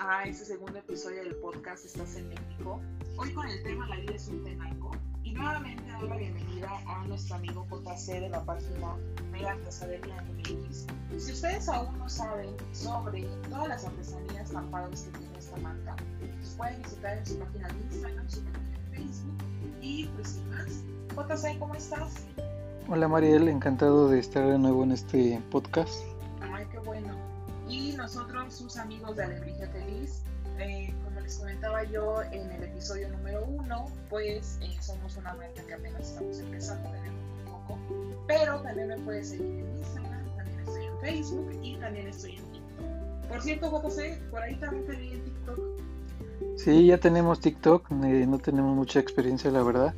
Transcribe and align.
a 0.00 0.24
este 0.24 0.46
segundo 0.46 0.78
episodio 0.78 1.22
del 1.22 1.36
podcast 1.36 1.84
Estás 1.84 2.16
en 2.16 2.30
México. 2.30 2.80
Hoy 3.18 3.34
con 3.34 3.46
el 3.46 3.62
tema 3.62 3.86
La 3.86 3.96
vida 3.96 4.14
es 4.14 4.28
un 4.28 4.42
tenaico. 4.42 4.92
Y 5.22 5.32
nuevamente 5.32 5.92
doy 6.00 6.08
la 6.08 6.16
bienvenida 6.16 6.70
a 6.86 7.04
nuestro 7.06 7.36
amigo 7.36 7.66
JC 7.70 8.20
de 8.20 8.30
la 8.30 8.42
página 8.42 8.96
Mega 9.30 9.50
Artesanería 9.50 10.22
MX. 10.22 10.86
Si 11.18 11.32
ustedes 11.32 11.68
aún 11.68 11.98
no 11.98 12.08
saben 12.08 12.56
sobre 12.72 13.24
todas 13.50 13.68
las 13.68 13.84
artesanías 13.84 14.50
tan 14.50 14.70
padres 14.70 15.02
que 15.02 15.18
tiene 15.18 15.38
esta 15.38 15.58
marca, 15.58 15.94
pues 16.18 16.54
pueden 16.56 16.82
visitar 16.82 17.18
en 17.18 17.26
su 17.26 17.38
página 17.38 17.68
de 17.68 17.74
Instagram, 17.80 18.30
su 18.30 18.42
página 18.42 18.68
de 18.70 18.96
Facebook 18.96 19.34
y 19.82 20.06
pues 20.06 20.28
sin 20.28 20.48
más. 20.48 20.82
JC, 21.14 21.58
¿cómo 21.58 21.74
estás? 21.74 22.14
Hola 22.88 23.06
Mariel, 23.06 23.48
encantado 23.48 24.08
de 24.08 24.18
estar 24.18 24.48
de 24.48 24.58
nuevo 24.58 24.82
en 24.82 24.92
este 24.92 25.42
podcast. 25.50 25.92
Ay, 26.40 26.64
qué 26.72 26.78
bueno. 26.78 27.30
Y 27.70 27.92
nosotros, 27.92 28.52
sus 28.52 28.76
amigos 28.78 29.14
de 29.14 29.22
Alebrije 29.22 29.59
comentaba 31.60 31.84
yo 31.84 32.22
en 32.32 32.50
el 32.52 32.64
episodio 32.64 33.08
número 33.10 33.44
uno, 33.44 33.84
pues 34.08 34.58
eh, 34.62 34.74
somos 34.80 35.14
una 35.18 35.34
marca 35.34 35.62
que 35.66 35.74
apenas 35.74 36.08
estamos 36.08 36.38
empezando, 36.38 36.88
tenemos 36.90 37.20
un 37.38 37.52
poco, 37.52 37.78
pero 38.26 38.62
también 38.62 38.88
me 38.88 38.98
puedes 39.00 39.28
seguir 39.28 39.66
en 39.66 39.76
Instagram, 39.76 40.36
también 40.36 40.60
estoy 40.60 40.84
en 40.86 41.00
Facebook 41.00 41.60
y 41.62 41.76
también 41.76 42.06
estoy 42.06 42.36
en 42.36 42.44
TikTok. 42.52 43.28
Por 43.28 43.42
cierto, 43.42 43.70
JC, 43.70 44.30
por 44.30 44.42
ahí 44.42 44.54
también 44.56 44.86
te 44.86 44.96
vi 44.96 45.12
en 45.12 45.24
TikTok. 45.24 45.60
Sí, 46.56 46.86
ya 46.86 46.96
tenemos 46.96 47.40
TikTok, 47.40 47.90
eh, 47.90 48.26
no 48.26 48.38
tenemos 48.38 48.74
mucha 48.74 48.98
experiencia, 48.98 49.50
la 49.50 49.62
verdad, 49.62 49.94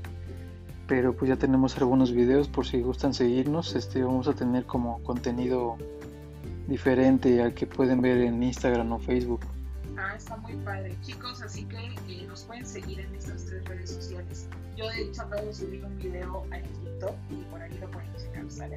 pero 0.89 1.15
pues 1.15 1.29
ya 1.29 1.37
tenemos 1.37 1.77
algunos 1.77 2.13
videos 2.13 2.49
por 2.49 2.67
si 2.67 2.81
gustan 2.81 3.15
seguirnos. 3.15 3.77
Este, 3.77 4.03
vamos 4.03 4.27
a 4.27 4.33
tener 4.33 4.65
como 4.67 5.01
contenido 5.05 5.77
diferente 6.67 7.41
al 7.41 7.55
que 7.55 7.69
pueden 7.69 8.01
ver 8.01 8.19
en 8.19 8.43
Instagram 8.43 8.91
o 8.93 8.99
Facebook. 8.99 9.43
Ah, 9.97 10.15
está 10.17 10.37
muy 10.39 10.55
padre, 10.65 10.97
chicos, 11.03 11.43
así 11.43 11.65
que 11.65 11.77
eh, 12.09 12.27
nos 12.27 12.45
pueden 12.45 12.67
seguir 12.67 13.01
en 13.01 13.15
estas 13.15 13.45
tres 13.45 13.65
redes 13.67 13.91
sociales. 13.91 14.49
Yo 14.77 14.89
de 14.89 15.03
hecho 15.03 15.23
acabo 15.23 15.45
de 15.45 15.53
subir 15.53 15.85
un 15.85 15.99
video 15.99 16.47
en 16.53 16.63
TikTok 16.63 17.15
y 17.31 17.43
por 17.51 17.61
ahí 17.61 17.79
lo 17.79 17.91
pueden 17.91 18.17
checar, 18.17 18.51
¿sale? 18.51 18.77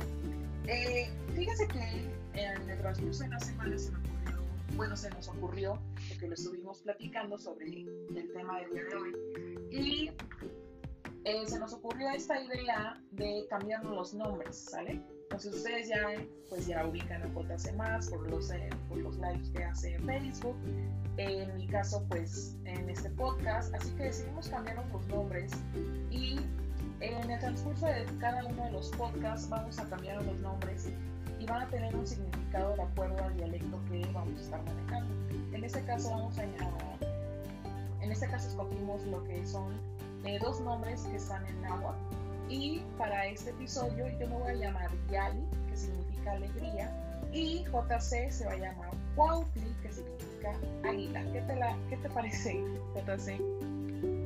Eh, 0.68 1.10
fíjense 1.34 1.68
que 1.68 2.12
en 2.34 2.70
el 2.70 2.80
transcurso 2.80 3.24
de 3.24 3.30
la 3.30 3.40
semana 3.40 3.78
se 3.78 3.92
me 3.92 3.98
ocurrió, 4.00 4.42
bueno, 4.76 4.98
se 4.98 5.10
nos 5.12 5.28
ocurrió, 5.30 5.80
porque 6.10 6.28
lo 6.28 6.34
estuvimos 6.34 6.82
platicando 6.82 7.38
sobre 7.38 7.66
el 7.66 8.32
tema 8.34 8.60
del 8.60 8.72
día 8.72 8.84
de 8.84 8.96
hoy, 8.96 9.16
y 9.72 10.12
eh, 11.24 11.48
se 11.48 11.60
nos 11.60 11.74
ocurrió 11.74 12.10
esta 12.10 12.42
idea 12.42 13.02
de 13.12 13.46
cambiarnos 13.50 13.96
los 13.96 14.14
nombres, 14.14 14.58
¿sale? 14.58 15.02
Entonces 15.36 15.56
ustedes 15.56 15.90
ya, 15.90 16.08
pues 16.50 16.66
ya 16.66 16.88
ubican 16.88 17.22
a 17.22 17.28
JC 17.28 17.74
más 17.76 18.10
por 18.10 18.26
los, 18.30 18.50
eh, 18.52 18.70
por 18.88 19.00
los 19.00 19.18
lives 19.18 19.50
que 19.50 19.66
hace 19.66 19.96
en 19.96 20.06
Facebook. 20.06 20.56
En 21.18 21.58
mi 21.58 21.68
caso, 21.68 22.06
pues 22.08 22.56
en 22.64 22.90
este 22.90 23.10
podcast. 23.10 23.76
Así 23.76 23.92
que 23.96 24.04
decidimos 24.04 24.48
cambiar 24.48 24.78
los 24.94 25.06
nombres 25.10 25.52
y 26.10 26.40
en 27.02 27.30
el 27.30 27.40
transcurso 27.42 27.86
de 27.86 28.06
cada 28.22 28.46
uno 28.46 28.64
de 28.64 28.72
los 28.72 28.90
podcasts 28.92 29.50
vamos 29.50 29.78
a 29.78 29.90
cambiar 29.90 30.24
los 30.24 30.40
nombres 30.40 30.90
y 31.38 31.46
van 31.46 31.64
a 31.64 31.68
tener 31.68 31.94
un 31.94 32.08
significado 32.08 32.74
de 32.78 32.84
acuerdo 32.84 33.22
al 33.22 33.36
dialecto 33.36 33.78
que 33.92 34.08
vamos 34.14 34.40
a 34.40 34.42
estar 34.42 34.64
manejando. 34.64 35.14
En 35.54 35.66
este 35.66 35.84
caso 35.84 36.12
vamos 36.12 36.38
a, 36.38 36.44
en 36.46 38.10
este 38.10 38.28
caso 38.30 38.48
escogimos 38.48 39.06
lo 39.08 39.22
que 39.26 39.46
son 39.46 39.74
eh, 40.24 40.40
dos 40.42 40.62
nombres 40.62 41.02
que 41.02 41.18
están 41.18 41.46
en 41.46 41.66
agua 41.66 41.94
y 42.50 42.82
para 42.98 43.28
este 43.28 43.52
episodio 43.52 44.08
yo 44.20 44.28
me 44.28 44.36
voy 44.36 44.52
a 44.52 44.56
llamar 44.56 44.90
Yali, 45.10 45.44
que 45.70 45.78
significa 45.78 46.32
alegría, 46.32 46.92
y 47.32 47.66
JC 47.66 48.32
se 48.32 48.46
va 48.46 48.54
a 48.54 48.58
llamar 48.58 48.92
Cuautli, 49.16 49.76
que 49.82 49.92
significa 49.92 50.54
águila. 50.88 51.24
¿Qué 51.34 51.42
te, 51.42 51.56
la, 51.56 51.78
¿Qué 51.90 51.98
te 51.98 52.10
parece, 52.10 52.64
JC? 52.96 53.42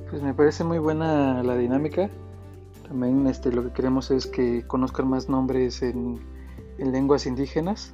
Pues 0.10 0.22
me 0.22 0.34
parece 0.34 0.64
muy 0.64 0.80
buena 0.80 1.42
la 1.44 1.56
dinámica. 1.56 2.10
También 2.88 3.28
este, 3.28 3.52
lo 3.52 3.64
que 3.64 3.72
queremos 3.72 4.12
es 4.12 4.28
que 4.28 4.66
conozcan 4.66 5.08
más 5.08 5.30
nombres 5.30 5.82
en, 5.82 6.20
en 6.78 6.92
lenguas 6.92 7.26
indígenas. 7.26 7.94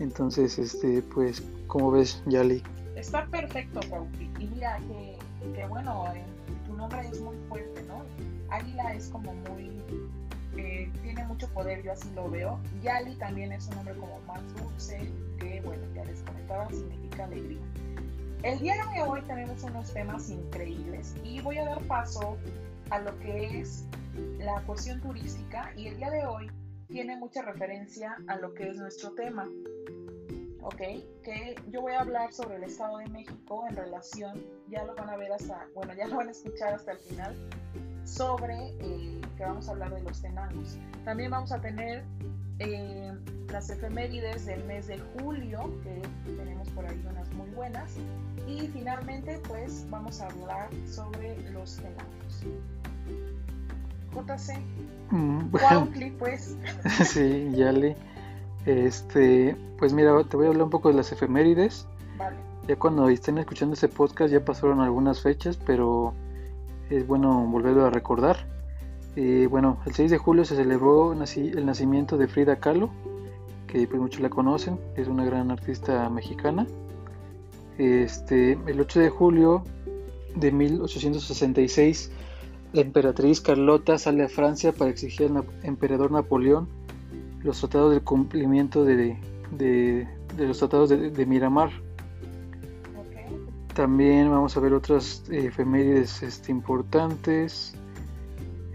Entonces, 0.00 0.58
este, 0.58 1.02
pues, 1.02 1.42
¿cómo 1.66 1.90
ves, 1.90 2.22
Yali? 2.26 2.62
Está 2.94 3.26
perfecto, 3.26 3.80
Cuautli. 3.88 4.30
Y 4.38 4.46
mira 4.46 4.78
que, 4.78 5.18
que 5.54 5.66
bueno, 5.66 6.04
eh, 6.14 6.22
tu 6.66 6.74
nombre 6.74 7.00
es 7.08 7.20
muy 7.20 7.36
fuerte, 7.48 7.82
¿no? 7.88 8.02
Águila 8.50 8.94
es 8.94 9.08
como 9.08 9.32
muy, 9.34 9.82
eh, 10.56 10.90
tiene 11.02 11.24
mucho 11.26 11.48
poder, 11.48 11.82
yo 11.82 11.92
así 11.92 12.10
lo 12.14 12.30
veo. 12.30 12.58
Yali 12.82 13.14
también 13.16 13.52
es 13.52 13.66
un 13.68 13.76
nombre 13.76 13.94
como 13.96 14.20
más 14.22 14.40
dulce, 14.54 15.10
que 15.38 15.60
bueno, 15.62 15.82
ya 15.94 16.04
les 16.04 16.20
comentaba, 16.22 16.68
significa 16.68 17.24
alegría. 17.24 17.60
El 18.42 18.58
día 18.60 18.74
de 18.94 19.02
hoy 19.02 19.20
tenemos 19.22 19.62
unos 19.64 19.92
temas 19.92 20.30
increíbles 20.30 21.14
y 21.24 21.40
voy 21.40 21.58
a 21.58 21.64
dar 21.64 21.80
paso 21.82 22.38
a 22.90 23.00
lo 23.00 23.18
que 23.18 23.60
es 23.60 23.84
la 24.38 24.60
cuestión 24.62 25.00
turística 25.00 25.72
y 25.76 25.88
el 25.88 25.96
día 25.96 26.10
de 26.10 26.24
hoy 26.24 26.50
tiene 26.86 27.16
mucha 27.16 27.42
referencia 27.42 28.16
a 28.28 28.36
lo 28.36 28.54
que 28.54 28.68
es 28.68 28.76
nuestro 28.76 29.12
tema. 29.12 29.48
¿ok? 30.62 30.76
Que 31.22 31.54
yo 31.70 31.80
voy 31.80 31.92
a 31.92 32.00
hablar 32.00 32.32
sobre 32.32 32.56
el 32.56 32.64
Estado 32.64 32.98
de 32.98 33.08
México 33.08 33.64
en 33.68 33.76
relación, 33.76 34.44
ya 34.68 34.84
lo 34.84 34.94
van 34.94 35.10
a 35.10 35.16
ver 35.16 35.32
hasta, 35.32 35.66
bueno, 35.74 35.94
ya 35.94 36.06
lo 36.06 36.16
van 36.16 36.28
a 36.28 36.30
escuchar 36.30 36.74
hasta 36.74 36.92
el 36.92 36.98
final, 36.98 37.34
sobre 38.08 38.74
eh, 38.80 39.20
que 39.36 39.44
vamos 39.44 39.68
a 39.68 39.72
hablar 39.72 39.94
de 39.94 40.02
los 40.02 40.20
tenangos. 40.20 40.78
También 41.04 41.30
vamos 41.30 41.52
a 41.52 41.60
tener 41.60 42.02
eh, 42.58 43.12
las 43.52 43.70
efemérides 43.70 44.46
del 44.46 44.64
mes 44.64 44.88
de 44.88 44.98
julio, 44.98 45.70
que 45.82 46.02
tenemos 46.32 46.68
por 46.70 46.86
ahí 46.86 47.00
unas 47.08 47.30
muy 47.34 47.48
buenas. 47.50 47.96
Y 48.46 48.66
finalmente, 48.68 49.40
pues 49.46 49.86
vamos 49.90 50.20
a 50.20 50.26
hablar 50.26 50.68
sobre 50.86 51.38
los 51.50 51.76
tenangos. 51.76 52.44
JC. 54.14 54.58
Mm, 55.10 55.50
bueno, 55.50 55.88
pues. 56.18 56.56
sí, 57.04 57.50
Yali. 57.54 57.94
Este, 58.64 59.56
pues 59.78 59.92
mira, 59.92 60.12
te 60.24 60.36
voy 60.36 60.46
a 60.46 60.48
hablar 60.48 60.64
un 60.64 60.70
poco 60.70 60.88
de 60.88 60.94
las 60.94 61.12
efemérides. 61.12 61.86
Vale. 62.16 62.36
Ya 62.66 62.76
cuando 62.76 63.08
estén 63.08 63.38
escuchando 63.38 63.74
este 63.74 63.88
podcast 63.88 64.32
ya 64.32 64.44
pasaron 64.44 64.80
algunas 64.80 65.22
fechas, 65.22 65.56
pero 65.56 66.12
es 66.90 67.06
bueno 67.06 67.46
volverlo 67.46 67.84
a 67.84 67.90
recordar. 67.90 68.46
Eh, 69.16 69.48
bueno, 69.50 69.78
el 69.86 69.94
6 69.94 70.10
de 70.10 70.18
julio 70.18 70.44
se 70.44 70.56
celebró 70.56 71.12
el 71.12 71.66
nacimiento 71.66 72.16
de 72.16 72.28
Frida 72.28 72.56
Kahlo, 72.56 72.90
que 73.66 73.86
pues 73.86 74.00
muchos 74.00 74.20
la 74.20 74.30
conocen, 74.30 74.78
es 74.96 75.08
una 75.08 75.24
gran 75.24 75.50
artista 75.50 76.08
mexicana. 76.08 76.66
Este, 77.78 78.52
el 78.66 78.80
8 78.80 79.00
de 79.00 79.10
julio 79.10 79.64
de 80.34 80.52
1866, 80.52 82.10
la 82.72 82.80
emperatriz 82.80 83.40
Carlota 83.40 83.98
sale 83.98 84.24
a 84.24 84.28
Francia 84.28 84.72
para 84.72 84.90
exigir 84.90 85.30
al 85.30 85.44
emperador 85.62 86.10
Napoleón 86.10 86.68
los 87.42 87.60
tratados 87.60 87.92
del 87.92 88.02
cumplimiento 88.02 88.84
de, 88.84 89.16
los 90.36 90.58
tratados 90.58 90.90
de 90.90 91.26
Miramar. 91.26 91.70
También 93.78 94.28
vamos 94.28 94.56
a 94.56 94.60
ver 94.60 94.72
otras 94.72 95.22
efemérides 95.30 96.24
este, 96.24 96.50
importantes. 96.50 97.74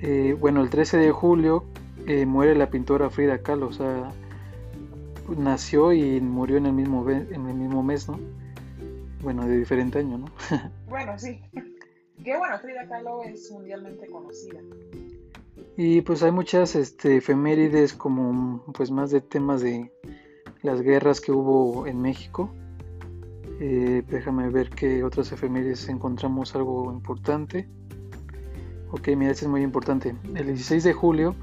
Eh, 0.01 0.33
bueno, 0.39 0.61
el 0.61 0.69
13 0.69 0.95
de 0.95 1.11
julio 1.11 1.65
eh, 2.07 2.25
muere 2.25 2.55
la 2.55 2.69
pintora 2.69 3.09
Frida 3.09 3.39
Kahlo, 3.39 3.67
o 3.67 3.73
sea, 3.73 4.13
nació 5.37 5.91
y 5.91 6.21
murió 6.21 6.55
en 6.55 6.67
el 6.67 6.71
mismo, 6.71 7.05
en 7.09 7.33
el 7.33 7.53
mismo 7.53 7.83
mes, 7.83 8.07
¿no? 8.07 8.17
Bueno, 9.21 9.45
de 9.45 9.57
diferente 9.57 9.99
año, 9.99 10.19
¿no? 10.19 10.27
Bueno, 10.87 11.19
sí. 11.19 11.41
Que 12.23 12.37
bueno, 12.37 12.57
Frida 12.59 12.87
Kahlo 12.87 13.23
es 13.23 13.51
mundialmente 13.51 14.07
conocida. 14.07 14.61
Y 15.75 15.99
pues 15.99 16.23
hay 16.23 16.31
muchas 16.31 16.77
este, 16.77 17.17
efemérides 17.17 17.91
como 17.91 18.63
pues 18.73 18.89
más 18.89 19.11
de 19.11 19.19
temas 19.19 19.59
de 19.59 19.91
las 20.61 20.79
guerras 20.81 21.19
que 21.19 21.33
hubo 21.33 21.88
en 21.88 22.01
México. 22.01 22.49
Eh, 23.59 24.03
déjame 24.07 24.50
ver 24.50 24.69
qué 24.69 25.03
otras 25.03 25.31
efemérides 25.31 25.88
encontramos 25.89 26.55
algo 26.55 26.91
importante. 26.91 27.69
Ok, 28.91 29.09
mira, 29.17 29.31
este 29.31 29.45
es 29.45 29.51
muy 29.51 29.61
importante. 29.61 30.15
El 30.35 30.47
16 30.47 30.83
de 30.83 30.94
julio, 30.94 31.35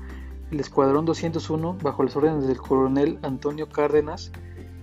el 0.50 0.60
Escuadrón 0.60 1.04
201, 1.04 1.78
bajo 1.82 2.02
las 2.02 2.16
órdenes 2.16 2.46
del 2.46 2.58
coronel 2.58 3.18
Antonio 3.22 3.68
Cárdenas, 3.68 4.32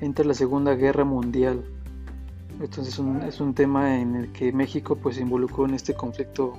entra 0.01 0.23
a 0.25 0.27
la 0.27 0.33
Segunda 0.33 0.75
Guerra 0.75 1.05
Mundial. 1.05 1.63
Entonces 2.59 2.93
es 2.93 2.99
un, 2.99 3.21
es 3.21 3.39
un 3.39 3.53
tema 3.53 3.99
en 3.99 4.15
el 4.15 4.31
que 4.31 4.51
México 4.51 4.95
pues 4.95 5.15
se 5.15 5.21
involucró 5.21 5.65
en 5.65 5.75
este 5.75 5.93
conflicto 5.93 6.53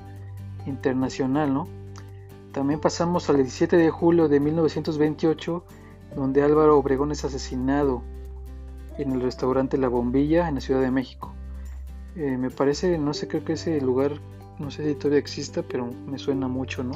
internacional, 0.66 1.52
¿no? 1.52 1.68
También 2.52 2.80
pasamos 2.80 3.28
al 3.28 3.36
17 3.36 3.76
de 3.76 3.90
julio 3.90 4.28
de 4.28 4.40
1928, 4.40 5.64
donde 6.16 6.42
Álvaro 6.42 6.78
Obregón 6.78 7.12
es 7.12 7.24
asesinado 7.24 8.02
en 8.98 9.12
el 9.12 9.20
restaurante 9.20 9.78
La 9.78 9.88
Bombilla 9.88 10.48
en 10.48 10.56
la 10.56 10.60
Ciudad 10.60 10.80
de 10.80 10.90
México. 10.90 11.32
Eh, 12.16 12.36
me 12.36 12.50
parece, 12.50 12.98
no 12.98 13.14
sé, 13.14 13.28
creo 13.28 13.44
que 13.44 13.52
ese 13.54 13.80
lugar, 13.80 14.12
no 14.58 14.70
sé 14.70 14.84
si 14.84 14.94
todavía 14.94 15.18
exista, 15.20 15.62
pero 15.62 15.86
me 16.06 16.18
suena 16.18 16.48
mucho, 16.48 16.82
¿no? 16.82 16.94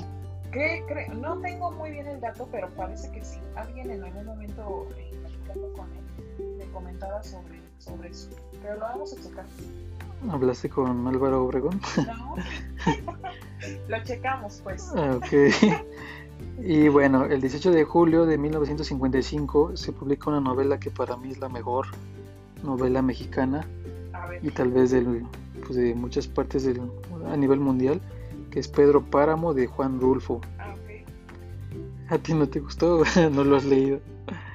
¿Qué 0.53 0.85
cre- 0.87 1.09
No 1.15 1.39
tengo 1.41 1.71
muy 1.73 1.91
bien 1.93 2.07
el 2.09 2.21
dato, 2.21 2.49
pero 2.51 2.69
parece 2.71 3.11
que 3.13 3.25
sí. 3.25 3.39
Alguien 3.57 3.91
en 3.91 4.05
algún 4.05 4.27
momento 4.27 4.87
eh, 4.99 5.11
platicando 5.21 5.73
con 5.75 5.87
él 5.93 6.57
me 6.59 6.65
comentada 6.73 7.23
sobre, 7.23 7.61
sobre 7.79 8.11
eso. 8.11 8.29
Pero 8.61 8.75
lo 8.75 8.81
vamos 8.81 9.13
a 9.17 9.23
checar. 9.23 9.45
¿Hablaste 10.31 10.69
con 10.69 11.07
Álvaro 11.07 11.45
Obregón? 11.45 11.81
No. 12.07 12.35
lo 13.89 14.03
checamos, 14.05 14.61
pues. 14.63 14.93
Ah, 14.97 15.17
ok. 15.17 15.27
Y 16.61 16.89
bueno, 16.89 17.25
el 17.25 17.41
18 17.41 17.71
de 17.71 17.85
julio 17.85 18.27
de 18.27 18.39
1955 18.39 19.77
se 19.77 19.93
publica 19.93 20.31
una 20.31 20.41
novela 20.41 20.79
que 20.79 20.91
para 20.91 21.17
mí 21.17 21.31
es 21.31 21.39
la 21.39 21.49
mejor 21.49 21.87
novela 22.63 23.03
mexicana 23.03 23.67
y 24.43 24.51
tal 24.51 24.71
vez 24.71 24.91
del, 24.91 25.25
pues 25.65 25.77
de 25.77 25.95
muchas 25.95 26.27
partes 26.27 26.65
del, 26.65 26.81
a 27.27 27.37
nivel 27.37 27.61
mundial, 27.61 28.01
que 28.51 28.61
es 28.61 28.69
Pedro 28.69 29.03
Páramo 29.03 29.55
de 29.55 29.67
Juan 29.67 30.01
Rulfo. 30.01 30.41
Ah, 30.59 30.75
okay. 30.83 31.05
¿A 32.09 32.19
ti 32.19 32.35
no 32.35 32.49
te 32.49 32.61
gustó? 32.61 33.03
¿No 33.33 33.45
lo 33.45 33.57
has 33.57 33.65
leído? 33.65 34.01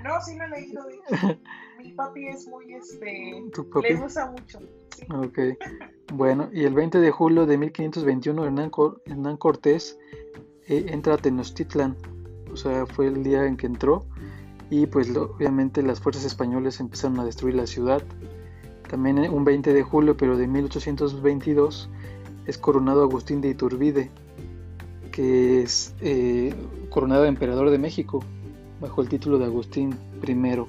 No, 0.04 0.22
sí 0.22 0.38
lo 0.38 0.46
he 0.46 0.50
leído. 0.50 0.86
Mi 1.80 1.92
papi 1.94 2.28
es 2.28 2.48
muy, 2.48 2.74
este, 2.74 3.44
le 3.84 3.96
gusta 3.96 4.32
mucho. 4.32 4.60
Ok. 5.14 5.40
Bueno, 6.14 6.50
y 6.52 6.64
el 6.64 6.74
20 6.74 7.00
de 7.00 7.12
julio 7.12 7.46
de 7.46 7.58
1521 7.58 8.46
Hernán, 8.46 8.72
Hernán 9.06 9.38
Cortés 9.38 9.98
entra 10.68 11.16
a 11.16 11.18
Tenochtitlan. 11.18 11.96
O 12.52 12.58
sea, 12.58 12.86
fue 12.86 13.08
el 13.08 13.24
día 13.24 13.46
en 13.46 13.58
que 13.58 13.68
entró 13.68 14.06
y 14.70 14.86
pues 14.88 15.16
obviamente 15.16 15.82
las 15.82 16.00
fuerzas 16.00 16.26
españolas 16.26 16.80
empezaron 16.80 17.20
a 17.20 17.26
destruir 17.26 17.56
la 17.56 17.68
ciudad. 17.68 18.04
También 18.90 19.18
eh, 19.18 19.30
un 19.30 19.44
20 19.44 19.74
de 19.74 19.84
julio, 19.84 20.18
pero 20.18 20.38
de 20.38 20.48
1822, 20.48 21.90
es 22.46 22.58
coronado 22.58 23.04
Agustín 23.04 23.42
de 23.42 23.50
Iturbide, 23.50 24.10
que 25.12 25.62
es 25.62 25.94
eh, 26.02 26.54
coronado 26.90 27.26
emperador 27.26 27.70
de 27.70 27.78
México, 27.78 28.24
bajo 28.80 29.02
el 29.02 29.10
título 29.10 29.38
de 29.38 29.46
Agustín 29.46 29.96
I. 30.26 30.66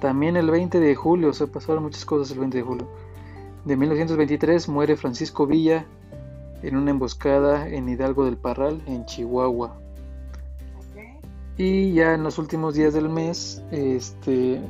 También 0.00 0.36
el 0.36 0.50
20 0.50 0.80
de 0.80 0.94
julio, 0.94 1.28
o 1.28 1.32
sea, 1.32 1.46
pasaron 1.46 1.82
muchas 1.82 2.04
cosas 2.04 2.30
el 2.32 2.40
20 2.40 2.56
de 2.58 2.62
julio. 2.62 2.88
De 3.64 3.76
1923 3.76 4.68
muere 4.68 4.96
Francisco 4.96 5.46
Villa 5.46 5.84
en 6.62 6.76
una 6.76 6.90
emboscada 6.90 7.68
en 7.68 7.88
Hidalgo 7.88 8.24
del 8.24 8.36
Parral, 8.36 8.82
en 8.86 9.04
Chihuahua. 9.06 9.78
Y 11.56 11.92
ya 11.92 12.14
en 12.14 12.22
los 12.22 12.38
últimos 12.38 12.74
días 12.74 12.94
del 12.94 13.08
mes, 13.08 13.62
este, 13.70 14.60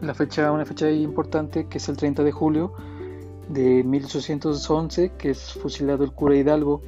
la 0.00 0.14
fecha, 0.14 0.50
una 0.50 0.64
fecha 0.64 0.90
importante 0.90 1.66
que 1.66 1.78
es 1.78 1.88
el 1.88 1.96
30 1.96 2.24
de 2.24 2.32
julio 2.32 2.72
de 3.48 3.84
1811, 3.84 5.12
que 5.16 5.30
es 5.30 5.52
fusilado 5.52 6.04
el 6.04 6.12
cura 6.12 6.36
Hidalgo, 6.36 6.80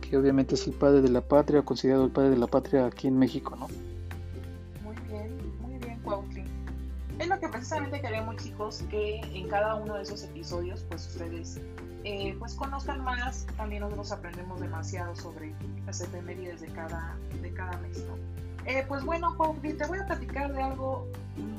que 0.00 0.16
obviamente 0.16 0.54
es 0.54 0.66
el 0.66 0.72
padre 0.72 1.02
de 1.02 1.10
la 1.10 1.20
patria, 1.20 1.62
considerado 1.62 2.04
el 2.04 2.10
padre 2.10 2.30
de 2.30 2.38
la 2.38 2.46
patria 2.46 2.86
aquí 2.86 3.06
en 3.06 3.18
México, 3.18 3.56
¿no? 3.56 3.68
Muy 4.82 4.96
bien, 5.08 5.30
muy 5.60 5.78
bien, 5.78 5.98
Cuautli. 6.02 6.44
Es 7.18 7.28
lo 7.28 7.38
que 7.38 7.48
precisamente 7.48 8.00
queremos, 8.00 8.36
chicos, 8.36 8.82
que 8.90 9.20
en 9.20 9.48
cada 9.48 9.76
uno 9.76 9.94
de 9.94 10.02
esos 10.02 10.24
episodios, 10.24 10.84
pues 10.88 11.06
ustedes 11.06 11.60
eh, 12.04 12.36
pues 12.38 12.54
conozcan 12.54 13.02
más. 13.02 13.46
También 13.56 13.82
nosotros 13.82 14.12
aprendemos 14.12 14.60
demasiado 14.60 15.14
sobre 15.16 15.54
las 15.86 16.00
efemérides 16.00 16.60
de 16.60 16.68
cada, 16.68 17.16
de 17.42 17.52
cada 17.52 17.76
mes, 17.78 18.04
¿no? 18.06 18.16
Eh, 18.66 18.84
pues 18.88 19.04
bueno, 19.04 19.32
Juanpi, 19.32 19.74
te 19.74 19.86
voy 19.86 19.98
a 19.98 20.06
platicar 20.06 20.52
de 20.52 20.62
algo 20.62 21.06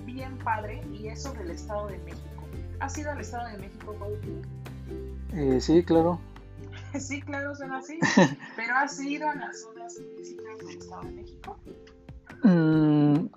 bien 0.06 0.38
padre 0.40 0.82
y 0.92 1.08
es 1.08 1.22
sobre 1.22 1.44
el 1.44 1.52
Estado 1.52 1.88
de 1.88 1.98
México. 2.00 2.44
¿Has 2.80 2.98
ido 2.98 3.12
al 3.12 3.20
Estado 3.20 3.48
de 3.50 3.58
México, 3.58 3.96
Juanpi? 4.00 4.42
Eh, 5.34 5.62
sí, 5.62 5.84
claro. 5.84 6.20
sí, 7.00 7.22
claro, 7.22 7.56
suena 7.56 7.80
así. 7.80 8.00
Pero 8.56 8.76
¿has 8.76 9.00
ido 9.00 9.30
a 9.30 9.36
las 9.36 9.62
zonas 9.62 9.96
turísticas 9.96 10.58
del 10.60 10.78
Estado 10.78 11.02
de 11.04 11.12
México? 11.12 11.58
Mm, 12.44 13.28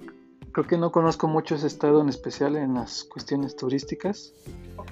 creo 0.59 0.67
que 0.67 0.79
no 0.79 0.91
conozco 0.91 1.29
mucho 1.29 1.55
ese 1.55 1.69
estado 1.69 2.01
en 2.01 2.09
especial 2.09 2.57
en 2.57 2.75
las 2.75 3.05
cuestiones 3.05 3.55
turísticas. 3.55 4.35
Ok. 4.77 4.91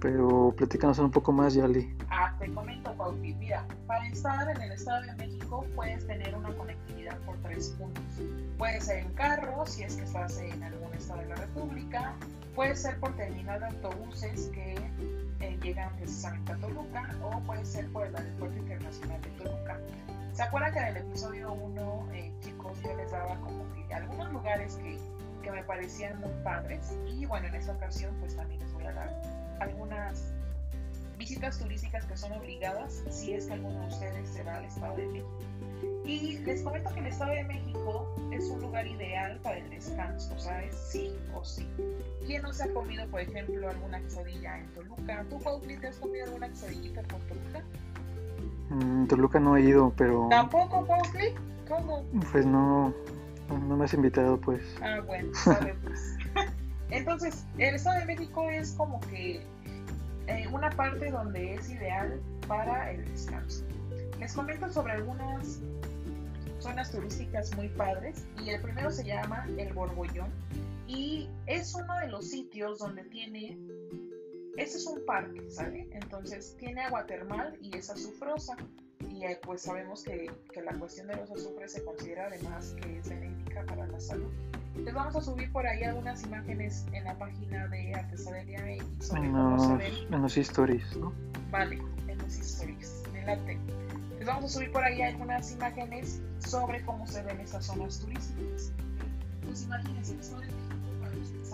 Pero 0.00 0.52
platícanos 0.56 0.98
un 0.98 1.12
poco 1.12 1.30
más, 1.30 1.54
Yali. 1.54 1.96
Ah, 2.10 2.34
te 2.40 2.52
comento, 2.52 2.92
Pauti. 2.94 3.32
Mira, 3.34 3.64
para 3.86 4.08
estar 4.08 4.48
en 4.48 4.60
el 4.60 4.72
Estado 4.72 5.02
de 5.02 5.14
México 5.14 5.64
puedes 5.76 6.04
tener 6.08 6.34
una 6.34 6.52
conectividad 6.56 7.16
por 7.20 7.36
tres 7.42 7.68
puntos. 7.78 8.02
Puede 8.58 8.80
ser 8.80 9.04
en 9.04 9.12
carro, 9.14 9.64
si 9.66 9.84
es 9.84 9.94
que 9.94 10.02
estás 10.02 10.36
en 10.38 10.60
algún 10.64 10.92
estado 10.94 11.20
de 11.20 11.28
la 11.28 11.36
República. 11.36 12.14
Puede 12.56 12.74
ser 12.74 12.98
por 12.98 13.14
terminal 13.14 13.60
de 13.60 13.66
autobuses 13.66 14.50
que 14.52 14.74
eh, 15.38 15.58
llegan 15.62 15.94
precisamente 15.94 16.52
a 16.52 16.56
Toluca. 16.56 17.16
O 17.22 17.38
puede 17.40 17.64
ser 17.64 17.88
por 17.92 18.04
el 18.04 18.16
Aeropuerto 18.16 18.58
Internacional 18.58 19.20
de 19.22 19.30
Toluca. 19.44 19.78
¿Se 20.34 20.42
acuerdan 20.42 20.72
que 20.72 20.80
en 20.80 20.86
el 20.86 20.96
episodio 20.96 21.52
1, 21.52 22.08
eh, 22.12 22.32
chicos, 22.40 22.76
yo 22.82 22.92
les 22.96 23.08
daba 23.12 23.40
como 23.40 23.64
que 23.72 23.94
algunos 23.94 24.32
lugares 24.32 24.74
que, 24.74 24.98
que 25.44 25.50
me 25.52 25.62
parecían 25.62 26.18
muy 26.18 26.32
padres? 26.42 26.92
Y 27.06 27.24
bueno, 27.24 27.46
en 27.46 27.54
esta 27.54 27.72
ocasión 27.72 28.16
pues 28.18 28.34
también 28.34 28.60
les 28.60 28.72
voy 28.72 28.84
a 28.84 28.92
dar 28.92 29.22
algunas 29.60 30.34
visitas 31.16 31.56
turísticas 31.60 32.04
que 32.06 32.16
son 32.16 32.32
obligadas 32.32 33.04
si 33.10 33.32
es 33.32 33.46
que 33.46 33.52
alguno 33.52 33.80
de 33.82 33.86
ustedes 33.86 34.28
se 34.28 34.42
va 34.42 34.56
al 34.56 34.64
Estado 34.64 34.96
de 34.96 35.06
México. 35.06 35.38
Y 36.04 36.38
les 36.38 36.62
comento 36.62 36.92
que 36.92 36.98
el 36.98 37.06
Estado 37.06 37.30
de 37.30 37.44
México 37.44 38.12
es 38.32 38.44
un 38.46 38.60
lugar 38.60 38.88
ideal 38.88 39.38
para 39.40 39.58
el 39.58 39.70
descanso, 39.70 40.34
o 40.34 40.38
sea, 40.40 40.64
es 40.64 40.74
sí 40.74 41.16
o 41.32 41.44
sí. 41.44 41.64
¿Quién 42.26 42.42
no 42.42 42.52
se 42.52 42.64
ha 42.64 42.74
comido, 42.74 43.06
por 43.06 43.20
ejemplo, 43.20 43.70
alguna 43.70 44.00
quesadilla 44.00 44.58
en 44.58 44.66
Toluca? 44.74 45.24
¿Tú, 45.30 45.38
Pauli, 45.38 45.76
te 45.76 45.86
has 45.86 45.96
comido 45.98 46.24
alguna 46.24 46.48
quesadillita 46.48 47.02
por 47.02 47.20
Toluca? 47.20 47.62
Mm, 48.70 49.06
Toluca 49.06 49.40
no 49.40 49.56
he 49.56 49.62
ido, 49.62 49.92
pero... 49.96 50.28
¿Tampoco, 50.30 50.86
Pauli? 50.86 51.34
¿Cómo? 51.68 52.04
Pues 52.32 52.46
no, 52.46 52.92
no 53.48 53.76
me 53.76 53.84
has 53.84 53.94
invitado, 53.94 54.40
pues. 54.40 54.62
Ah, 54.82 55.00
bueno, 55.06 55.34
sabe, 55.34 55.74
pues. 55.82 56.16
Entonces, 56.90 57.46
el 57.58 57.74
Estado 57.74 58.00
de 58.00 58.06
México 58.06 58.48
es 58.50 58.72
como 58.72 59.00
que 59.00 59.42
eh, 60.26 60.48
una 60.52 60.70
parte 60.70 61.10
donde 61.10 61.54
es 61.54 61.70
ideal 61.70 62.20
para 62.46 62.90
el 62.92 63.04
descanso. 63.04 63.64
Les 64.20 64.32
comento 64.32 64.70
sobre 64.72 64.94
algunas 64.94 65.60
zonas 66.60 66.90
turísticas 66.90 67.54
muy 67.56 67.68
padres 67.68 68.24
y 68.42 68.50
el 68.50 68.60
primero 68.62 68.90
se 68.90 69.04
llama 69.04 69.46
El 69.58 69.72
Borbollón 69.74 70.30
y 70.86 71.28
es 71.46 71.74
uno 71.74 71.98
de 71.98 72.08
los 72.08 72.30
sitios 72.30 72.78
donde 72.78 73.04
tiene, 73.04 73.58
ese 74.56 74.78
es 74.78 74.86
un 74.86 75.04
parque, 75.04 75.50
¿sale? 75.50 75.88
Entonces 75.92 76.56
tiene 76.58 76.82
agua 76.82 77.06
termal 77.06 77.56
y 77.60 77.76
es 77.76 77.90
azufrosa 77.90 78.56
y 79.10 79.24
eh, 79.24 79.38
pues 79.44 79.62
sabemos 79.62 80.02
que, 80.02 80.30
que 80.52 80.62
la 80.62 80.72
cuestión 80.74 81.08
de 81.08 81.16
los 81.16 81.30
azufres 81.30 81.72
se 81.72 81.84
considera 81.84 82.26
además 82.26 82.74
que 82.80 82.98
es 82.98 83.08
benéfica 83.08 83.64
para 83.66 83.86
la 83.86 84.00
salud. 84.00 84.30
Les 84.76 84.92
vamos 84.92 85.14
a 85.14 85.20
subir 85.20 85.50
por 85.52 85.66
ahí 85.66 85.84
algunas 85.84 86.24
imágenes 86.24 86.86
en 86.92 87.04
la 87.04 87.16
página 87.16 87.68
de 87.68 87.94
Artesanería 87.94 88.72
X 88.74 89.06
sobre 89.06 89.30
cómo 89.30 89.58
se 89.58 89.76
ven. 89.76 90.12
En 90.12 90.22
los 90.22 90.36
stories, 90.36 90.96
¿no? 90.96 91.12
Vale, 91.50 91.80
en 92.08 92.18
los 92.18 92.36
stories, 92.36 93.02
en 93.14 93.26
la 93.26 93.36
Les 93.36 94.26
vamos 94.26 94.44
a 94.44 94.48
subir 94.48 94.72
por 94.72 94.82
ahí 94.82 95.00
algunas 95.02 95.52
imágenes 95.52 96.20
sobre 96.38 96.84
cómo 96.84 97.06
se 97.06 97.22
ven 97.22 97.40
esas 97.40 97.66
zonas 97.66 98.00
turísticas. 98.00 98.72
Pues 99.44 99.62
imagínense, 99.62 100.16
esto 100.18 100.40
de 100.40 100.48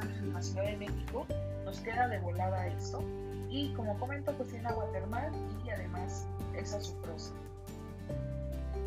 Están 0.00 0.25
en 0.25 0.33
la 0.33 0.40
Ciudad 0.42 0.64
de 0.64 0.76
México, 0.78 1.26
nos 1.64 1.80
queda 1.80 2.09
de 2.09 2.19
volada 2.21 2.66
esto. 2.69 3.02
Y 3.50 3.75
como 3.75 3.99
comento, 3.99 4.33
pues 4.33 4.49
tiene 4.49 4.66
agua 4.66 4.90
termal 4.92 5.30
y 5.64 5.71
además 5.71 6.26
es 6.57 6.73
azufrosa. 6.73 7.35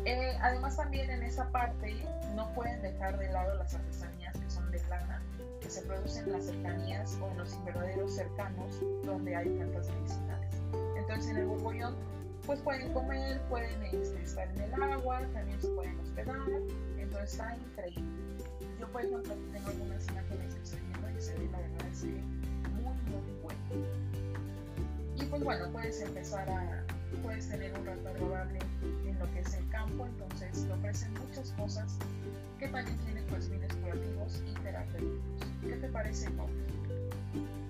Eh, 0.06 0.36
además 0.40 0.76
también 0.76 1.08
en 1.10 1.22
esa 1.22 1.48
parte 1.50 1.94
no 2.34 2.52
pueden 2.54 2.82
dejar 2.82 3.16
de 3.18 3.30
lado 3.30 3.54
las 3.54 3.74
artesanías 3.74 4.36
que 4.36 4.50
son 4.50 4.68
de 4.72 4.82
lana, 4.88 5.22
que 5.60 5.70
se 5.70 5.82
producen 5.82 6.26
en 6.26 6.32
las 6.32 6.46
cercanías 6.46 7.16
o 7.22 7.28
en 7.28 7.38
los 7.38 7.54
invernaderos 7.54 8.16
cercanos 8.16 8.80
donde 9.04 9.36
hay 9.36 9.48
plantas 9.50 9.88
medicinales. 9.90 10.54
Entonces 10.96 11.30
en 11.30 11.36
el 11.36 11.46
borbollón 11.46 11.94
pues 12.44 12.60
pueden 12.60 12.92
comer, 12.92 13.40
pueden 13.48 13.82
este, 13.84 14.20
estar 14.20 14.48
en 14.48 14.62
el 14.62 14.82
agua, 14.82 15.20
también 15.32 15.60
se 15.60 15.68
pueden 15.68 15.98
hospedar, 16.00 16.36
entonces 16.98 17.32
está 17.32 17.56
increíble. 17.56 18.43
Yo 18.78 18.88
por 18.88 19.04
ejemplo 19.04 19.34
tengo 19.52 19.68
algunas 19.68 20.08
imágenes 20.08 20.54
que 20.54 20.62
estoy 20.62 20.80
viendo 20.80 21.18
y 21.18 21.22
se 21.22 21.38
ve 21.38 21.48
la 21.50 21.58
verdad 21.58 21.88
es 21.92 22.00
que 22.00 22.06
muy 22.70 22.82
muy 22.82 23.34
bueno. 23.42 23.60
Y 25.16 25.24
pues 25.26 25.44
bueno, 25.44 25.70
puedes 25.72 26.00
empezar 26.00 26.48
a, 26.50 26.84
puedes 27.22 27.48
tener 27.48 27.72
un 27.78 27.86
rato 27.86 28.08
agradable 28.08 28.58
en 29.06 29.18
lo 29.18 29.30
que 29.32 29.40
es 29.40 29.54
el 29.54 29.68
campo, 29.68 30.06
entonces 30.06 30.66
te 30.66 30.72
ofrecen 30.72 31.12
muchas 31.14 31.52
cosas 31.52 31.98
que 32.58 32.68
también 32.68 32.98
tienen 32.98 33.24
pues 33.28 33.48
fines 33.48 33.72
curativos 33.74 34.42
y 34.46 34.54
terapéuticos. 34.62 35.48
¿Qué 35.62 35.76
te 35.76 35.88
parece, 35.88 36.30
Pau? 36.30 36.46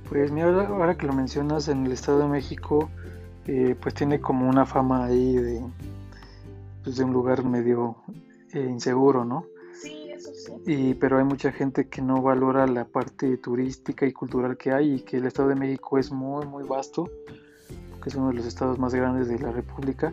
Pues 0.08 0.30
mira, 0.30 0.66
ahora 0.66 0.96
que 0.96 1.06
lo 1.06 1.12
mencionas, 1.12 1.68
en 1.68 1.86
el 1.86 1.92
Estado 1.92 2.20
de 2.20 2.28
México, 2.28 2.90
eh, 3.46 3.76
pues 3.80 3.94
tiene 3.94 4.20
como 4.20 4.48
una 4.48 4.66
fama 4.66 5.06
ahí 5.06 5.36
de, 5.36 5.62
pues 6.82 6.96
de 6.96 7.04
un 7.04 7.12
lugar 7.12 7.44
medio 7.44 7.96
eh, 8.52 8.66
inseguro, 8.68 9.24
¿no? 9.24 9.46
Y, 10.66 10.94
pero 10.94 11.18
hay 11.18 11.24
mucha 11.24 11.52
gente 11.52 11.88
que 11.88 12.02
no 12.02 12.22
valora 12.22 12.66
la 12.66 12.84
parte 12.84 13.36
turística 13.36 14.06
y 14.06 14.12
cultural 14.12 14.56
que 14.56 14.72
hay 14.72 14.94
y 14.94 15.00
que 15.00 15.18
el 15.18 15.26
Estado 15.26 15.48
de 15.48 15.54
México 15.54 15.98
es 15.98 16.10
muy, 16.10 16.46
muy 16.46 16.64
vasto 16.64 17.10
que 18.02 18.10
es 18.10 18.16
uno 18.16 18.28
de 18.28 18.34
los 18.34 18.46
estados 18.46 18.78
más 18.78 18.94
grandes 18.94 19.28
de 19.28 19.38
la 19.38 19.50
República. 19.50 20.12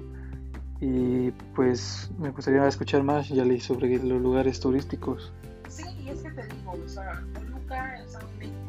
Y 0.80 1.32
pues 1.54 2.10
me 2.18 2.32
gustaría 2.32 2.66
escuchar 2.66 3.04
más, 3.04 3.28
ya 3.28 3.44
sobre 3.60 3.98
los 3.98 4.22
lugares 4.22 4.60
turísticos. 4.62 5.32
Sí, 5.68 5.84
y 6.00 6.10
es 6.10 6.22
que 6.22 6.32
te 6.32 6.48
digo, 6.48 6.72
o 6.72 6.88
sea, 6.88 7.22
Toluca, 7.34 7.98
el 7.98 8.06
Estado 8.06 8.28
de 8.28 8.38
México 8.38 8.62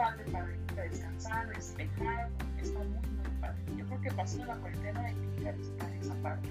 padre 0.00 0.24
para 0.32 0.46
ir 0.50 0.80
a 0.80 0.82
descansar, 0.82 1.48
despejar, 1.48 2.28
está 2.60 2.78
muy, 2.78 2.86
muy 2.88 3.40
padre. 3.40 3.60
Yo 3.76 3.84
creo 3.86 4.00
que 4.00 4.10
pasando 4.12 4.46
la 4.46 4.56
cuarentena 4.56 5.00
hay 5.00 5.14
que 5.14 5.52
visitar 5.52 5.90
esa 6.00 6.14
parte. 6.22 6.48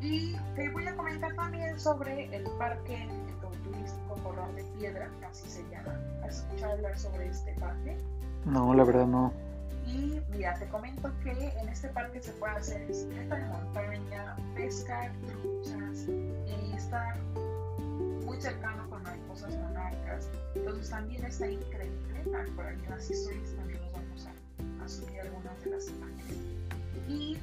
Y 0.00 0.36
te 0.54 0.68
voy 0.70 0.86
a 0.86 0.96
comentar 0.96 1.34
también 1.34 1.78
sobre 1.78 2.34
el 2.34 2.44
parque 2.58 3.08
turístico 3.64 4.14
Corral 4.22 4.54
de 4.54 4.64
Piedra, 4.78 5.10
así 5.28 5.48
se 5.48 5.62
llama. 5.70 5.98
¿Has 6.24 6.38
escuchado 6.38 6.72
hablar 6.72 6.98
sobre 6.98 7.28
este 7.28 7.52
parque? 7.54 7.96
No, 8.44 8.74
la 8.74 8.84
verdad 8.84 9.06
no. 9.06 9.32
Y 9.86 10.20
mira, 10.30 10.54
te 10.58 10.68
comento 10.68 11.10
que 11.24 11.30
en 11.32 11.68
este 11.68 11.88
parque 11.88 12.20
se 12.20 12.32
puede 12.32 12.52
hacer 12.52 12.86
bicicleta 12.86 13.36
de 13.36 13.44
montaña, 13.46 14.36
pescar 14.54 15.10
truchas, 15.26 16.06
y 16.08 16.72
está 16.74 17.14
muy 18.24 18.40
cercano 18.40 18.88
con 18.90 19.02
mariposas 19.02 19.56
monarcas. 19.56 20.28
Entonces 20.54 20.90
también 20.90 21.24
está 21.24 21.50
increíble. 21.50 21.94
Por 22.54 22.66
ahí 22.66 22.78
en 22.84 22.90
las 22.90 23.10
historias 23.10 23.54
también 23.56 23.80
nos 23.80 23.92
vamos 23.92 24.26
a, 24.26 24.84
a 24.84 24.88
subir 24.88 25.20
algunas 25.22 25.64
de 25.64 25.70
las 25.70 25.88
imágenes. 25.88 26.36
Y 27.08 27.38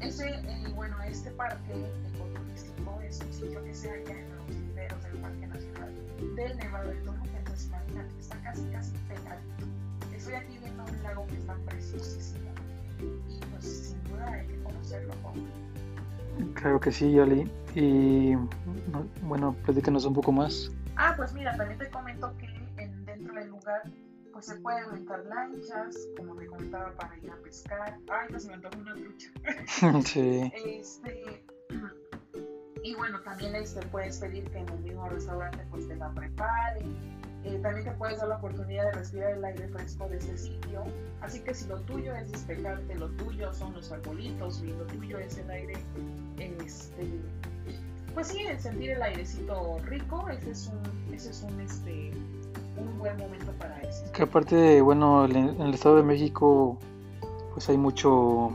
ese, 0.00 0.28
eh, 0.28 0.72
bueno, 0.74 1.00
este 1.02 1.30
parque 1.32 1.72
ecoturístico 2.14 3.00
es 3.02 3.20
un 3.20 3.32
sitio 3.32 3.64
que 3.64 3.74
se 3.74 3.90
halla 3.90 4.20
en 4.20 4.36
los 4.36 4.48
linderos 4.50 5.02
del 5.02 5.18
Parque 5.18 5.46
Nacional 5.46 5.94
del 6.34 6.56
Nevado 6.58 6.90
de 6.90 6.96
Toluca. 6.96 7.38
Entonces 7.38 7.66
imagínate, 7.66 8.20
está 8.20 8.36
casi, 8.42 8.62
casi 8.70 8.92
pegadito 9.08 9.76
estoy 10.26 10.34
aquí 10.34 10.58
viendo 10.58 10.84
un 10.84 11.02
lago 11.04 11.26
que 11.28 11.36
está 11.36 11.54
preciosísimo 11.66 12.50
y 13.28 13.38
pues 13.46 13.64
sin 13.64 14.04
duda 14.04 14.28
hay 14.28 14.46
que 14.48 14.60
conocerlo. 14.60 15.14
Claro 16.54 16.80
que 16.80 16.90
sí, 16.90 17.12
Yali. 17.12 17.48
Y 17.76 18.34
bueno, 19.22 19.54
platícanos 19.64 20.04
un 20.04 20.14
poco 20.14 20.32
más. 20.32 20.72
Ah, 20.96 21.14
pues 21.16 21.32
mira, 21.32 21.56
también 21.56 21.78
te 21.78 21.88
comento 21.90 22.34
que 22.38 22.46
en, 22.82 23.04
dentro 23.04 23.34
del 23.34 23.50
lugar 23.50 23.82
pues 24.36 24.46
se 24.48 24.56
pueden 24.56 24.90
rentar 24.90 25.24
lanchas, 25.24 25.96
como 26.14 26.36
te 26.36 26.46
comentaba, 26.46 26.92
para 26.92 27.16
ir 27.16 27.30
a 27.30 27.36
pescar. 27.36 27.98
Ay, 28.12 28.28
no 28.30 28.38
se 28.38 28.48
me 28.48 28.54
antoja 28.54 28.76
una 28.76 28.92
trucha. 28.92 29.30
sí. 30.04 30.52
Este, 30.54 31.42
y 32.82 32.94
bueno, 32.96 33.18
también 33.22 33.56
este, 33.56 33.80
puedes 33.86 34.18
pedir 34.18 34.44
que 34.50 34.58
en 34.58 34.68
el 34.68 34.80
mismo 34.80 35.08
restaurante 35.08 35.66
pues 35.70 35.88
te 35.88 35.96
la 35.96 36.10
preparen 36.10 37.16
eh, 37.44 37.58
también 37.62 37.86
te 37.86 37.92
puedes 37.92 38.18
dar 38.18 38.28
la 38.28 38.36
oportunidad 38.36 38.84
de 38.86 38.92
respirar 38.92 39.32
el 39.38 39.44
aire 39.44 39.68
fresco 39.68 40.06
de 40.06 40.18
ese 40.18 40.36
sitio. 40.36 40.84
Así 41.22 41.40
que 41.40 41.54
si 41.54 41.66
lo 41.68 41.80
tuyo 41.82 42.14
es 42.14 42.30
despejarte, 42.30 42.94
lo 42.96 43.08
tuyo 43.12 43.54
son 43.54 43.72
los 43.72 43.90
arbolitos 43.90 44.62
y 44.62 44.66
lo 44.66 44.84
tuyo 44.86 45.18
es 45.18 45.38
el 45.38 45.48
aire, 45.48 45.74
este, 46.38 47.08
pues 48.12 48.26
sí, 48.28 48.44
sentir 48.58 48.90
el 48.90 49.02
airecito 49.02 49.78
rico, 49.86 50.28
ese 50.28 50.50
es 50.50 50.66
un, 50.66 51.14
ese 51.14 51.30
es 51.30 51.42
un, 51.42 51.60
este, 51.60 52.10
un 52.78 52.98
buen 52.98 53.16
momento 53.16 53.52
para 53.58 53.80
eso. 53.80 54.10
Que 54.12 54.22
aparte, 54.22 54.80
bueno, 54.80 55.24
en 55.26 55.60
el 55.60 55.74
Estado 55.74 55.96
de 55.96 56.02
México, 56.02 56.78
pues 57.52 57.68
hay 57.68 57.76
mucho, 57.76 58.50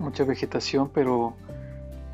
mucha 0.00 0.24
vegetación, 0.24 0.90
pero 0.92 1.34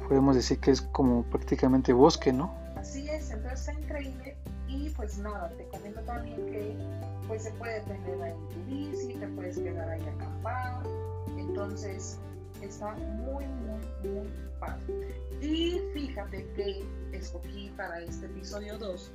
podemos 0.09 0.37
decir 0.37 0.59
que 0.59 0.71
es 0.71 0.83
como 0.83 1.23
prácticamente 1.25 1.93
bosque, 1.93 2.33
¿no? 2.33 2.55
Así 2.77 3.09
es, 3.09 3.31
entonces 3.31 3.61
está 3.61 3.73
increíble 3.75 4.37
y 4.69 4.91
pues 4.91 5.19
nada, 5.19 5.51
te 5.57 5.67
comento 5.69 6.01
también 6.03 6.37
que 6.47 6.77
pues 7.27 7.43
se 7.45 7.51
puede 7.53 7.81
tener 7.83 8.23
ahí 8.23 8.35
tu 8.51 8.65
bici, 8.71 9.15
te 9.15 9.27
puedes 9.29 9.59
quedar 9.59 9.89
ahí 9.89 10.03
a 10.07 10.13
acampar, 10.13 10.83
entonces 11.37 12.19
está 12.63 12.95
muy, 12.95 13.45
muy, 13.47 14.11
muy 14.11 14.29
padre. 14.59 15.21
Y 15.41 15.81
fíjate 15.95 16.47
que 16.55 16.85
escogí 17.13 17.71
para 17.77 18.01
este 18.01 18.27
episodio 18.27 18.79
2 18.79 19.13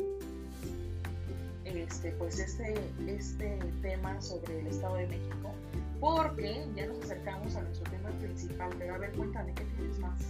este, 1.75 2.11
pues 2.11 2.39
este, 2.39 2.75
este 3.07 3.59
tema 3.81 4.19
sobre 4.21 4.59
el 4.59 4.67
Estado 4.67 4.95
de 4.95 5.07
México, 5.07 5.51
porque 5.99 6.65
ya 6.75 6.87
nos 6.87 6.99
acercamos 7.03 7.55
a 7.55 7.61
nuestro 7.61 7.91
tema 7.91 8.09
principal, 8.19 8.69
pero 8.77 8.95
a 8.95 8.97
ver, 8.97 9.11
cuéntame, 9.13 9.53
¿qué 9.53 9.63
tienes 9.77 9.99
más? 9.99 10.21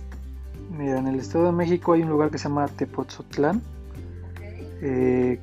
Mira, 0.77 0.99
en 0.99 1.07
el 1.07 1.19
Estado 1.19 1.45
de 1.45 1.51
México 1.51 1.93
hay 1.93 2.03
un 2.03 2.09
lugar 2.09 2.31
que 2.31 2.37
se 2.37 2.47
llama 2.47 2.67
Tepoztlán, 2.67 3.61
eh, 4.81 5.39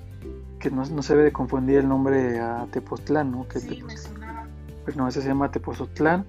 que 0.59 0.71
no, 0.71 0.85
se 0.85 1.13
debe 1.15 1.25
de 1.25 1.33
confundir 1.33 1.79
el 1.79 1.89
nombre 1.89 2.39
a 2.41 2.67
Tepoztlán, 2.71 3.31
¿no? 3.31 3.49
Que 3.49 3.61
sí, 3.61 3.83
Pero 4.85 4.97
no, 4.97 5.09
ese 5.09 5.23
se 5.23 5.29
llama 5.29 5.51
Tepoztlán. 5.51 6.27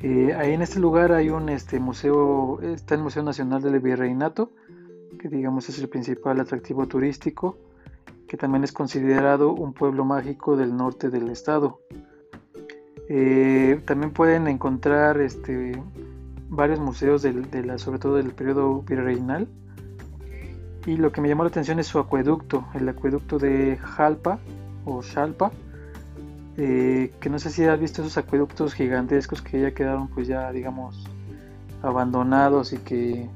Eh, 0.00 0.32
ahí 0.34 0.52
en 0.52 0.62
este 0.62 0.78
lugar 0.78 1.12
hay 1.12 1.28
un 1.30 1.48
este, 1.48 1.80
museo, 1.80 2.60
está 2.62 2.94
el 2.94 3.02
Museo 3.02 3.24
Nacional 3.24 3.62
del 3.62 3.80
Virreinato, 3.80 4.52
que 5.18 5.28
digamos 5.28 5.68
es 5.68 5.80
el 5.80 5.88
principal 5.88 6.38
atractivo 6.38 6.86
turístico, 6.86 7.58
que 8.28 8.36
también 8.36 8.62
es 8.62 8.72
considerado 8.72 9.52
un 9.52 9.72
pueblo 9.72 10.04
mágico 10.04 10.56
del 10.56 10.76
norte 10.76 11.10
del 11.10 11.30
estado. 11.30 11.80
Eh, 13.08 13.80
también 13.86 14.12
pueden 14.12 14.46
encontrar 14.48 15.20
este, 15.20 15.82
varios 16.48 16.78
museos 16.78 17.22
de 17.22 17.32
la, 17.64 17.78
sobre 17.78 17.98
todo 17.98 18.16
del 18.16 18.32
periodo 18.32 18.82
virreinal, 18.82 19.48
y 20.86 20.96
lo 20.96 21.12
que 21.12 21.20
me 21.20 21.28
llamó 21.28 21.42
la 21.42 21.48
atención 21.48 21.78
es 21.78 21.86
su 21.86 21.98
acueducto, 21.98 22.66
el 22.74 22.88
acueducto 22.88 23.38
de 23.38 23.76
Jalpa 23.76 24.38
o 24.84 25.02
Xalpa, 25.02 25.50
eh, 26.56 27.12
que 27.20 27.28
no 27.28 27.38
sé 27.38 27.50
si 27.50 27.64
has 27.64 27.78
visto 27.78 28.02
esos 28.02 28.16
acueductos 28.16 28.74
gigantescos 28.74 29.42
que 29.42 29.60
ya 29.60 29.72
quedaron 29.72 30.08
pues 30.08 30.26
ya 30.26 30.50
digamos 30.50 31.04
abandonados 31.82 32.72
y 32.72 32.78
que 32.78 33.28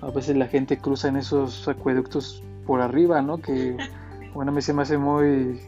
a 0.00 0.10
veces 0.10 0.36
la 0.36 0.46
gente 0.46 0.78
cruza 0.78 1.08
en 1.08 1.16
esos 1.16 1.66
acueductos 1.66 2.42
por 2.66 2.80
arriba, 2.80 3.22
¿no? 3.22 3.38
Que 3.38 3.76
bueno, 4.34 4.50
a 4.50 4.54
mí 4.54 4.62
se 4.62 4.72
me 4.72 4.82
hace 4.82 4.98
muy 4.98 5.60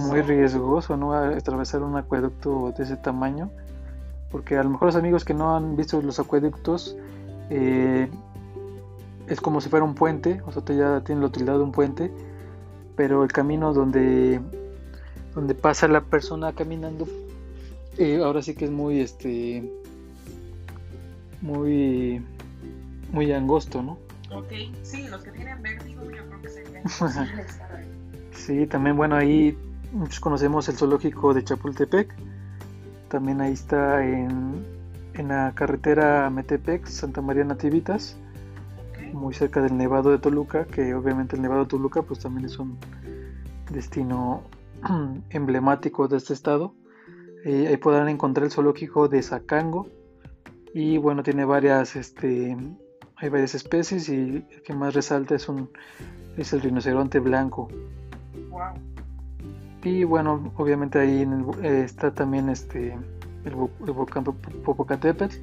muy 0.00 0.22
riesgoso, 0.22 0.96
¿no? 0.96 1.12
Atravesar 1.12 1.82
un 1.82 1.96
acueducto 1.96 2.72
de 2.76 2.84
ese 2.84 2.96
tamaño, 2.96 3.50
porque 4.30 4.56
a 4.56 4.62
lo 4.62 4.70
mejor 4.70 4.86
los 4.86 4.96
amigos 4.96 5.24
que 5.24 5.34
no 5.34 5.56
han 5.56 5.76
visto 5.76 6.00
los 6.02 6.18
acueductos 6.18 6.96
eh, 7.50 8.08
es 9.26 9.40
como 9.40 9.60
si 9.60 9.68
fuera 9.68 9.84
un 9.84 9.94
puente, 9.94 10.40
o 10.46 10.52
sea, 10.52 10.62
ya 10.74 11.00
tiene 11.04 11.20
la 11.20 11.26
utilidad 11.28 11.54
de 11.54 11.62
un 11.62 11.72
puente, 11.72 12.10
pero 12.96 13.22
el 13.22 13.32
camino 13.32 13.72
donde, 13.72 14.40
donde 15.34 15.54
pasa 15.54 15.86
la 15.88 16.00
persona 16.00 16.52
caminando, 16.52 17.06
eh, 17.98 18.20
ahora 18.22 18.42
sí 18.42 18.54
que 18.54 18.64
es 18.64 18.70
muy, 18.70 19.00
este, 19.00 19.70
muy, 21.42 22.24
muy 23.12 23.32
angosto, 23.32 23.82
¿no? 23.82 23.98
Ok, 24.30 24.52
sí, 24.82 25.08
los 25.08 25.22
que 25.22 25.30
tienen 25.30 25.62
vértigo 25.62 26.04
yo 26.04 26.24
creo 26.26 26.42
que 26.42 26.48
sería 26.48 26.82
Sí, 28.32 28.66
también, 28.66 28.96
bueno, 28.96 29.16
ahí 29.16 29.56
muchos 29.92 30.20
conocemos 30.20 30.68
el 30.68 30.76
zoológico 30.76 31.34
de 31.34 31.44
Chapultepec, 31.44 32.14
también 33.08 33.40
ahí 33.40 33.52
está 33.52 34.04
en, 34.04 34.64
en 35.14 35.28
la 35.28 35.52
carretera 35.54 36.28
Metepec, 36.30 36.86
Santa 36.86 37.22
María 37.22 37.44
Nativitas, 37.44 38.16
muy 39.12 39.34
cerca 39.34 39.62
del 39.62 39.76
Nevado 39.76 40.10
de 40.10 40.18
Toluca, 40.18 40.66
que 40.66 40.94
obviamente 40.94 41.36
el 41.36 41.42
Nevado 41.42 41.64
de 41.64 41.70
Toluca 41.70 42.02
pues 42.02 42.20
también 42.20 42.46
es 42.46 42.58
un 42.58 42.78
destino 43.70 44.42
emblemático 45.30 46.08
de 46.08 46.18
este 46.18 46.34
estado. 46.34 46.74
Eh, 47.44 47.68
ahí 47.68 47.76
podrán 47.76 48.08
encontrar 48.08 48.44
el 48.44 48.50
zoológico 48.50 49.08
de 49.08 49.22
Zacango. 49.22 49.88
Y 50.74 50.98
bueno, 50.98 51.22
tiene 51.22 51.44
varias, 51.44 51.96
este, 51.96 52.56
hay 53.20 53.28
varias 53.28 53.54
especies 53.54 54.08
y 54.08 54.46
el 54.50 54.62
que 54.64 54.72
más 54.72 54.94
resalta 54.94 55.34
es, 55.34 55.48
un, 55.48 55.70
es 56.36 56.52
el 56.52 56.60
rinoceronte 56.60 57.18
blanco. 57.18 57.68
Y 59.82 60.04
bueno, 60.04 60.52
obviamente 60.56 60.98
ahí 60.98 61.26
eh, 61.62 61.82
está 61.84 62.12
también 62.12 62.48
este, 62.48 62.96
el, 63.44 63.54
volcán 63.54 64.24
Popocatépetl, 64.24 65.36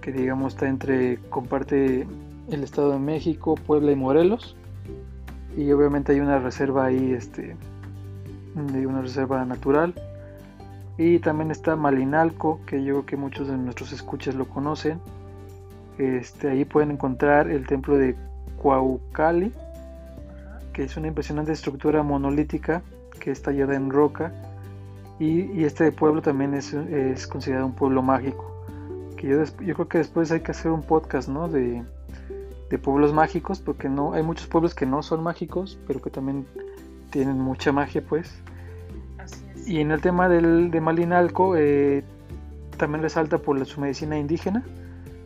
que 0.00 0.12
digamos 0.12 0.54
está 0.54 0.68
entre, 0.68 1.18
comparte 1.28 2.06
el 2.50 2.62
Estado 2.62 2.92
de 2.92 2.98
México, 2.98 3.54
Puebla 3.54 3.92
y 3.92 3.96
Morelos. 3.96 4.56
Y 5.56 5.70
obviamente 5.72 6.12
hay 6.12 6.20
una 6.20 6.38
reserva 6.38 6.86
ahí, 6.86 7.12
este, 7.12 7.56
de 8.54 8.86
una 8.86 9.02
reserva 9.02 9.44
natural. 9.44 9.94
Y 10.96 11.18
también 11.18 11.50
está 11.50 11.76
Malinalco, 11.76 12.60
que 12.66 12.82
yo 12.82 12.94
creo 12.94 13.06
que 13.06 13.16
muchos 13.16 13.48
de 13.48 13.56
nuestros 13.56 13.92
escuchas 13.92 14.34
lo 14.34 14.46
conocen. 14.46 15.00
Este, 15.98 16.48
ahí 16.48 16.64
pueden 16.64 16.92
encontrar 16.92 17.50
el 17.50 17.66
templo 17.66 17.96
de 17.96 18.16
Cuaucali, 18.56 19.52
que 20.72 20.84
es 20.84 20.96
una 20.96 21.08
impresionante 21.08 21.52
estructura 21.52 22.02
monolítica 22.02 22.82
que 23.20 23.30
está 23.30 23.50
tallada 23.50 23.74
en 23.74 23.90
roca. 23.90 24.32
Y, 25.18 25.64
este 25.64 25.92
pueblo 25.92 26.22
también 26.22 26.54
es, 26.54 26.72
es, 26.72 27.26
considerado 27.26 27.66
un 27.66 27.74
pueblo 27.74 28.02
mágico. 28.02 28.50
Que 29.16 29.28
yo, 29.28 29.44
yo 29.60 29.74
creo 29.74 29.88
que 29.88 29.98
después 29.98 30.32
hay 30.32 30.40
que 30.40 30.50
hacer 30.50 30.72
un 30.72 30.82
podcast, 30.82 31.28
¿no? 31.28 31.48
De, 31.48 31.84
de 32.70 32.78
pueblos 32.78 33.12
mágicos, 33.12 33.60
porque 33.60 33.88
no 33.88 34.14
hay 34.14 34.22
muchos 34.22 34.46
pueblos 34.46 34.74
que 34.74 34.86
no 34.86 35.02
son 35.02 35.22
mágicos, 35.22 35.78
pero 35.86 36.00
que 36.00 36.10
también 36.10 36.46
tienen 37.10 37.38
mucha 37.38 37.70
magia, 37.70 38.02
pues. 38.08 38.34
Y 39.66 39.78
en 39.78 39.92
el 39.92 40.00
tema 40.00 40.28
del, 40.28 40.70
de 40.70 40.80
Malinalco, 40.80 41.54
eh, 41.56 42.02
también 42.78 43.02
resalta 43.02 43.38
por 43.38 43.64
su 43.66 43.80
medicina 43.80 44.18
indígena, 44.18 44.64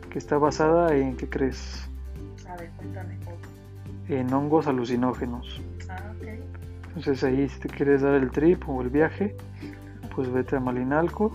que 0.09 0.19
está 0.19 0.37
basada 0.37 0.95
en, 0.95 1.15
¿qué 1.15 1.29
crees? 1.29 1.89
A 2.47 2.55
ver, 2.57 2.69
cuéntame 2.77 3.17
En 4.09 4.33
hongos 4.33 4.67
alucinógenos. 4.67 5.61
Ah, 5.89 6.13
ok. 6.15 6.27
Entonces 6.95 7.23
ahí 7.23 7.47
si 7.49 7.59
te 7.59 7.69
quieres 7.69 8.01
dar 8.01 8.15
el 8.15 8.31
trip 8.31 8.67
o 8.67 8.81
el 8.81 8.89
viaje, 8.89 9.35
pues 10.15 10.31
vete 10.31 10.55
a 10.55 10.59
Malinalco 10.59 11.31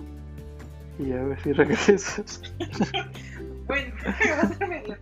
y 0.99 1.13
a 1.13 1.23
ver 1.23 1.41
si 1.41 1.53
regresas. 1.53 2.43
bueno, 3.67 3.95
pero, 4.59 4.97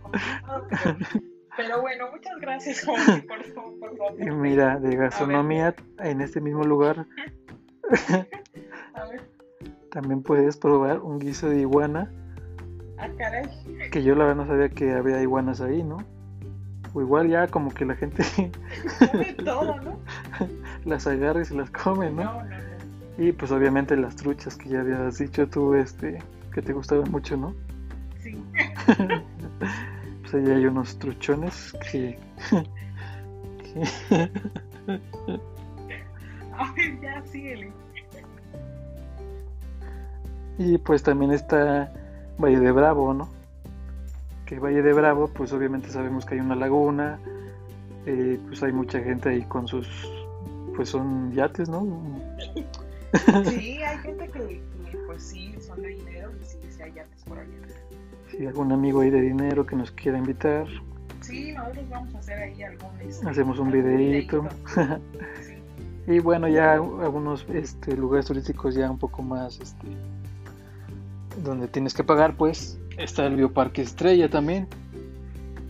pero 1.57 1.81
bueno, 1.81 2.11
muchas 2.11 2.39
gracias 2.39 2.85
por, 2.85 2.97
por, 3.27 3.97
por, 3.97 4.21
Y 4.21 4.29
mira, 4.31 4.79
de 4.79 4.95
gastronomía 4.95 5.75
en 5.99 6.21
este 6.21 6.39
mismo 6.39 6.63
lugar 6.63 7.05
también 9.91 10.23
puedes 10.23 10.57
probar 10.57 10.99
un 10.99 11.19
guiso 11.19 11.49
de 11.49 11.59
iguana. 11.59 12.11
Ah, 13.01 13.09
caray. 13.17 13.49
Que 13.91 14.03
yo 14.03 14.13
la 14.13 14.25
verdad 14.25 14.43
no 14.43 14.47
sabía 14.47 14.69
que 14.69 14.93
había 14.93 15.19
iguanas 15.21 15.59
ahí, 15.59 15.81
¿no? 15.81 15.97
O 16.93 17.01
igual 17.01 17.29
ya 17.29 17.47
como 17.47 17.73
que 17.73 17.83
la 17.83 17.95
gente 17.95 18.23
come 19.11 19.33
todo, 19.43 19.81
¿no? 19.81 19.99
las 20.85 21.07
agarra 21.07 21.41
y 21.41 21.45
se 21.45 21.55
las 21.55 21.71
come, 21.71 22.11
¿no? 22.11 22.23
No, 22.23 22.43
no, 22.43 22.49
no. 22.49 22.71
Y 23.17 23.31
pues 23.31 23.51
obviamente 23.51 23.97
las 23.97 24.15
truchas 24.15 24.55
que 24.55 24.69
ya 24.69 24.81
habías 24.81 25.17
dicho 25.17 25.47
tú, 25.47 25.73
este, 25.73 26.19
que 26.53 26.61
te 26.61 26.73
gustaban 26.73 27.09
mucho, 27.09 27.35
¿no? 27.37 27.55
Sí. 28.21 28.37
pues 30.21 30.33
ahí 30.35 30.51
hay 30.51 30.65
unos 30.65 30.99
truchones 30.99 31.73
que... 31.91 32.19
A 36.57 36.71
ver, 36.73 37.01
ya, 37.01 37.23
síguele. 37.25 37.71
Y 40.59 40.77
pues 40.77 41.01
también 41.01 41.31
está 41.31 41.91
Valle 42.41 42.59
de 42.59 42.71
Bravo, 42.71 43.13
¿no? 43.13 43.29
Que 44.45 44.59
Valle 44.59 44.81
de 44.81 44.93
Bravo, 44.93 45.27
pues 45.27 45.53
obviamente 45.53 45.89
sabemos 45.89 46.25
que 46.25 46.35
hay 46.35 46.41
una 46.41 46.55
laguna, 46.55 47.19
eh, 48.05 48.39
pues 48.47 48.61
hay 48.63 48.73
mucha 48.73 48.99
gente 48.99 49.29
ahí 49.29 49.43
con 49.43 49.67
sus, 49.67 49.87
pues 50.75 50.89
son 50.89 51.31
yates, 51.31 51.69
¿no? 51.69 51.87
Sí, 53.45 53.81
hay 53.83 53.97
gente 53.99 54.29
que, 54.29 54.61
pues 55.05 55.23
sí, 55.23 55.55
son 55.59 55.81
de 55.81 55.89
dinero 55.89 56.31
y 56.41 56.45
sí, 56.45 56.57
sí 56.69 56.81
hay 56.81 56.93
yates 56.93 57.23
por 57.23 57.37
allá. 57.37 57.49
Si 58.29 58.45
algún 58.45 58.71
amigo 58.71 59.01
ahí 59.01 59.09
de 59.09 59.21
dinero 59.21 59.65
que 59.65 59.75
nos 59.75 59.91
quiera 59.91 60.17
invitar. 60.17 60.65
Sí, 61.21 61.51
nosotros 61.51 61.89
vamos 61.89 62.15
a 62.15 62.19
hacer 62.19 62.39
ahí 62.39 62.63
algún... 62.63 62.89
Este, 63.01 63.29
Hacemos 63.29 63.59
un 63.59 63.71
videíto. 63.71 64.47
sí. 65.41 65.61
Y 66.07 66.19
bueno, 66.19 66.47
ya 66.47 66.73
algunos 66.73 67.45
este, 67.53 67.95
lugares 67.95 68.25
turísticos 68.25 68.73
ya 68.73 68.89
un 68.89 68.97
poco 68.97 69.21
más, 69.21 69.59
este, 69.59 69.87
donde 71.43 71.67
tienes 71.67 71.93
que 71.93 72.03
pagar, 72.03 72.35
pues 72.35 72.79
está 72.97 73.25
el 73.25 73.35
Bioparque 73.35 73.81
Estrella 73.81 74.29
también, 74.29 74.67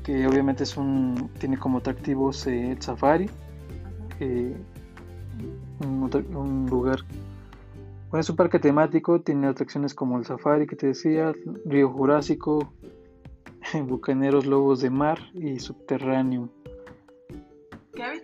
que 0.03 0.27
obviamente 0.27 0.63
es 0.63 0.77
un, 0.77 1.29
tiene 1.39 1.57
como 1.57 1.79
atractivos 1.79 2.47
eh, 2.47 2.71
el 2.71 2.81
safari, 2.81 3.29
un, 5.79 6.67
lugar, 6.69 6.99
bueno, 8.09 8.21
es 8.21 8.29
un 8.29 8.35
parque 8.35 8.59
temático, 8.59 9.21
tiene 9.21 9.47
atracciones 9.47 9.93
como 9.93 10.17
el 10.17 10.25
safari 10.25 10.67
que 10.67 10.75
te 10.75 10.87
decía, 10.87 11.33
Río 11.65 11.89
Jurásico, 11.89 12.73
Bucaneros 13.87 14.45
Lobos 14.45 14.81
de 14.81 14.89
Mar 14.89 15.19
y 15.33 15.59
Subterráneo 15.59 16.49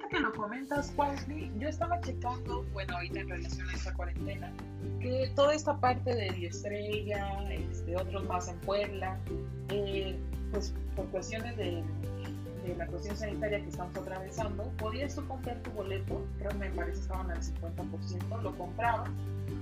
ahorita 0.08 0.18
que 0.18 0.20
lo 0.20 0.34
comentas, 0.34 0.94
Wesley, 0.98 1.52
yo 1.58 1.68
estaba 1.68 2.00
checando, 2.02 2.64
bueno, 2.74 2.96
ahorita 2.96 3.20
en 3.20 3.30
relación 3.30 3.70
a 3.70 3.74
esta 3.74 3.94
cuarentena, 3.94 4.52
que 5.00 5.32
toda 5.36 5.54
esta 5.54 5.78
parte 5.80 6.14
de 6.14 6.46
Estrella, 6.46 7.44
este, 7.50 7.96
otros 7.96 8.26
más 8.26 8.48
en 8.48 8.58
Puebla, 8.62 9.18
eh, 9.70 10.18
pues 10.52 10.74
por 10.96 11.06
cuestiones 11.08 11.56
de, 11.58 11.84
de, 12.66 12.76
la 12.76 12.88
cuestión 12.88 13.16
sanitaria 13.16 13.62
que 13.62 13.70
estamos 13.70 13.96
atravesando, 13.96 14.64
podías 14.78 15.16
tú 15.16 15.26
comprar 15.28 15.58
tu 15.62 15.72
boleto, 15.72 16.26
creo 16.38 16.52
que 16.52 16.58
me 16.58 16.70
parece 16.72 17.02
estaban 17.02 17.32
al 17.32 17.42
50%, 17.42 18.42
lo 18.42 18.58
comprabas, 18.58 19.10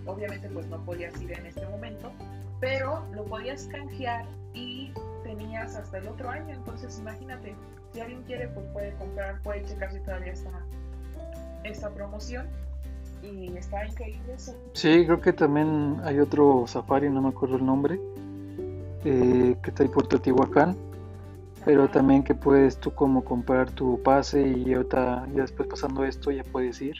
obviamente 0.06 0.50
pues 0.50 0.68
no 0.68 0.84
podías 0.86 1.20
ir 1.22 1.32
en 1.32 1.46
este 1.46 1.68
momento, 1.68 2.12
pero 2.60 3.06
lo 3.14 3.26
podías 3.26 3.66
canjear 3.68 4.26
y 4.54 4.92
tenías 5.24 5.76
hasta 5.76 5.98
el 5.98 6.08
otro 6.08 6.30
año, 6.30 6.54
entonces 6.54 6.98
imagínate, 7.00 7.56
si 7.96 8.02
alguien 8.02 8.22
quiere, 8.24 8.50
pues 8.50 8.66
puede 8.74 8.94
comprar, 8.96 9.42
puede 9.42 9.64
checar 9.64 9.92
si 9.92 10.00
todavía 10.02 10.34
está 10.34 10.52
esta 11.64 11.90
promoción. 11.90 12.46
Y 13.24 13.56
está 13.58 13.88
increíble 13.88 14.34
eso. 14.34 14.54
Sí, 14.74 15.06
creo 15.06 15.20
que 15.20 15.34
también 15.34 15.98
hay 16.04 16.20
otro 16.20 16.66
safari, 16.68 17.10
no 17.10 17.22
me 17.22 17.30
acuerdo 17.30 17.56
el 17.56 17.66
nombre, 17.66 18.00
eh, 19.06 19.56
que 19.64 19.70
está 19.70 19.84
ahí 19.84 19.90
por 19.90 20.08
Teotihuacán. 20.08 20.76
Pero 21.64 21.90
también 21.90 22.22
que 22.22 22.36
puedes 22.36 22.78
tú 22.78 22.92
como 22.92 23.24
comprar 23.24 23.72
tu 23.72 24.00
pase 24.04 24.46
y 24.46 24.74
ahorita, 24.74 25.26
ya 25.34 25.42
después 25.42 25.68
pasando 25.68 26.04
esto 26.04 26.30
ya 26.30 26.44
puedes 26.44 26.80
ir. 26.82 26.98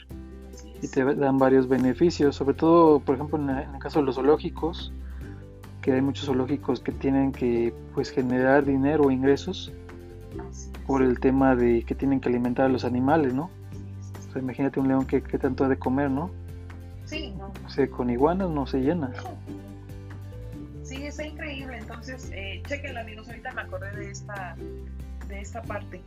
Y 0.82 0.88
te 0.88 1.04
dan 1.04 1.38
varios 1.38 1.68
beneficios, 1.68 2.34
sobre 2.34 2.54
todo, 2.54 2.98
por 3.00 3.14
ejemplo, 3.14 3.38
en, 3.38 3.50
el 3.50 3.78
caso 3.78 4.00
de 4.00 4.06
los 4.06 4.16
zoológicos, 4.16 4.92
que 5.82 5.92
hay 5.92 6.00
muchos 6.00 6.24
zoológicos 6.26 6.80
que 6.80 6.90
tienen 6.90 7.30
que 7.30 7.72
pues 7.94 8.10
generar 8.10 8.64
dinero 8.64 9.04
o 9.04 9.10
ingresos 9.12 9.72
por 10.86 11.02
el 11.02 11.18
tema 11.18 11.56
de 11.56 11.82
que 11.84 11.94
tienen 11.94 12.20
que 12.20 12.28
alimentar 12.28 12.66
a 12.66 12.68
los 12.68 12.84
animales, 12.84 13.34
¿no? 13.34 13.50
O 14.28 14.32
sea, 14.32 14.40
imagínate 14.40 14.80
un 14.80 14.88
león 14.88 15.06
que, 15.06 15.22
que, 15.22 15.38
tanto 15.38 15.64
ha 15.64 15.68
de 15.68 15.78
comer, 15.78 16.10
¿no? 16.10 16.30
Sí, 17.04 17.34
no. 17.36 17.52
O 17.64 17.68
sea, 17.68 17.88
con 17.88 18.10
iguanas 18.10 18.50
no 18.50 18.66
se 18.66 18.80
llena. 18.80 19.10
Sí, 20.82 21.04
está 21.04 21.26
increíble. 21.26 21.78
Entonces, 21.78 22.30
eh, 22.32 22.62
chequenla, 22.66 23.00
amigos. 23.00 23.28
Ahorita 23.28 23.52
me 23.52 23.62
acordé 23.62 23.90
de 23.96 24.10
esta, 24.10 24.56
de 25.28 25.40
esta 25.40 25.62
parte. 25.62 26.00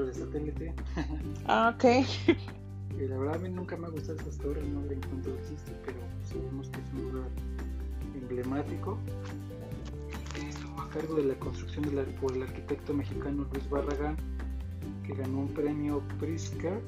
De 0.00 0.14
satélite. 0.14 0.74
Ah, 1.46 1.74
ok. 1.74 1.84
Y 2.98 3.08
la 3.08 3.18
verdad 3.18 3.36
a 3.36 3.38
mí 3.38 3.48
nunca 3.48 3.76
me 3.76 3.86
han 3.86 3.92
gustado 3.92 4.18
estas 4.18 4.36
torres, 4.38 4.66
no 4.68 4.82
le 4.82 4.94
encuentro 4.94 5.32
el 5.32 5.40
chiste, 5.48 5.72
pero 5.84 5.98
sabemos 6.24 6.68
que 6.68 6.80
es 6.80 6.92
un 6.92 7.12
lugar 7.12 7.28
emblemático. 8.14 8.98
Estuvo 10.48 10.80
a 10.80 10.88
cargo 10.90 11.14
de 11.16 11.24
la 11.24 11.34
construcción 11.34 11.84
de 11.84 11.92
la, 11.92 12.04
por 12.20 12.32
el 12.36 12.42
arquitecto 12.42 12.94
mexicano 12.94 13.46
Luis 13.52 13.68
Barragán, 13.70 14.16
que 15.06 15.14
ganó 15.14 15.40
un 15.40 15.48
premio 15.48 16.02
Pritzker. 16.20 16.80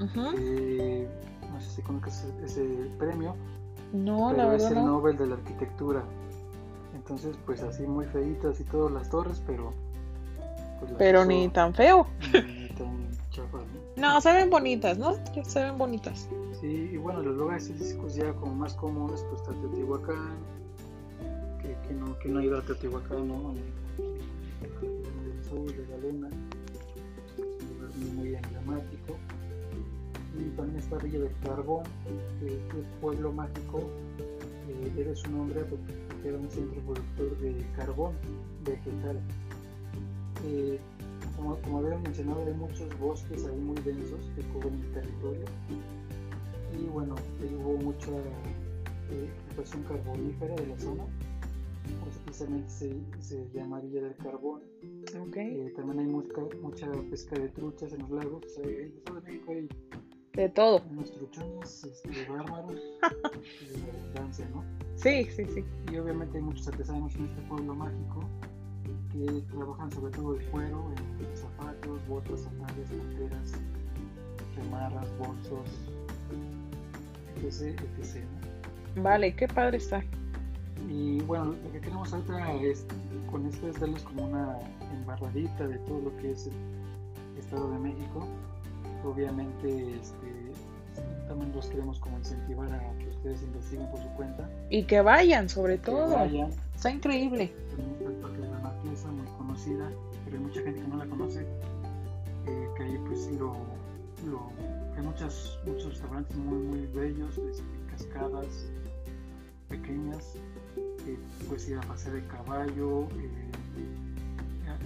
Uh 0.00 0.04
-huh. 0.04 0.34
eh, 0.38 1.08
no 1.52 1.60
sé 1.60 1.70
si 1.76 1.82
conoces 1.82 2.32
ese, 2.44 2.64
ese 2.64 2.90
premio. 2.98 3.34
No, 3.92 4.28
pero 4.30 4.48
la 4.48 4.56
es 4.56 4.64
el 4.64 4.74
no. 4.74 4.86
Nobel 4.86 5.16
de 5.16 5.26
la 5.26 5.34
Arquitectura. 5.36 6.04
Entonces, 6.94 7.36
pues 7.46 7.62
así 7.62 7.86
muy 7.86 8.04
feitas 8.06 8.60
y 8.60 8.64
todas 8.64 8.92
las 8.92 9.08
torres, 9.08 9.42
pero. 9.46 9.72
Pues, 10.80 10.92
Pero 10.98 11.24
ni 11.24 11.48
tan 11.48 11.74
feo. 11.74 12.06
ni 12.32 12.68
tan 12.68 13.08
chafas, 13.30 13.62
¿no? 13.96 14.14
No, 14.14 14.20
se 14.20 14.32
ven 14.32 14.48
bonitas, 14.50 14.96
¿no? 14.98 15.16
Se 15.44 15.62
ven 15.62 15.76
bonitas. 15.76 16.28
Sí, 16.60 16.90
y 16.92 16.96
bueno, 16.96 17.22
los 17.22 17.36
lugares 17.36 17.66
turísticos 17.68 18.14
ya 18.14 18.32
como 18.34 18.54
más 18.54 18.74
comunes, 18.74 19.24
pues 19.28 19.42
está 19.42 19.52
Teotihuacán, 19.54 20.38
que, 21.62 21.76
que, 21.86 21.94
no, 21.94 22.18
que 22.18 22.28
no 22.28 22.56
a 22.56 22.62
Teotihuacán, 22.62 23.28
¿no? 23.28 23.54
El 23.98 25.44
sur 25.44 25.66
de 25.66 25.86
la 25.86 25.96
luna, 25.98 26.28
un 27.38 27.74
lugar 27.74 27.96
muy, 28.14 28.34
emblemático. 28.34 29.16
Y 30.38 30.56
también 30.56 30.78
está 30.78 30.98
Villa 30.98 31.20
del 31.20 31.32
Carbón, 31.42 31.84
que 32.38 32.54
es 32.54 32.86
pueblo 33.00 33.32
mágico, 33.32 33.82
eh, 34.68 34.92
debe 34.94 35.16
su 35.16 35.30
nombre 35.30 35.62
porque 35.64 36.28
era 36.28 36.36
un 36.36 36.50
centro 36.50 36.80
productor 36.82 37.38
de 37.38 37.66
carbón 37.76 38.12
vegetal. 38.64 39.20
Eh, 40.44 40.78
como, 41.36 41.56
como 41.62 41.78
había 41.78 41.98
mencionado, 41.98 42.44
hay 42.46 42.54
muchos 42.54 42.98
bosques 42.98 43.44
ahí 43.46 43.56
muy 43.58 43.76
densos 43.82 44.20
que 44.34 44.42
cubren 44.42 44.74
el 44.74 44.92
territorio. 44.92 45.44
Y 46.78 46.84
bueno, 46.86 47.14
ahí 47.40 47.54
hubo 47.62 47.76
mucha 47.78 48.10
eh, 49.10 49.30
carbonífera 49.88 50.54
de 50.56 50.66
la 50.66 50.78
zona. 50.78 51.04
Por 52.00 52.08
eso 52.08 52.20
precisamente 52.24 52.68
se, 52.68 52.96
se 53.20 53.48
llama 53.52 53.80
Villa 53.80 54.02
del 54.02 54.16
Carbón. 54.16 54.62
Eh, 54.82 55.72
también 55.74 56.00
hay 56.00 56.06
mucha, 56.06 56.40
mucha 56.60 56.90
pesca 57.10 57.38
de 57.38 57.48
truchas 57.48 57.92
en 57.92 58.00
los 58.00 58.10
lagos. 58.10 58.44
O 58.44 58.48
sea, 58.48 58.64
en 58.64 58.70
el 58.70 58.92
Estado 58.98 59.20
de 59.20 59.32
México 59.32 59.52
hay 59.52 59.68
De 60.34 60.48
todo. 60.50 60.82
unos 60.90 61.10
truchones 61.12 61.84
este, 61.84 62.10
bárbaros 62.28 62.74
de 63.00 63.90
abundancia, 63.90 64.48
¿no? 64.54 64.64
Sí, 64.96 65.24
sí, 65.24 65.44
sí. 65.46 65.64
Y 65.92 65.96
obviamente 65.96 66.36
hay 66.38 66.44
muchos 66.44 66.68
artesanos 66.68 67.14
en 67.16 67.26
este 67.26 67.40
pueblo 67.42 67.74
mágico 67.74 68.20
trabajan 69.50 69.90
sobre 69.90 70.12
todo 70.12 70.36
el 70.36 70.44
cuero 70.46 70.92
en 71.20 71.36
zapatos, 71.36 72.06
botas, 72.08 72.40
sandalias, 72.40 72.88
carteras, 72.90 73.52
chamarras, 74.54 75.18
bolsos, 75.18 75.68
etc. 77.42 77.80
etc. 77.98 78.24
Vale, 78.96 79.34
qué 79.34 79.48
padre 79.48 79.78
está. 79.78 80.02
Y 80.88 81.20
bueno, 81.22 81.46
lo 81.46 81.72
que 81.72 81.80
queremos 81.80 82.12
ahorita 82.12 82.52
es, 82.62 82.86
con 83.30 83.46
esto 83.46 83.68
es 83.68 83.80
darles 83.80 84.02
como 84.02 84.26
una 84.26 84.58
embarradita 84.92 85.66
de 85.66 85.78
todo 85.78 86.00
lo 86.00 86.16
que 86.18 86.32
es 86.32 86.46
el 86.46 87.38
Estado 87.38 87.70
de 87.72 87.78
México. 87.78 88.26
obviamente 89.04 89.94
este, 90.00 90.52
también 91.28 91.52
los 91.54 91.66
queremos 91.66 91.98
como 91.98 92.18
incentivar 92.18 92.72
a 92.72 92.98
que 92.98 93.08
ustedes 93.08 93.42
investiguen 93.42 93.90
por 93.90 94.00
su 94.00 94.08
cuenta. 94.10 94.48
Y 94.70 94.84
que 94.84 95.00
vayan, 95.00 95.48
sobre 95.48 95.78
que 95.78 95.90
todo. 95.90 96.14
vayan. 96.14 96.50
Está 96.74 96.90
increíble. 96.90 97.52
Conocida, 99.58 99.90
pero 100.24 100.36
hay 100.36 100.42
mucha 100.42 100.62
gente 100.62 100.80
que 100.82 100.88
no 100.88 100.96
la 100.96 101.06
conoce, 101.06 101.40
eh, 102.46 102.68
que 102.76 102.82
ahí 102.82 102.98
pues 103.06 103.24
sí 103.24 103.36
lo, 103.38 103.52
lo- 104.30 104.50
hay 104.96 105.02
muchas, 105.04 105.58
muchos 105.66 105.90
restaurantes 105.90 106.36
muy, 106.36 106.58
muy 106.58 106.86
bellos, 106.86 107.36
desde 107.36 107.62
cascadas 107.90 108.66
pequeñas, 109.68 110.34
eh, 110.76 111.18
pues 111.48 111.68
ir 111.68 111.76
a 111.76 111.80
pasear 111.82 112.14
de 112.14 112.26
caballo, 112.26 113.02
eh, 113.18 113.52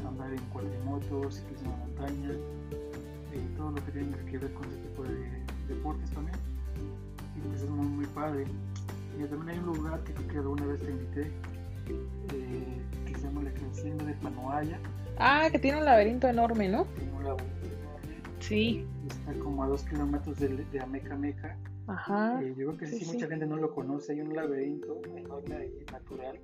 andar 0.07 0.33
en 0.33 0.41
cuatrimoto, 0.53 1.31
ciclismo 1.31 1.71
de 1.73 1.77
montaña, 1.79 2.31
eh, 3.33 3.49
todo 3.57 3.71
lo 3.71 3.77
que 3.85 3.93
tiene 3.93 4.11
que 4.31 4.39
ver 4.39 4.53
con 4.55 4.65
ese 4.69 4.77
tipo 4.79 5.03
de 5.05 5.43
deportes 5.69 6.11
también. 6.11 6.37
Y 7.37 7.41
pues 7.49 7.63
es 7.63 7.71
muy, 7.71 7.87
muy 7.87 8.07
padre. 8.07 8.45
Y 9.19 9.25
también 9.27 9.49
hay 9.51 9.59
un 9.59 9.77
lugar 9.77 10.03
que 10.05 10.13
creo 10.15 10.29
que 10.29 10.39
alguna 10.39 10.67
vez 10.67 10.81
te 10.81 10.91
invité, 10.91 11.31
Crecienda 13.53 14.05
de 14.05 14.15
Panoaya. 14.15 14.79
Ah, 15.19 15.49
que 15.51 15.59
tiene 15.59 15.79
un 15.79 15.85
laberinto 15.85 16.29
enorme, 16.29 16.69
¿no? 16.69 16.85
Tiene 16.97 17.13
un 17.13 17.25
laberinto 17.25 17.67
enorme, 17.67 18.17
Sí. 18.41 18.87
Está 19.09 19.33
como 19.35 19.65
a 19.65 19.69
dos 19.69 19.83
kilómetros 19.85 20.39
de, 20.39 20.49
de 20.49 20.81
Ameca 20.81 21.17
Meca. 21.17 21.57
Ajá. 21.87 22.41
Eh, 22.43 22.55
yo 22.57 22.67
creo 22.67 22.77
que 22.79 22.87
sí, 22.87 22.99
sí, 22.99 23.05
sí. 23.05 23.13
mucha 23.15 23.27
gente 23.29 23.47
no 23.47 23.57
lo 23.57 23.75
conoce. 23.75 24.13
Hay 24.13 24.21
un 24.21 24.35
laberinto 24.35 25.01
enorme 25.17 25.67
y 25.67 25.93
natural. 25.93 26.39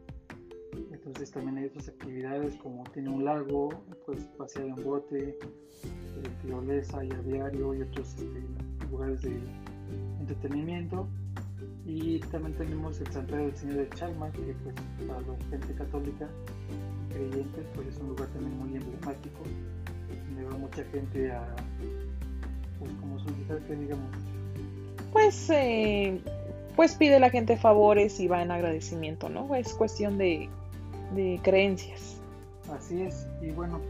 Entonces 0.92 1.30
también 1.30 1.58
hay 1.58 1.64
otras 1.66 1.88
actividades 1.88 2.56
como 2.56 2.84
tiene 2.92 3.08
un 3.08 3.24
lago, 3.24 3.70
pues 4.06 4.24
pasear 4.36 4.66
en 4.66 4.84
bote, 4.84 5.30
eh, 5.30 6.28
tirolesa 6.42 7.04
y 7.04 7.10
aviario 7.10 7.74
y 7.74 7.82
otros 7.82 8.14
este, 8.14 8.42
lugares 8.90 9.22
de 9.22 9.40
entretenimiento. 10.20 11.08
Y 11.84 12.20
también 12.20 12.54
tenemos 12.56 13.00
el 13.00 13.10
Santuario 13.10 13.46
del 13.46 13.56
Señor 13.56 13.76
de 13.76 13.88
Chalma, 13.90 14.30
que 14.30 14.54
pues 14.62 14.74
para 15.06 15.20
la 15.22 15.36
gente 15.50 15.74
católica 15.74 16.28
y 17.18 17.30
creyente 17.30 17.62
pues 17.74 17.88
es 17.88 17.98
un 17.98 18.08
lugar 18.08 18.28
también 18.28 18.58
muy 18.58 18.76
emblemático, 18.76 19.40
donde 20.26 20.44
va 20.44 20.58
mucha 20.58 20.84
gente 20.84 21.32
a 21.32 21.56
pues 22.78 22.90
como 23.00 23.18
solicitar 23.18 23.58
que 23.60 23.74
digamos 23.74 24.10
Pues, 25.12 25.50
eh, 25.50 26.20
pues 26.76 26.94
pide 26.94 27.18
la 27.18 27.30
gente 27.30 27.56
favores 27.56 28.20
y 28.20 28.28
va 28.28 28.42
en 28.42 28.50
agradecimiento, 28.50 29.28
¿no? 29.28 29.54
Es 29.54 29.74
cuestión 29.74 30.18
de, 30.18 30.48
de 31.14 31.40
creencias. 31.42 32.16
así 32.70 33.02
es 33.02 33.26
y 33.42 33.50
bueno 33.50 33.80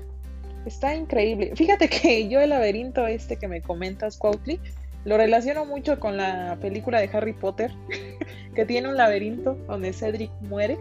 Está 0.67 0.95
increíble. 0.95 1.53
Fíjate 1.57 1.89
que 1.89 2.29
yo 2.31 2.41
el 2.41 2.51
laberinto 2.51 3.07
este 3.07 3.37
que 3.37 3.49
me 3.49 3.63
comentas, 3.63 4.19
Cuautli, 4.19 4.61
lo 5.05 5.17
relaciono 5.17 5.65
mucho 5.65 5.99
con 5.99 6.17
la 6.17 6.59
película 6.61 7.01
de 7.01 7.09
Harry 7.13 7.33
Potter, 7.33 7.73
que 8.55 8.67
tiene 8.67 8.89
un 8.89 8.97
laberinto 8.97 9.55
donde 9.67 9.93
Cedric 9.93 10.31
muere. 10.43 10.79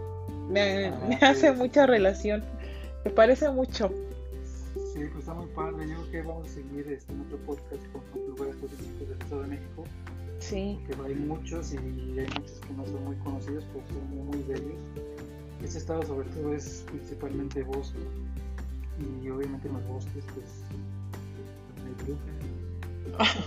Me, 0.48 0.86
Ah, 0.86 1.00
me 1.08 1.14
hace 1.16 1.52
mucha 1.52 1.86
relación. 1.86 2.42
Me 3.04 3.10
parece 3.10 3.50
mucho. 3.50 3.90
Sí, 4.92 5.00
pues 5.12 5.18
está 5.20 5.34
muy 5.34 5.46
padre. 5.48 5.88
Yo 5.88 5.96
creo 5.96 6.10
que 6.10 6.22
vamos 6.22 6.48
a 6.48 6.52
seguir 6.54 6.86
este, 6.92 7.12
otro 7.26 7.38
podcast 7.46 7.86
con 7.92 8.02
los 8.14 8.28
lugares 8.30 8.56
turísticos 8.60 9.08
del 9.08 9.18
Estado 9.20 9.42
de 9.42 9.48
México, 9.48 9.84
Sí. 10.40 10.78
que 10.86 10.94
hay 11.04 11.14
muchos 11.14 11.72
y 11.72 11.76
hay 11.76 12.26
muchos 12.34 12.60
que 12.66 12.72
no 12.74 12.84
son 12.86 13.04
muy 13.04 13.16
conocidos, 13.16 13.64
pero 13.72 13.86
son 13.88 14.10
muy, 14.10 14.36
muy 14.36 14.42
bellos. 14.44 14.80
Este 15.62 15.78
estado 15.78 16.02
sobre 16.04 16.28
todo 16.30 16.54
es 16.54 16.84
principalmente 16.88 17.62
bosque 17.64 17.98
y 19.22 19.28
obviamente 19.28 19.66
en 19.68 19.74
los 19.74 19.86
bosques 19.88 20.24
pues 20.34 20.46
hay 21.84 22.04
brujas. 22.04 23.34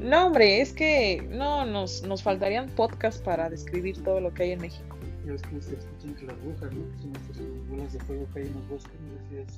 No, 0.00 0.26
hombre, 0.26 0.60
es 0.60 0.72
que 0.72 1.26
no, 1.30 1.64
nos, 1.64 2.02
nos 2.02 2.22
faltarían 2.22 2.68
podcasts 2.70 3.20
para 3.20 3.48
describir 3.50 4.02
todo 4.02 4.20
lo 4.20 4.32
que 4.34 4.44
hay 4.44 4.50
en 4.52 4.60
México. 4.60 4.87
Ya 5.28 5.32
ves 5.32 5.42
que 5.42 5.60
se 5.60 5.74
escuchan 5.74 6.14
que 6.14 6.24
las 6.24 6.42
brujas, 6.42 6.72
¿no? 6.72 6.88
Que 6.88 7.02
son 7.02 7.12
estas 7.16 7.68
bolas 7.68 7.92
de 7.92 8.00
fuego 8.00 8.26
que 8.32 8.38
hay 8.38 8.46
en 8.46 8.54
los 8.54 8.68
bosques, 8.70 8.98
no 8.98 9.18
sé 9.18 9.54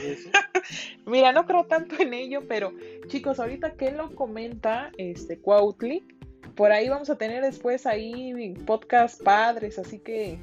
si 0.00 0.08
eso. 0.08 0.30
Mira, 1.06 1.30
no 1.30 1.46
creo 1.46 1.64
tanto 1.66 1.94
en 2.02 2.12
ello, 2.12 2.40
pero 2.48 2.72
chicos, 3.06 3.38
ahorita 3.38 3.74
que 3.74 3.92
lo 3.92 4.16
comenta 4.16 4.90
este 4.98 5.38
Cuautli, 5.38 6.04
por 6.56 6.72
ahí 6.72 6.88
vamos 6.88 7.08
a 7.08 7.18
tener 7.18 7.40
después 7.40 7.86
ahí 7.86 8.52
podcast 8.66 9.22
padres, 9.22 9.78
así 9.78 10.00
que 10.00 10.40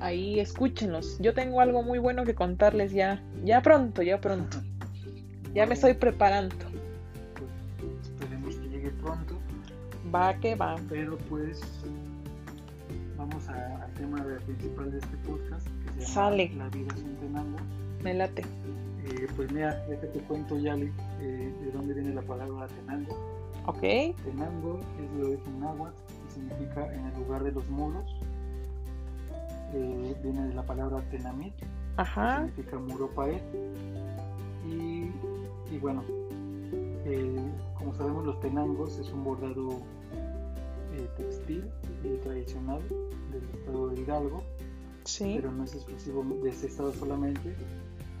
ahí 0.00 0.40
escúchenlos. 0.40 1.18
Yo 1.20 1.34
tengo 1.34 1.60
algo 1.60 1.82
muy 1.82 1.98
bueno 1.98 2.24
que 2.24 2.34
contarles 2.34 2.92
ya, 2.92 3.22
ya 3.44 3.60
pronto, 3.60 4.00
ya 4.00 4.22
pronto. 4.22 4.56
Ya 5.52 5.66
me 5.66 5.74
estoy 5.74 5.92
preparando. 5.92 6.56
Pues 6.56 8.08
esperemos 8.08 8.56
que 8.56 8.68
llegue 8.70 8.90
pronto. 9.02 9.38
Va 10.14 10.32
que 10.40 10.54
va. 10.54 10.76
Pero 10.88 11.18
pues 11.28 11.60
vamos 13.16 13.48
a- 13.48 13.84
al 13.84 13.92
tema 13.94 14.22
de- 14.24 14.40
principal 14.40 14.90
de 14.90 14.98
este 14.98 15.16
podcast 15.18 15.66
que 15.66 15.88
se 15.92 16.00
llama 16.00 16.06
Sale. 16.14 16.54
La 16.56 16.68
vida 16.68 16.88
es 16.94 17.02
un 17.02 17.16
tenango. 17.16 17.56
Me 18.02 18.14
late. 18.14 18.42
Eh, 19.06 19.26
pues 19.36 19.50
mira, 19.52 19.84
que 19.86 19.96
te 19.96 20.18
cuento 20.20 20.58
Yali 20.58 20.90
eh, 21.20 21.54
de 21.64 21.70
dónde 21.72 21.94
viene 21.94 22.14
la 22.14 22.22
palabra 22.22 22.66
tenango. 22.68 23.14
Ok. 23.66 23.80
Tenango 23.80 24.80
es 25.02 25.16
de 25.18 25.24
origen 25.24 25.60
náhuatl 25.60 25.94
y 26.28 26.32
significa 26.32 26.92
en 26.94 27.06
el 27.06 27.14
lugar 27.20 27.42
de 27.44 27.52
los 27.52 27.68
muros. 27.68 28.04
Eh, 29.74 30.16
viene 30.22 30.48
de 30.48 30.54
la 30.54 30.62
palabra 30.62 31.02
tenamit, 31.10 31.54
que 31.56 31.66
significa 32.46 32.78
muro 32.78 33.08
pared. 33.10 33.40
Y, 34.66 35.10
y 35.70 35.78
bueno, 35.80 36.02
eh, 37.04 37.38
como 37.76 37.94
sabemos 37.94 38.24
los 38.24 38.40
tenangos 38.40 38.98
es 38.98 39.10
un 39.10 39.24
bordado 39.24 39.70
eh, 40.94 41.08
textil 41.16 41.64
eh, 42.04 42.20
tradicional 42.22 42.80
del 43.32 43.42
estado 43.58 43.88
de 43.88 44.00
Hidalgo, 44.00 44.42
Sí. 45.04 45.32
pero 45.36 45.52
no 45.52 45.64
es 45.64 45.74
exclusivo 45.74 46.24
de 46.42 46.48
ese 46.50 46.66
estado 46.66 46.92
solamente, 46.94 47.54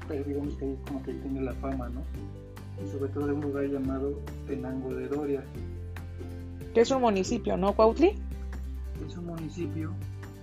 pero 0.08 0.22
digamos 0.24 0.54
que 0.56 0.64
ahí 0.66 0.78
como 0.86 1.02
que 1.02 1.12
tiene 1.14 1.40
la 1.42 1.52
fama, 1.54 1.88
¿no? 1.88 2.02
Y 2.84 2.88
sobre 2.90 3.08
todo 3.12 3.26
de 3.28 3.32
un 3.34 3.40
lugar 3.40 3.64
llamado 3.66 4.18
Tenango 4.46 4.92
de 4.94 5.08
Doria. 5.08 5.44
Que 6.74 6.80
es 6.80 6.90
un 6.90 7.00
municipio, 7.02 7.56
¿no, 7.56 7.72
Cuautli? 7.74 8.12
Es 9.06 9.16
un 9.16 9.26
municipio 9.26 9.92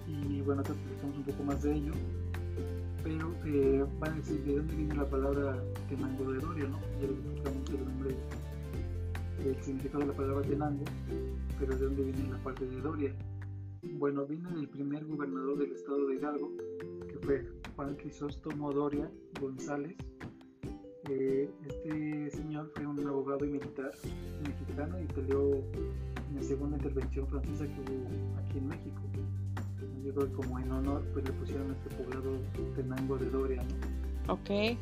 y 0.08 0.42
bueno, 0.42 0.64
te 0.64 0.72
explicamos 0.72 1.18
un 1.18 1.24
poco 1.24 1.44
más 1.44 1.62
de 1.64 1.74
ello, 1.74 1.94
pero 3.04 3.34
eh, 3.46 3.86
van 4.00 4.14
a 4.14 4.16
decir 4.16 4.42
de 4.44 4.56
dónde 4.58 4.76
viene 4.76 4.96
la 4.96 5.06
palabra 5.06 5.58
Tenango 5.90 6.32
de 6.32 6.40
Doria, 6.40 6.68
¿no? 6.68 6.80
Ya 7.02 7.08
les 7.08 7.18
explicamos 7.18 7.70
el 7.70 7.86
nombre, 7.86 8.16
el 9.46 9.64
significado 9.64 10.00
de 10.00 10.06
la 10.08 10.14
palabra 10.14 10.48
Tenango, 10.48 10.84
pero 11.60 11.76
de 11.76 11.86
dónde 11.86 12.04
viene 12.04 12.30
la 12.32 12.38
parte 12.38 12.66
de 12.66 12.82
Doria. 12.82 13.14
Bueno, 13.84 14.26
viene 14.28 14.52
del 14.52 14.70
primer 14.70 15.06
gobernador 15.06 15.58
del 15.58 15.72
estado 15.72 16.08
de 16.08 16.16
Hidalgo, 16.16 16.52
que 17.08 17.18
fue 17.20 17.48
Juan 17.76 17.96
Crisóstomo 17.96 18.72
Doria 18.72 19.10
González. 19.40 19.96
Eh, 21.10 21.50
este 21.66 22.30
señor 22.30 22.72
fue 22.76 22.86
un 22.86 23.08
abogado 23.08 23.44
y 23.44 23.50
militar 23.50 23.92
mexicano 24.48 25.02
y 25.02 25.06
peleó 25.06 25.56
en 25.56 26.36
la 26.36 26.44
segunda 26.44 26.78
intervención 26.78 27.28
francesa 27.28 27.66
que 27.66 27.82
hubo 27.92 28.38
aquí 28.38 28.60
en 28.60 28.68
México. 28.68 29.02
Yo 30.06 30.14
creo 30.14 30.28
que 30.28 30.34
como 30.34 30.60
en 30.60 30.72
honor 30.72 31.04
pues 31.14 31.26
le 31.26 31.32
pusieron 31.34 31.72
este 31.72 31.96
poblado 31.96 32.38
Tenango 32.76 33.18
de 33.18 33.30
Doria, 33.32 33.64
¿no? 33.64 34.34
Ok. 34.34 34.78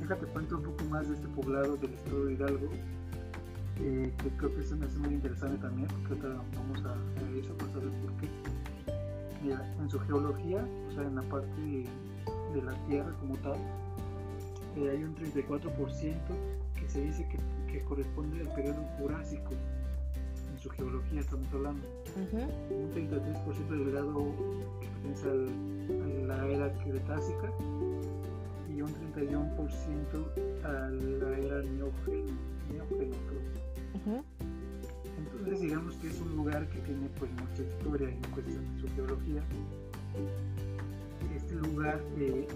Déjate 0.00 0.26
cuento 0.26 0.58
un 0.58 0.62
poco 0.62 0.84
más 0.84 1.08
de 1.08 1.16
este 1.16 1.28
poblado 1.28 1.76
del 1.76 1.92
estado 1.94 2.24
de 2.26 2.34
Hidalgo, 2.34 2.68
eh, 3.80 4.12
que 4.22 4.28
creo 4.30 4.54
que 4.54 4.62
se 4.62 4.74
me 4.74 4.86
hace 4.86 4.98
muy 4.98 5.14
interesante 5.14 5.58
también, 5.58 5.88
porque 5.88 6.26
ahorita 6.26 6.42
vamos 6.56 6.84
a, 6.84 6.92
a 6.92 7.38
eso 7.38 7.54
para 7.56 7.72
saber 7.72 7.88
por 7.88 8.12
qué. 8.20 8.28
Mira, 9.42 9.74
en 9.80 9.90
su 9.90 9.98
geología, 10.00 10.64
o 10.88 10.92
sea, 10.92 11.02
en 11.02 11.16
la 11.16 11.22
parte 11.22 11.60
de, 11.60 11.86
de 12.54 12.62
la 12.62 12.74
Tierra 12.86 13.12
como 13.20 13.36
tal, 13.38 13.56
eh, 14.76 14.90
hay 14.90 15.04
un 15.04 15.14
34% 15.16 16.14
que 16.78 16.88
se 16.88 17.02
dice 17.02 17.26
que, 17.28 17.72
que 17.72 17.84
corresponde 17.84 18.40
al 18.40 18.54
periodo 18.54 18.82
Jurásico. 18.98 19.50
En 20.52 20.58
su 20.58 20.70
geología 20.70 21.20
estamos 21.20 21.52
hablando. 21.52 21.86
Ujú. 22.16 22.42
Un 22.74 22.90
33% 22.92 23.68
del 23.68 23.90
grado 23.90 24.26
que 24.80 24.86
pertenece 24.86 25.28
a 25.28 26.26
la 26.26 26.46
era 26.46 26.72
Cretácica 26.84 27.50
y 28.88 28.92
un 28.92 29.12
31% 29.12 30.64
a 30.64 30.90
la 30.90 31.38
era. 31.38 31.62
Neógeno, 31.62 32.32
creo. 32.88 33.42
Ujú. 33.94 34.24
Entonces 35.18 35.60
digamos 35.60 35.94
que 35.96 36.08
es 36.08 36.20
un 36.20 36.36
lugar 36.36 36.66
que 36.68 36.78
tiene 36.80 37.08
pues 37.18 37.30
mucha 37.32 37.62
historia 37.62 38.08
en 38.08 38.20
cuestión 38.32 38.74
de 38.74 38.80
su 38.80 38.94
geología. 38.94 39.42
Este 41.36 41.54
lugar 41.56 42.00
eh, 42.18 42.46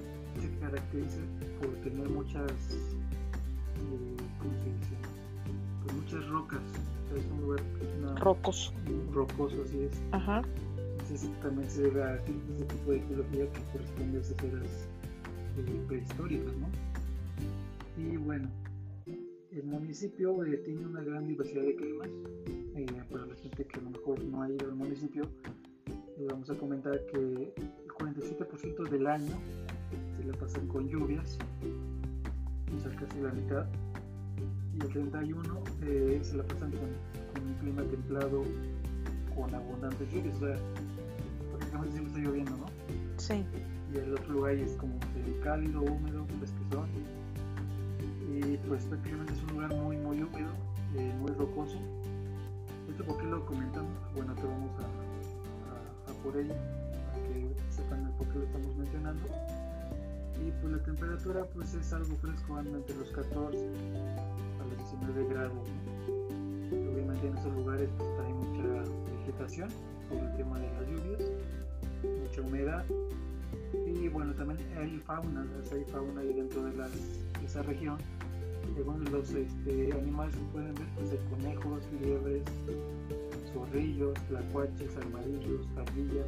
se 0.41 0.59
caracteriza 0.61 1.19
por 1.61 1.69
tener 1.83 2.09
muchas, 2.09 2.51
eh, 2.71 4.17
¿cómo 4.39 4.53
se 4.53 4.65
dice? 4.65 4.97
Pues 5.85 5.95
muchas 5.97 6.29
rocas. 6.29 6.61
Es 7.17 7.25
un 7.33 7.41
lugar 7.43 7.61
una- 7.99 8.15
Rocos. 8.17 8.73
rocoso, 9.13 9.63
así 9.65 9.81
es. 9.85 9.93
Ajá. 10.13 10.43
Entonces 11.01 11.31
también 11.41 11.71
se 11.71 11.83
debe 11.83 12.03
a 12.03 12.17
ese 12.17 12.33
tipo 12.33 12.91
de 12.91 13.01
geología 13.01 13.47
que 13.53 13.61
corresponde 13.73 14.19
a 14.19 14.21
esas 14.21 14.43
eras 14.45 14.89
eh, 15.59 15.85
prehistóricas, 15.87 16.53
¿no? 16.57 16.69
Y 17.97 18.17
bueno, 18.17 18.49
El 19.51 19.65
municipio 19.65 20.45
eh, 20.45 20.59
tiene 20.59 20.85
una 20.85 21.03
gran 21.03 21.27
diversidad 21.27 21.63
de 21.63 21.77
climas. 21.77 22.09
Eh, 22.77 22.87
para 23.11 23.25
la 23.25 23.35
gente 23.37 23.65
que 23.65 23.79
a 23.79 23.83
lo 23.83 23.91
mejor 23.91 24.23
no 24.25 24.43
ha 24.43 24.51
ido 24.51 24.67
al 24.67 24.75
municipio, 24.75 25.27
le 26.19 26.27
vamos 26.27 26.51
a 26.51 26.55
comentar 26.57 27.01
que 27.07 27.17
el 27.17 27.53
47% 27.99 28.91
del 28.91 29.07
año 29.07 29.33
se 30.19 30.25
la 30.25 30.35
pasan 30.35 30.69
con 30.69 30.87
lluvias, 30.89 31.39
o 32.69 33.01
casi 33.01 33.21
la 33.21 33.33
mitad, 33.33 33.67
y 34.75 34.83
el 34.83 34.89
31 34.89 35.65
eh, 35.83 36.21
se 36.23 36.37
la 36.37 36.43
pasan 36.43 36.73
con, 36.73 37.47
un 37.47 37.55
clima 37.61 37.83
templado 37.85 38.43
con 39.35 39.55
abundantes 39.55 40.13
lluvias, 40.13 40.37
o 40.37 40.41
sea, 40.41 40.57
prácticamente 41.51 41.93
siempre 41.93 42.13
está 42.13 42.19
lloviendo, 42.19 42.57
¿no? 42.59 42.67
Sí. 43.17 43.45
El 43.97 44.13
otro 44.13 44.33
lugar 44.35 44.55
es 44.55 44.73
como 44.73 44.95
cálido, 45.43 45.81
húmedo, 45.83 46.27
fresquezón 46.39 46.89
y 48.29 48.57
pues 48.69 48.85
prácticamente 48.85 49.33
es 49.33 49.43
un 49.45 49.55
lugar 49.55 49.75
muy 49.75 49.97
muy 49.97 50.23
húmedo, 50.23 50.53
eh, 50.97 51.15
muy 51.19 51.33
rocoso. 51.33 51.79
¿Esto 52.91 53.05
por 53.05 53.17
qué 53.19 53.25
lo 53.25 53.45
comentamos? 53.47 53.91
Bueno, 54.15 54.35
te 54.35 54.43
vamos 54.43 54.71
a, 54.79 56.23
por 56.23 56.37
ello, 56.37 56.53
para 56.53 57.23
que 57.27 57.55
sepan 57.71 58.13
por 58.19 58.29
qué 58.29 58.39
lo 58.39 58.45
estamos 58.45 58.77
mencionando. 58.77 59.29
Y 60.47 60.51
pues 60.61 60.73
la 60.73 60.83
temperatura 60.83 61.45
pues 61.55 61.75
es 61.75 61.93
algo 61.93 62.15
fresco, 62.17 62.57
anda 62.57 62.77
entre 62.77 62.97
los 62.97 63.11
14 63.13 63.57
a 63.57 64.65
los 64.67 64.77
19 64.77 65.27
grados. 65.33 65.69
Obviamente 66.71 67.29
en 67.29 67.37
esos 67.39 67.53
lugares 67.55 67.89
pues, 67.97 68.11
hay 68.27 68.33
mucha 68.35 68.91
vegetación 69.21 69.69
por 70.11 70.19
el 70.19 70.37
tema 70.37 70.59
de 70.59 70.71
las 70.73 70.87
lluvias, 70.87 71.31
mucha 72.23 72.41
humedad 72.43 72.85
y 74.03 74.09
bueno 74.09 74.33
también 74.35 74.59
hay 74.79 74.99
fauna, 75.07 75.47
hay 75.73 75.85
fauna 75.85 76.21
ahí 76.21 76.33
dentro 76.33 76.65
de, 76.65 76.77
las, 76.77 76.91
esa 77.45 77.63
región 77.63 77.99
según 78.75 79.05
los 79.11 79.31
este, 79.31 79.93
animales 79.93 80.35
que 80.35 80.43
pueden 80.53 80.75
ver, 80.75 80.87
pues 80.97 81.11
hay 81.11 81.19
conejos, 81.31 81.83
liebres, 82.03 82.43
zorrillos, 83.53 84.15
tlacuaches, 84.29 84.97
armadillos, 84.97 85.67
ardillas, 85.79 86.27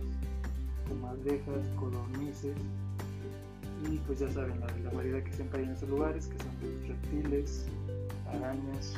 comadrejas, 0.88 1.68
codornices 1.76 2.56
y 3.90 3.96
pues 3.98 4.20
ya 4.20 4.30
saben 4.30 4.58
la, 4.60 4.90
variedad 4.90 5.22
que 5.22 5.32
siempre 5.32 5.60
hay 5.60 5.66
en 5.66 5.72
esos 5.72 5.88
lugares, 5.88 6.26
que 6.26 6.38
son 6.38 6.88
reptiles, 6.88 7.66
arañas. 8.28 8.94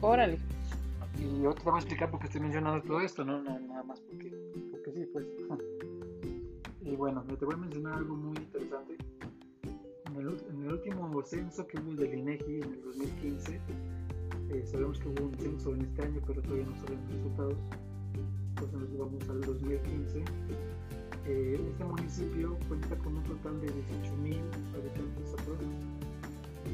Órale. 0.00 0.38
Y 1.24 1.42
yo 1.42 1.54
te 1.54 1.62
voy 1.62 1.74
a 1.74 1.78
explicar 1.78 2.10
por 2.10 2.20
qué 2.20 2.26
estoy 2.26 2.42
mencionando 2.42 2.82
todo 2.82 3.00
esto, 3.00 3.24
no, 3.24 3.42
no 3.42 3.58
nada 3.58 3.82
más 3.82 4.00
porque, 4.00 4.30
porque 4.70 4.92
sí, 4.92 5.06
pues. 5.12 5.26
Y 6.82 6.96
bueno, 6.96 7.22
te 7.22 7.46
voy 7.46 7.54
a 7.54 7.56
mencionar 7.56 7.94
algo 7.94 8.14
muy 8.14 8.36
interesante. 8.36 8.98
En 10.04 10.16
el, 10.16 10.28
último 10.70 11.22
censo 11.24 11.66
que 11.66 11.80
hubo 11.80 11.94
del 11.94 12.18
INEGI 12.18 12.60
en 12.60 12.74
el 12.74 12.82
2015, 12.82 13.60
eh, 14.50 14.66
sabemos 14.66 14.98
que 14.98 15.08
hubo 15.08 15.24
un 15.24 15.34
censo 15.38 15.74
en 15.74 15.80
este 15.80 16.02
año, 16.02 16.20
pero 16.26 16.42
todavía 16.42 16.66
no 16.66 16.76
sabemos 16.76 17.04
los 17.06 17.16
resultados. 17.16 17.56
Entonces 18.50 18.80
nos 18.80 18.98
vamos 18.98 19.28
al 19.30 19.40
2015. 19.40 20.24
Eh, 21.26 21.68
este 21.70 21.84
municipio 21.84 22.58
cuenta 22.68 22.98
con 22.98 23.16
un 23.16 23.24
total 23.24 23.60
de 23.62 23.68
18.000 23.68 24.40
habitantes 24.74 25.32
aproximadamente, 25.32 26.06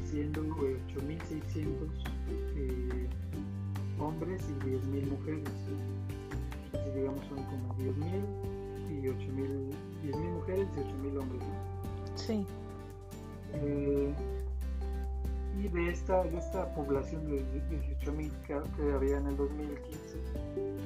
siendo 0.03 0.41
8.600 0.43 2.11
eh, 2.57 3.07
hombres 4.01 4.41
y 4.49 4.65
10.000 4.65 5.09
mujeres. 5.09 5.49
Digamos 6.95 7.25
son 7.27 7.43
como 7.43 7.75
10.000 7.75 7.91
y 8.89 9.07
8.000 9.07 9.71
10.000 10.03 10.31
mujeres 10.33 10.67
y 10.75 10.79
8.000 10.79 11.21
hombres. 11.21 11.43
Sí. 12.15 12.45
Eh, 13.53 14.13
y 15.59 15.67
de 15.67 15.89
esta, 15.89 16.23
de 16.23 16.37
esta 16.37 16.73
población 16.73 17.29
de 17.29 17.43
18.000 17.69 18.31
que, 18.47 18.59
que, 18.75 18.91
había 18.93 19.17
en 19.17 19.27
el 19.27 19.37
2015, 19.37 20.17
eh, 20.55 20.77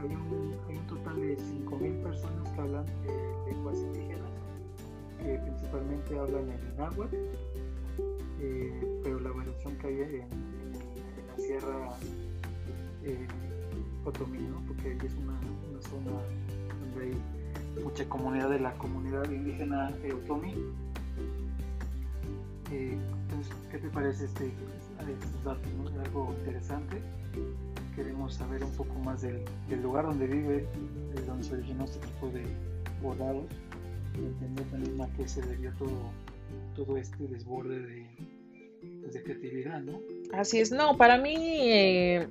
hay, 0.00 0.14
un, 0.14 0.54
hay, 0.68 0.76
un, 0.76 0.86
total 0.86 1.16
de 1.16 1.36
5.000 1.36 2.02
personas 2.02 2.52
que 2.52 2.60
hablan 2.60 2.86
eh, 3.06 3.50
lenguas 3.50 3.78
indígenas, 3.78 4.30
que 5.18 5.38
principalmente 5.38 6.18
hablan 6.18 6.50
el 6.50 6.76
náhuatl, 6.76 7.16
eh, 8.40 9.00
pero 9.02 9.20
la 9.20 9.30
variación 9.30 9.76
que 9.78 9.86
hay 9.86 10.00
en, 10.00 10.45
en, 11.48 11.54
en 11.54 11.60
la 11.60 11.96
sierra 11.96 11.98
eh, 13.04 13.26
Otomí, 14.04 14.38
¿no? 14.38 14.62
porque 14.66 14.90
ahí 14.90 14.98
es 15.04 15.14
una, 15.14 15.38
zona 15.80 16.10
donde 16.80 17.04
hay 17.04 17.82
mucha 17.82 18.08
comunidad 18.08 18.50
de 18.50 18.60
la 18.60 18.72
comunidad 18.74 19.30
indígena. 19.30 19.92
Eh, 22.72 22.98
entonces, 23.28 23.54
¿qué 23.70 23.78
te 23.78 23.88
parece 23.90 24.24
este, 24.24 24.46
estos 24.46 25.44
datos? 25.44 25.66
¿no? 25.74 26.00
algo 26.00 26.34
interesante. 26.38 27.00
Queremos 27.94 28.34
saber 28.34 28.62
un 28.62 28.72
poco 28.72 28.94
más 29.00 29.22
del, 29.22 29.44
lugar 29.82 30.06
donde 30.06 30.26
vive, 30.26 30.66
de 31.14 31.22
donde 31.26 31.44
se 31.44 31.54
originó 31.54 31.84
este 31.84 32.04
tipo 32.06 32.28
de 32.28 32.44
bordados, 33.02 33.46
y 34.14 34.18
entender 34.18 34.66
también 34.66 35.00
a 35.00 35.08
qué 35.16 35.28
se 35.28 35.42
debió 35.42 35.72
todo, 35.74 36.10
todo 36.74 36.96
este 36.96 37.28
desborde 37.28 37.80
de, 37.80 38.06
de 39.12 39.22
creatividad, 39.22 39.80
¿no? 39.80 40.00
Así 40.32 40.60
es, 40.60 40.70
no, 40.72 40.96
para 40.96 41.18
mí 41.18 41.36
eh, 41.38 42.28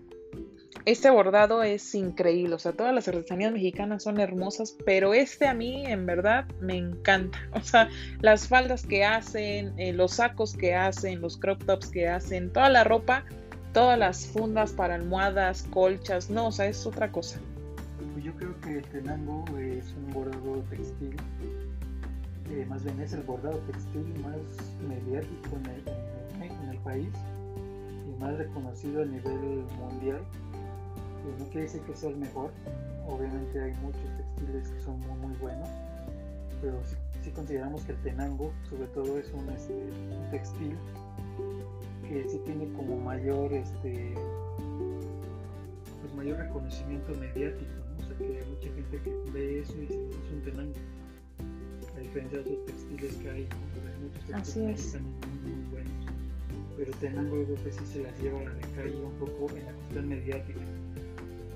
este 0.85 1.09
bordado 1.09 1.63
es 1.63 1.95
increíble, 1.95 2.55
o 2.55 2.59
sea, 2.59 2.73
todas 2.73 2.93
las 2.93 3.07
artesanías 3.07 3.51
mexicanas 3.51 4.03
son 4.03 4.19
hermosas, 4.19 4.75
pero 4.85 5.13
este 5.13 5.47
a 5.47 5.53
mí 5.53 5.85
en 5.85 6.05
verdad 6.05 6.45
me 6.61 6.77
encanta, 6.77 7.39
o 7.53 7.61
sea, 7.61 7.89
las 8.21 8.47
faldas 8.47 8.85
que 8.85 9.03
hacen, 9.03 9.73
eh, 9.79 9.93
los 9.93 10.13
sacos 10.13 10.55
que 10.55 10.75
hacen, 10.75 11.21
los 11.21 11.37
crop 11.37 11.63
tops 11.65 11.89
que 11.89 12.07
hacen, 12.07 12.51
toda 12.51 12.69
la 12.69 12.83
ropa, 12.83 13.25
todas 13.73 13.97
las 13.97 14.27
fundas 14.27 14.71
para 14.73 14.95
almohadas, 14.95 15.63
colchas, 15.63 16.29
no, 16.29 16.47
o 16.47 16.51
sea, 16.51 16.67
es 16.67 16.85
otra 16.85 17.11
cosa. 17.11 17.39
Pues 18.13 18.23
yo 18.23 18.33
creo 18.35 18.59
que 18.61 18.77
el 18.77 18.83
tenango 18.85 19.43
es 19.57 19.93
un 19.93 20.13
bordado 20.13 20.63
textil, 20.69 21.15
eh, 22.51 22.65
más 22.69 22.83
bien 22.83 22.99
es 23.01 23.13
el 23.13 23.23
bordado 23.23 23.57
textil 23.59 24.13
más 24.21 24.37
mediático 24.87 25.57
en 25.57 26.43
el, 26.43 26.43
en 26.43 26.69
el 26.69 26.77
país 26.79 27.09
y 28.07 28.19
más 28.19 28.37
reconocido 28.37 29.01
a 29.01 29.05
nivel 29.05 29.65
mundial 29.79 30.21
no 31.39 31.45
quiere 31.45 31.63
decir 31.63 31.81
que 31.81 31.95
sea 31.95 32.09
el 32.09 32.17
mejor, 32.17 32.51
obviamente 33.07 33.59
hay 33.59 33.73
muchos 33.75 34.03
textiles 34.17 34.69
que 34.69 34.81
son 34.81 34.99
muy, 35.01 35.17
muy 35.19 35.37
buenos, 35.37 35.69
pero 36.61 36.79
si, 37.21 37.31
consideramos 37.31 37.83
que 37.83 37.93
el 37.93 37.97
tenango 37.99 38.51
sobre 38.69 38.87
todo 38.87 39.17
es 39.17 39.31
un, 39.33 39.49
este, 39.49 39.89
textil 40.31 40.77
que 42.07 42.29
sí 42.29 42.39
tiene 42.45 42.71
como 42.73 42.97
mayor 42.97 43.51
este 43.51 44.13
pues 46.01 46.13
mayor 46.15 46.37
reconocimiento 46.37 47.15
mediático, 47.15 47.71
o 47.99 48.03
sea 48.03 48.17
que 48.17 48.37
hay 48.37 48.45
mucha 48.47 48.69
gente 48.75 49.01
que 49.01 49.31
ve 49.31 49.59
eso 49.61 49.73
y 49.73 49.81
dice 49.81 49.95
es 49.95 50.31
un 50.31 50.41
tenango 50.43 50.73
a 51.95 51.99
diferencia 51.99 52.37
de 52.39 52.43
otros 52.43 52.65
textiles 52.67 53.15
que 53.15 53.29
hay, 53.29 53.41
hay 53.41 54.01
muchos 54.03 54.25
textiles 54.27 55.01
muy 55.01 55.13
buenos 55.19 55.34
pero 56.77 56.91
tenango 56.93 57.37
yo 57.37 57.45
creo 57.45 57.63
que 57.63 57.71
sí 57.71 57.85
se 57.85 58.03
las 58.03 58.19
lleva 58.19 58.39
a 58.39 58.43
la 58.43 58.67
calle 58.75 58.95
un 58.95 59.13
poco 59.13 59.49
en 59.55 59.65
la 59.65 59.71
cuestión 59.73 60.07
mediática 60.09 60.59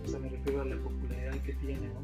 o 0.10 0.12
sea, 0.12 0.20
me 0.20 0.30
refiero 0.30 0.62
a 0.62 0.66
la 0.66 0.76
popularidad 0.78 1.34
que 1.46 1.54
tiene, 1.54 1.88
¿no? 1.88 2.02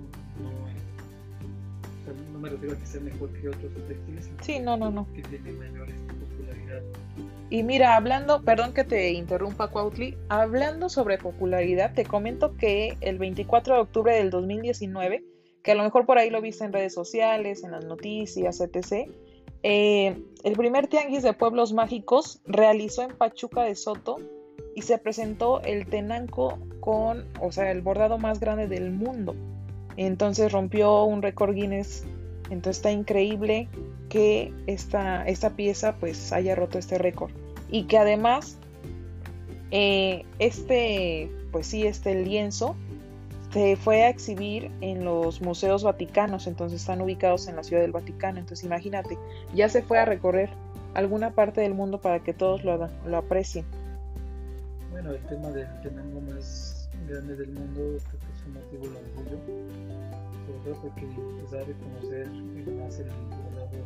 No, 2.34 2.40
me 2.40 2.50
refiero 2.50 2.76
a 2.76 2.80
que 2.80 2.86
sea 2.86 3.02
mejor 3.02 3.32
que 3.34 3.50
otros 3.50 3.72
textiles, 3.88 4.30
sí, 4.42 4.60
no, 4.60 4.78
no, 4.78 4.92
no. 4.92 5.08
que 5.14 5.24
tiene 5.24 5.52
mayor 5.54 5.88
popularidad. 5.88 6.84
Y 7.50 7.64
mira, 7.64 7.96
hablando, 7.96 8.44
perdón 8.44 8.74
que 8.74 8.84
te 8.84 9.12
interrumpa, 9.14 9.70
Cuautli, 9.70 10.16
hablando 10.30 10.90
sobre 10.90 11.18
popularidad, 11.18 11.94
te 11.96 12.06
comento 12.06 12.56
que 12.58 12.96
el 13.02 13.18
24 13.18 13.74
de 13.74 13.82
octubre 13.82 14.14
del 14.14 14.30
2019, 14.30 15.24
que 15.64 15.72
a 15.72 15.76
lo 15.76 15.84
mejor 15.84 16.06
por 16.06 16.20
ahí 16.20 16.30
lo 16.30 16.42
viste 16.42 16.64
en 16.64 16.74
redes 16.74 16.94
sociales, 16.94 17.64
en 17.64 17.72
las 17.72 17.86
noticias, 17.86 18.62
etc., 18.62 19.10
eh, 19.68 20.22
el 20.44 20.54
primer 20.54 20.86
tianguis 20.86 21.24
de 21.24 21.34
pueblos 21.34 21.74
mágicos 21.74 22.40
realizó 22.46 23.02
en 23.02 23.18
Pachuca 23.18 23.64
de 23.64 23.74
Soto 23.74 24.18
y 24.76 24.84
se 24.84 25.00
presentó 25.00 25.60
el 25.64 25.88
tenanco 25.88 26.60
con, 26.82 27.26
o 27.42 27.52
sea, 27.52 27.72
el 27.72 27.82
bordado 27.82 28.20
más 28.20 28.40
grande 28.40 28.68
del 28.68 28.92
mundo. 28.92 29.36
Entonces 29.98 30.52
rompió 30.52 31.06
un 31.06 31.24
récord 31.24 31.56
Guinness. 31.56 32.06
Entonces 32.52 32.78
está 32.78 32.92
increíble 32.92 33.68
que 34.08 34.54
esta, 34.68 35.26
esta 35.26 35.56
pieza 35.56 35.96
pues 35.96 36.32
haya 36.32 36.54
roto 36.54 36.78
este 36.78 37.00
récord. 37.00 37.32
Y 37.72 37.86
que 37.86 37.98
además 37.98 38.60
eh, 39.72 40.26
este, 40.38 41.32
pues 41.52 41.66
sí, 41.66 41.88
este 41.88 42.14
lienzo 42.14 42.76
se 43.56 43.78
fue 43.78 44.04
a 44.04 44.10
exhibir 44.10 44.70
en 44.82 45.06
los 45.06 45.42
museos 45.42 45.84
vaticanos, 45.84 46.46
entonces 46.46 46.82
están 46.82 47.00
ubicados 47.00 47.48
en 47.48 47.56
la 47.56 47.64
ciudad 47.64 47.82
del 47.82 47.94
Vaticano. 47.94 48.38
Entonces 48.38 48.66
imagínate, 48.66 49.18
ya 49.54 49.70
se 49.70 49.82
fue 49.82 49.98
a 49.98 50.04
recorrer 50.04 50.50
alguna 50.94 51.32
parte 51.32 51.62
del 51.62 51.74
mundo 51.74 52.02
para 52.02 52.20
que 52.20 52.34
todos 52.34 52.66
lo, 52.66 52.90
lo 53.06 53.18
aprecien 53.18 53.66
bueno, 54.96 55.12
el 55.12 55.26
tema 55.26 55.52
del 55.52 55.68
tenango 55.82 56.22
más 56.22 56.90
grande 57.10 57.36
del 57.36 57.52
mundo 57.52 58.00
creo 58.08 58.20
que 58.20 58.32
es 58.32 58.46
un 58.48 58.54
motivo 58.54 58.84
de 58.88 58.98
orgullo, 58.98 59.40
sobre 60.46 60.60
todo 60.64 60.82
porque 60.84 61.08
se 61.42 61.48
sabe 61.50 61.74
conocer 61.74 62.28
más 62.30 63.00
el 63.00 63.10
volado 63.30 63.78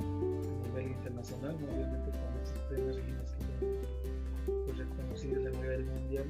a 0.00 0.68
nivel 0.68 0.90
internacional, 0.90 1.54
obviamente 1.54 2.10
con 2.10 2.42
estos 2.42 2.62
premios 2.68 2.96
que 2.96 3.02
son 3.28 4.64
pues, 4.66 4.78
reconocidos 4.78 5.46
a 5.46 5.50
nivel 5.50 5.84
mundial. 5.86 6.26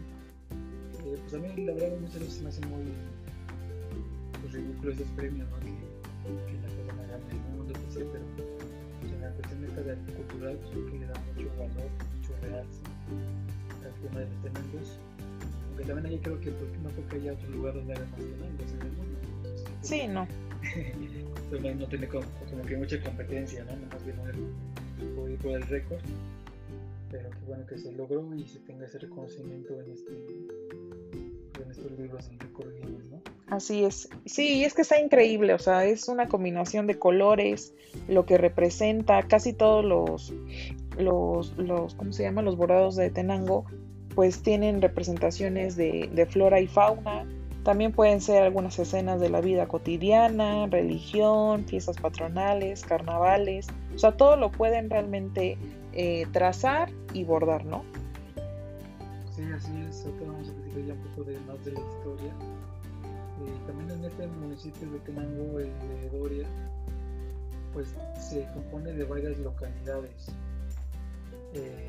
Eh, 1.08 1.18
pues 1.22 1.34
a 1.34 1.38
mí 1.38 1.64
la 1.64 1.72
verdad 1.72 1.98
muchas 2.00 2.20
veces 2.20 2.42
me 2.42 2.48
hace 2.50 2.60
muy 2.66 2.84
pues, 4.42 4.52
ridículo 4.52 4.92
esos 4.92 5.08
premios, 5.16 5.48
¿no? 5.48 5.58
que, 5.60 5.66
que 5.66 6.52
la 6.60 6.68
persona 6.68 7.02
gane 7.08 7.24
el 7.32 7.56
mundo, 7.56 7.72
etc. 7.72 8.04
Pero 8.12 8.24
pues, 9.00 9.12
en 9.12 9.20
la 9.22 9.30
cuestión 9.32 9.60
de 9.62 9.68
esta 9.68 10.12
cultural 10.12 10.56
pues, 10.56 10.70
creo 10.70 10.86
que 10.86 10.98
le 10.98 11.06
da 11.06 11.14
mucho 11.20 11.48
valor, 11.56 11.90
mucho 12.12 12.32
realce 12.42 12.80
al 13.84 13.94
tema 14.02 14.20
de 14.20 14.26
los 14.26 14.42
tenangos. 14.42 14.98
Aunque 15.68 15.84
también 15.84 16.06
ahí 16.06 16.18
creo 16.18 16.40
que 16.40 16.50
porque 16.50 16.78
no 16.78 16.90
porque 16.90 17.16
haya 17.16 17.32
otro 17.32 17.50
lugar 17.50 17.74
donde 17.74 17.92
haya 17.94 18.04
más 18.04 18.20
tenangos 18.20 18.72
en 18.72 18.82
el 18.82 18.92
mundo. 18.92 19.18
Sí, 19.80 20.06
no. 20.08 20.28
pues 21.48 21.62
no, 21.62 21.74
no 21.74 21.86
tiene 21.88 22.08
como, 22.08 22.26
como, 22.50 22.62
que 22.64 22.76
mucha 22.76 23.02
competencia, 23.02 23.64
¿no? 23.64 23.72
Más 23.86 24.04
bien 24.04 24.16
no 24.18 25.28
ir 25.28 25.38
por 25.38 25.52
el 25.52 25.62
récord. 25.62 26.00
Pero 27.10 27.30
qué 27.30 27.38
bueno 27.46 27.66
que 27.66 27.78
se 27.78 27.92
logró 27.92 28.34
y 28.34 28.46
se 28.46 28.58
tenga 28.60 28.84
ese 28.84 28.98
reconocimiento 28.98 29.80
en, 29.80 29.92
este, 29.92 30.12
en 31.62 31.70
estos 31.70 31.90
libros 31.92 32.28
del 32.28 32.38
récord 32.38 32.72
Guinness, 32.74 33.10
¿no? 33.10 33.22
Así 33.48 33.84
es. 33.84 34.08
Sí, 34.26 34.64
es 34.64 34.74
que 34.74 34.82
está 34.82 35.00
increíble, 35.00 35.54
o 35.54 35.58
sea, 35.58 35.84
es 35.84 36.08
una 36.08 36.28
combinación 36.28 36.86
de 36.86 36.98
colores, 36.98 37.74
lo 38.06 38.26
que 38.26 38.36
representa 38.36 39.22
casi 39.22 39.52
todos 39.52 39.84
los, 39.84 40.32
los, 40.98 41.56
los 41.56 41.94
¿cómo 41.94 42.12
se 42.12 42.24
llama? 42.24 42.42
Los 42.42 42.56
bordados 42.56 42.96
de 42.96 43.10
Tenango, 43.10 43.64
pues 44.14 44.42
tienen 44.42 44.82
representaciones 44.82 45.76
de, 45.76 46.10
de 46.12 46.26
flora 46.26 46.60
y 46.60 46.66
fauna, 46.66 47.24
también 47.68 47.92
pueden 47.92 48.20
ser 48.20 48.44
algunas 48.44 48.78
escenas 48.78 49.20
de 49.20 49.28
la 49.28 49.42
vida 49.42 49.66
cotidiana, 49.66 50.66
religión, 50.68 51.64
fiestas 51.66 51.98
patronales, 51.98 52.82
carnavales. 52.82 53.66
O 53.94 53.98
sea, 53.98 54.12
todo 54.12 54.36
lo 54.36 54.50
pueden 54.50 54.88
realmente 54.88 55.58
eh, 55.92 56.26
trazar 56.32 56.90
y 57.12 57.24
bordar, 57.24 57.66
¿no? 57.66 57.84
Sí, 59.36 59.42
así 59.54 59.72
es. 59.86 60.06
Ya 60.86 60.94
un 60.94 61.00
poco 61.00 61.24
de, 61.24 61.38
más 61.40 61.64
de 61.64 61.72
la 61.72 61.80
historia. 61.80 62.32
Eh, 63.44 63.66
también 63.66 63.90
en 63.90 64.04
este 64.04 64.26
municipio 64.26 64.90
de 64.90 64.98
Tenango, 65.00 65.58
el 65.58 65.66
de 65.66 66.18
Doria, 66.18 66.48
pues 67.72 67.94
se 68.18 68.46
compone 68.54 68.92
de 68.92 69.04
varias 69.04 69.38
localidades. 69.38 70.28
Eh, 71.54 71.88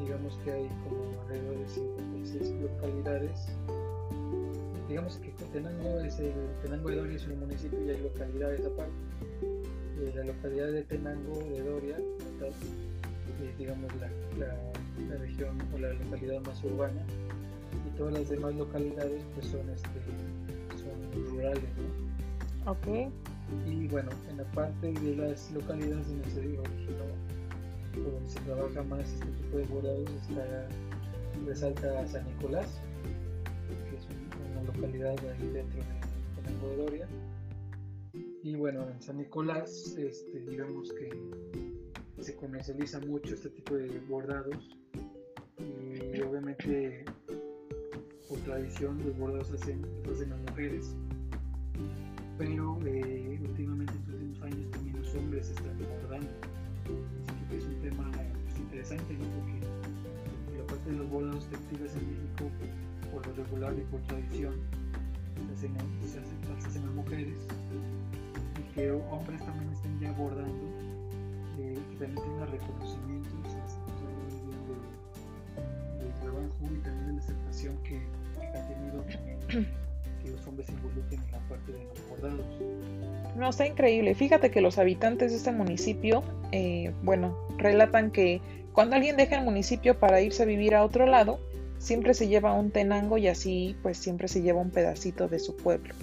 digamos 0.00 0.36
que 0.44 0.52
hay 0.52 0.68
como 0.84 1.20
alrededor 1.22 1.58
de 1.58 1.68
56 1.68 2.50
localidades 2.62 3.48
digamos 4.90 5.16
que 5.18 5.30
Tenango, 5.52 6.00
es 6.00 6.18
el, 6.18 6.32
Tenango 6.62 6.90
de 6.90 6.96
Doria 6.96 7.16
es 7.16 7.26
un 7.28 7.38
municipio 7.38 7.78
y 7.86 7.90
hay 7.90 8.02
localidades 8.02 8.66
aparte. 8.66 8.92
Eh, 10.00 10.12
la 10.16 10.24
localidad 10.24 10.72
de 10.72 10.82
Tenango 10.82 11.38
de 11.38 11.62
Doria, 11.62 11.96
digamos 13.56 13.88
la, 13.96 14.10
la, 14.38 15.16
región 15.18 15.56
o 15.72 15.78
la 15.78 15.92
localidad 15.92 16.40
más 16.42 16.62
urbana, 16.64 17.06
todas 18.00 18.14
las 18.14 18.30
demás 18.30 18.54
localidades 18.54 19.22
pues 19.34 19.48
son, 19.48 19.68
este, 19.68 19.88
son 20.78 21.28
rurales. 21.28 21.62
¿no? 22.64 22.72
Ok. 22.72 23.12
Y 23.68 23.88
bueno, 23.88 24.10
en 24.30 24.38
la 24.38 24.44
parte 24.52 24.90
de 24.90 25.16
las 25.16 25.50
localidades 25.52 26.08
donde 26.08 26.30
se 26.30 26.38
originó, 26.40 26.62
donde 27.94 28.30
se 28.30 28.40
trabaja 28.40 28.82
más 28.84 29.00
este 29.00 29.26
tipo 29.26 29.58
de 29.58 29.64
bordados, 29.64 30.10
está, 30.30 30.68
resalta 31.44 32.06
San 32.08 32.24
Nicolás, 32.24 32.80
localidad 34.66 35.16
ahí 35.18 35.48
dentro 35.48 35.80
de, 35.82 36.68
de 36.70 36.76
Doria. 36.76 37.08
Y 38.42 38.54
bueno, 38.54 38.88
en 38.88 39.02
San 39.02 39.18
Nicolás, 39.18 39.94
este, 39.98 40.40
digamos 40.40 40.90
que 40.94 41.10
se 42.22 42.34
comercializa 42.34 42.98
mucho 43.00 43.34
este 43.34 43.50
tipo 43.50 43.74
de 43.74 43.98
bordados 44.08 44.78
y 45.58 46.20
obviamente 46.22 47.04
por 48.30 48.38
tradición 48.38 48.96
los 49.04 49.18
bordados 49.18 49.50
hacen, 49.50 49.82
los 50.06 50.14
hacen 50.14 50.30
las 50.30 50.40
mujeres. 50.48 50.94
Pero 52.38 52.78
eh, 52.86 53.38
últimamente 53.42 53.92
en 53.92 54.12
los 54.12 54.14
últimos 54.14 54.42
años 54.42 54.70
también 54.70 55.02
los 55.02 55.14
hombres 55.16 55.50
están 55.50 55.76
bordando 55.78 56.30
así 57.28 57.44
que 57.48 57.58
es 57.58 57.64
un 57.64 57.80
tema 57.82 58.10
pues, 58.12 58.58
interesante 58.58 59.14
¿no? 59.14 59.24
porque 59.36 60.56
la 60.56 60.66
parte 60.66 60.90
de 60.90 60.96
los 60.96 61.10
bordados 61.10 61.46
textiles 61.48 61.92
en 61.96 62.08
México 62.08 62.50
por 63.12 63.26
lo 63.26 63.44
regular 63.44 63.74
y 63.76 63.82
por 63.90 64.00
tradición 64.02 64.54
se 65.58 65.66
hacen, 65.66 65.76
se 66.06 66.18
hacen, 66.20 66.72
se 66.72 66.80
las 66.80 66.94
mujeres. 66.94 67.38
Y 68.58 68.74
que 68.74 68.90
hombres 68.92 69.44
también 69.44 69.72
estén 69.72 69.98
ya 70.00 70.10
abordando 70.10 70.64
eh, 71.58 71.78
que 71.90 71.96
también 71.96 72.24
tengan 72.24 72.50
reconocimientos 72.50 73.32
de, 73.42 73.89
trabajo 76.58 76.74
y 76.74 76.82
también 76.82 77.06
de 77.06 77.12
la 77.14 77.18
aceptación 77.20 77.76
que, 77.82 78.00
que 78.40 78.58
ha 78.58 78.68
tenido 78.68 79.04
que 80.22 80.30
los 80.30 80.46
hombres 80.46 80.66
se 80.66 80.72
involucren 80.72 81.20
en 81.20 81.32
la 81.32 81.38
parte 81.48 81.72
de 81.72 81.84
los 81.84 82.08
bordados. 82.08 82.46
No, 83.36 83.48
está 83.48 83.66
increíble. 83.66 84.14
Fíjate 84.14 84.50
que 84.50 84.60
los 84.60 84.78
habitantes 84.78 85.30
de 85.30 85.38
este 85.38 85.52
municipio, 85.52 86.22
eh, 86.52 86.92
bueno, 87.02 87.36
relatan 87.56 88.10
que 88.10 88.40
cuando 88.72 88.96
alguien 88.96 89.16
deja 89.16 89.38
el 89.38 89.44
municipio 89.44 89.98
para 89.98 90.20
irse 90.20 90.42
a 90.42 90.46
vivir 90.46 90.74
a 90.74 90.84
otro 90.84 91.06
lado, 91.06 91.40
siempre 91.78 92.14
se 92.14 92.28
lleva 92.28 92.52
un 92.52 92.70
tenango 92.70 93.18
y 93.18 93.28
así 93.28 93.76
pues 93.82 93.96
siempre 93.98 94.28
se 94.28 94.42
lleva 94.42 94.60
un 94.60 94.70
pedacito 94.70 95.28
de 95.28 95.38
su 95.38 95.56
pueblo. 95.56 95.94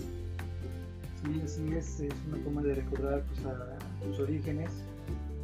Sí, 1.23 1.41
así 1.43 1.73
es, 1.75 1.99
es 1.99 2.13
una 2.27 2.37
forma 2.43 2.61
de 2.63 2.75
recordar 2.75 3.23
pues, 3.23 3.45
a 3.45 3.77
sus 4.05 4.19
orígenes. 4.19 4.71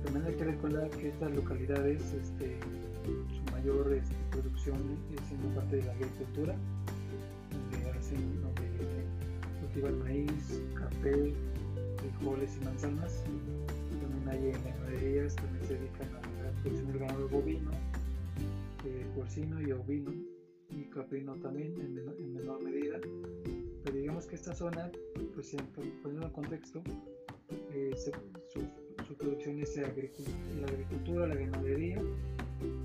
También 0.04 0.26
hay 0.26 0.34
que 0.34 0.44
recordar 0.44 0.90
que 0.90 1.10
estas 1.10 1.32
localidades, 1.32 2.02
este, 2.14 2.58
mayor 3.64 3.94
este, 3.94 4.16
producción 4.30 4.76
es 5.14 5.32
en 5.32 5.56
parte 5.56 5.78
de 5.78 5.84
la 5.84 5.94
agricultura, 5.94 6.56
donde, 7.72 7.92
hacen, 7.92 8.42
donde 8.42 8.62
cultivan 9.62 10.00
maíz, 10.00 10.62
café, 10.76 11.34
frijoles 11.98 12.58
y 12.62 12.66
manzanas. 12.66 13.24
También 14.02 14.30
hay 14.30 14.50
en 14.50 14.64
ganaderías, 14.64 15.36
también 15.36 15.66
se 15.66 15.76
dedican 15.76 16.10
a 16.10 16.44
la 16.44 16.52
producción 16.62 16.92
del 16.92 17.00
ganado 17.00 17.30
bovino, 17.30 17.72
eh, 18.86 19.06
porcino 19.16 19.62
y 19.62 19.72
ovino 19.72 20.12
y 20.70 20.84
caprino 20.90 21.36
también 21.36 21.80
en 21.80 21.96
menor, 21.96 22.16
en 22.20 22.34
menor, 22.34 22.64
medida. 22.64 23.00
Pero 23.86 23.98
digamos 23.98 24.26
que 24.26 24.36
esta 24.36 24.54
zona, 24.54 24.92
pues 25.36 25.56
poniendo 26.02 26.28
en 26.28 26.34
contexto, 26.34 26.84
eh, 27.72 27.92
se, 27.96 28.12
su, 28.52 28.60
su, 29.08 29.16
producción 29.16 29.60
es 29.60 29.78
la 29.78 29.88
agricultura, 30.68 31.28
la 31.28 31.36
ganadería 31.36 32.02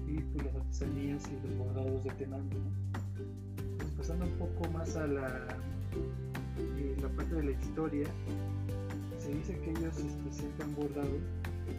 y 0.09 0.21
pues, 0.21 0.47
las 0.47 0.57
artesanías 0.57 1.23
y 1.29 1.47
los 1.47 1.59
bordados 1.59 2.05
de 2.05 2.11
Tenango. 2.13 2.59
Pues, 3.79 3.91
pasando 3.97 4.25
un 4.25 4.33
poco 4.33 4.71
más 4.73 4.97
a 4.97 5.07
la, 5.07 5.29
eh, 6.59 6.97
la 7.01 7.09
parte 7.09 7.35
de 7.35 7.45
la 7.45 7.51
historia, 7.51 8.09
se 9.19 9.35
dice 9.35 9.59
que 9.61 9.71
ellos 9.71 9.99
este, 9.99 10.33
siempre 10.33 10.65
han 10.65 10.75
bordado 10.75 11.17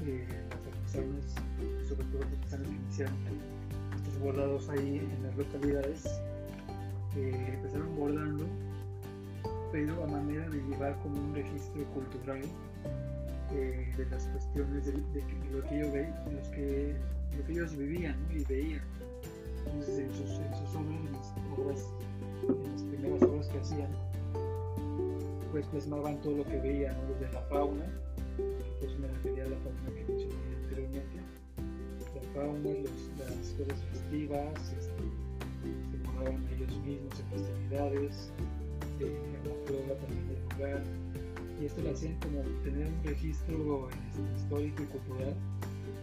eh, 0.06 0.28
las 0.50 0.68
artesanas, 0.68 1.36
sobre 1.88 2.04
todo 2.06 2.22
las 2.22 2.34
artesanas 2.34 2.68
que 2.68 2.76
iniciaron 2.76 3.60
bordados 4.20 4.70
ahí 4.70 4.98
en 4.98 5.24
las 5.24 5.36
localidades 5.38 6.22
que 7.13 7.30
empezaron 7.30 7.96
bordando, 7.98 8.46
pero 9.72 10.04
a 10.04 10.08
manera 10.08 10.48
de 10.50 10.62
llevar 10.63 10.96
como 11.02 11.20
un 11.20 11.34
registro 11.34 11.84
cultural 11.94 12.42
eh, 13.52 13.94
de 13.98 14.06
las 14.08 14.28
cuestiones 14.28 14.86
de, 14.86 14.94
lo, 15.52 15.63
que 15.63 15.78
ellos 15.78 15.94
ve, 15.94 16.13
de 16.26 16.34
los 16.34 16.48
que, 16.50 16.96
lo 17.39 17.45
que 17.45 17.52
ellos 17.54 17.75
vivían 17.75 18.17
y 18.31 18.44
veían. 18.46 18.81
Entonces, 19.65 20.00
en 20.00 20.13
sus, 20.13 20.29
obras, 21.58 21.85
en 22.48 22.73
las, 22.73 22.83
primeras 22.83 23.21
obras 23.23 23.48
que 23.48 23.60
hacían, 23.60 23.90
pues 25.52 25.65
plasmaban 25.67 26.19
todo 26.21 26.37
lo 26.37 26.46
que 26.46 26.58
veían, 26.58 26.96
¿no? 26.98 27.13
desde 27.13 27.33
la 27.33 27.42
fauna, 27.44 27.85
que 28.37 28.73
pues 28.79 29.00
me 29.00 29.08
refería 29.08 29.46
a 29.46 29.50
la 29.50 29.58
fauna 29.58 29.96
que 29.96 30.06
mencioné 30.06 30.56
anteriormente, 30.63 31.19
fauna, 32.33 32.60
los, 32.60 33.10
las 33.17 33.54
cosas 33.58 33.83
festivas, 33.92 34.73
este, 34.77 35.04
se 35.92 35.98
borraban 36.06 36.48
ellos 36.56 36.77
mismos 36.85 37.19
en 37.19 37.40
festividades, 37.40 38.31
eh, 39.00 39.17
la 39.46 39.54
flora 39.65 40.00
también 40.00 40.27
del 40.27 40.44
lugar, 40.58 40.83
y 41.62 41.65
esto 41.65 41.81
lo 41.81 41.92
hacían 41.92 42.19
como 42.19 42.42
tener 42.63 42.87
un 42.87 43.04
registro 43.04 43.90
este, 43.90 44.35
histórico 44.37 44.83
y 44.83 44.85
cultural, 44.85 45.35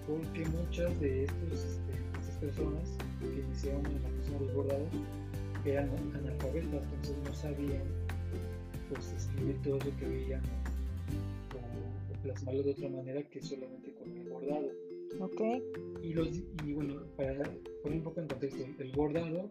porque 0.07 0.45
muchas 0.47 1.01
de, 1.01 1.25
estos, 1.25 1.53
este, 1.53 1.93
estas 2.21 2.37
personas 2.37 2.97
que 3.21 3.41
iniciaron 3.41 3.87
en 3.87 4.03
la 4.03 4.09
cuestión 4.11 4.39
de 4.39 4.45
los 4.47 4.55
bordados 4.55 4.89
eran 5.65 5.91
analfabetas, 6.15 6.85
entonces 6.93 7.17
no 7.25 7.35
sabían 7.35 7.83
pues, 8.89 9.13
escribir 9.13 9.61
todo 9.63 9.79
lo 9.79 9.97
que 9.97 10.07
veían 10.07 10.43
o, 11.55 12.13
o 12.13 12.23
plasmarlo 12.23 12.63
de 12.63 12.71
otra 12.71 12.89
manera 12.89 13.23
que 13.23 13.43
solamente 13.43 13.93
con 13.95 14.17
el 14.17 14.29
bordado. 14.29 14.71
Okay. 15.19 15.63
Y, 16.03 16.13
los, 16.13 16.29
y 16.65 16.73
bueno, 16.75 17.03
para 17.17 17.51
poner 17.83 17.99
un 17.99 18.05
poco 18.05 18.21
en 18.21 18.29
contexto, 18.29 18.65
el 18.79 18.93
bordado 18.93 19.51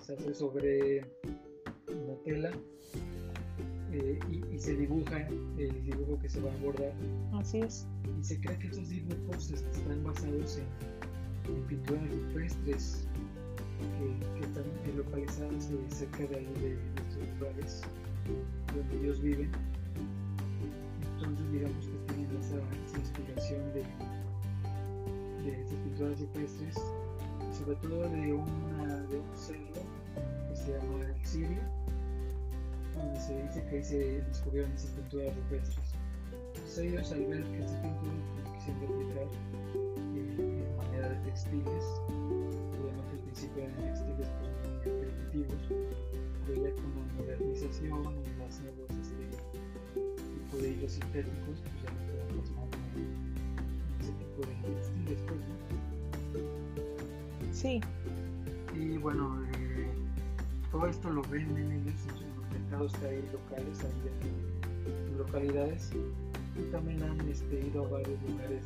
se 0.00 0.14
hace 0.14 0.34
sobre 0.34 1.04
una 1.88 2.14
tela 2.24 2.50
eh, 3.92 4.18
y, 4.50 4.58
se 4.58 4.74
dibuja 4.74 5.18
el 5.58 5.84
dibujo 5.84 6.18
que 6.18 6.28
se 6.28 6.40
va 6.40 6.50
a 6.50 6.56
bordar. 6.58 6.94
Así 7.34 7.58
es. 7.58 7.86
Y 8.18 8.24
se 8.24 8.40
cree 8.40 8.58
que 8.58 8.68
estos 8.68 8.88
dibujos 8.88 9.50
están 9.50 10.02
basados 10.02 10.58
en, 10.58 11.62
pinturas 11.66 12.02
rupestres 12.10 13.06
que, 14.38 14.46
están 14.46 14.64
localizadas 14.96 15.70
cerca 15.88 16.18
de 16.18 16.40
de 16.40 16.78
nuestros 16.96 17.28
lugares 17.38 17.82
donde 18.74 19.04
ellos 19.04 19.20
viven. 19.20 19.50
Entonces 21.18 21.52
digamos 21.52 21.86
que 21.86 22.14
tienen 22.14 22.36
esa, 22.36 22.98
inspiración 22.98 23.60
de, 23.74 23.84
de 25.44 25.60
estas 25.60 25.78
pinturas 25.80 26.20
rupestres, 26.20 26.74
sobre 27.58 27.76
todo 27.76 28.08
de, 28.08 28.32
una, 28.32 29.00
de 29.08 29.18
un 29.18 29.36
cerro 29.36 29.82
que 30.48 30.56
se 30.56 30.72
llama 30.72 31.04
el 31.04 31.26
Sirio 31.26 31.81
donde 32.94 33.20
se 33.20 33.42
dice 33.42 33.64
que 33.68 33.76
ahí 33.76 33.82
se 33.82 34.22
descubrieron 34.22 34.72
esas 34.72 34.90
pinturas 34.90 35.34
rupestres. 35.36 35.94
Entonces 36.54 36.78
ellos 36.78 37.12
al 37.12 37.24
ver 37.26 37.42
que 37.44 37.58
estas 37.58 37.80
pinturas 37.80 38.14
pues, 38.34 38.54
quisieron 38.56 38.80
replicar 38.82 39.26
eh, 40.14 40.36
de 40.38 40.76
manera 40.76 41.08
de 41.08 41.16
textiles, 41.30 41.84
obviamente 42.08 43.12
al 43.12 43.18
principio 43.24 43.62
eran 43.64 43.76
textiles 43.76 44.28
pues, 44.38 44.52
muy 44.76 45.04
primitivos, 45.04 45.62
pero 46.46 46.62
ya 46.62 46.74
con 46.74 46.90
la 46.96 47.04
modernización 47.16 48.00
y 48.02 48.38
los 48.38 48.60
nuevos 48.60 48.90
este, 49.00 49.24
tipo 50.34 50.56
de 50.58 50.68
hilos 50.70 50.92
sintéticos, 50.92 51.56
pues 51.60 51.74
ya 51.82 51.90
pueden 52.06 52.28
plasmar 52.28 52.68
en 52.96 53.08
ese 54.00 54.12
tipo 54.12 54.40
de 54.46 54.54
textiles, 54.74 55.20
pues, 55.26 55.40
¿no? 55.40 55.72
Sí. 57.52 57.80
Y 58.74 58.96
bueno, 58.98 59.44
eh, 59.56 59.86
todo 60.70 60.86
esto 60.86 61.10
lo 61.10 61.22
venden 61.22 61.70
ellos 61.70 61.94
en 62.08 62.16
sus 62.16 62.31
mercados 62.72 62.92
que 62.98 63.06
hay 63.06 63.22
locales, 63.32 63.84
hay 63.84 63.92
en 65.10 65.18
localidades, 65.18 65.90
y 66.56 66.62
también 66.70 67.02
han 67.02 67.20
este, 67.28 67.66
ido 67.66 67.84
a 67.84 67.88
varios 67.88 68.22
lugares 68.22 68.64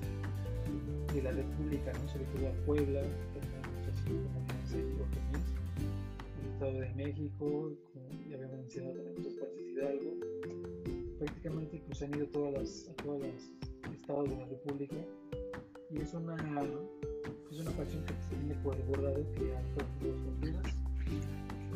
de, 1.12 1.22
la 1.22 1.32
República, 1.32 1.92
¿no? 1.92 2.09
sobre 2.09 2.24
todo 2.26 2.48
a 2.48 2.52
Puebla, 2.66 3.02
muchas 3.02 4.07
el 4.07 4.14
Estado 6.52 6.80
de 6.80 6.94
México, 6.94 7.72
como 7.92 8.09
ya 8.28 8.36
habíamos 8.36 8.59
mencionado 8.59 8.94
también 8.94 9.16
muchas 9.16 9.34
partes 9.34 9.57
de 9.57 9.64
Hidalgo, 9.72 10.12
prácticamente 11.18 11.82
pues 11.86 12.02
han 12.02 12.14
ido 12.14 12.26
todas 12.28 12.52
las, 12.54 12.88
a 12.88 12.94
todos 13.02 13.22
los 13.22 13.50
estados 13.92 14.30
de 14.30 14.36
la 14.36 14.44
República 14.44 15.04
y 15.90 16.00
es 16.00 16.14
una, 16.14 16.36
es 17.50 17.61
una 17.61 17.72
pasión 17.72 18.04
que 18.04 18.14
se 18.22 18.36
tiene 18.36 18.54
por 18.62 18.76
el 18.76 18.82
bordado 18.82 19.26
que 19.32 19.57
han 19.57 19.64
todas 19.74 19.90
las 20.02 20.16
fronteras 20.20 20.86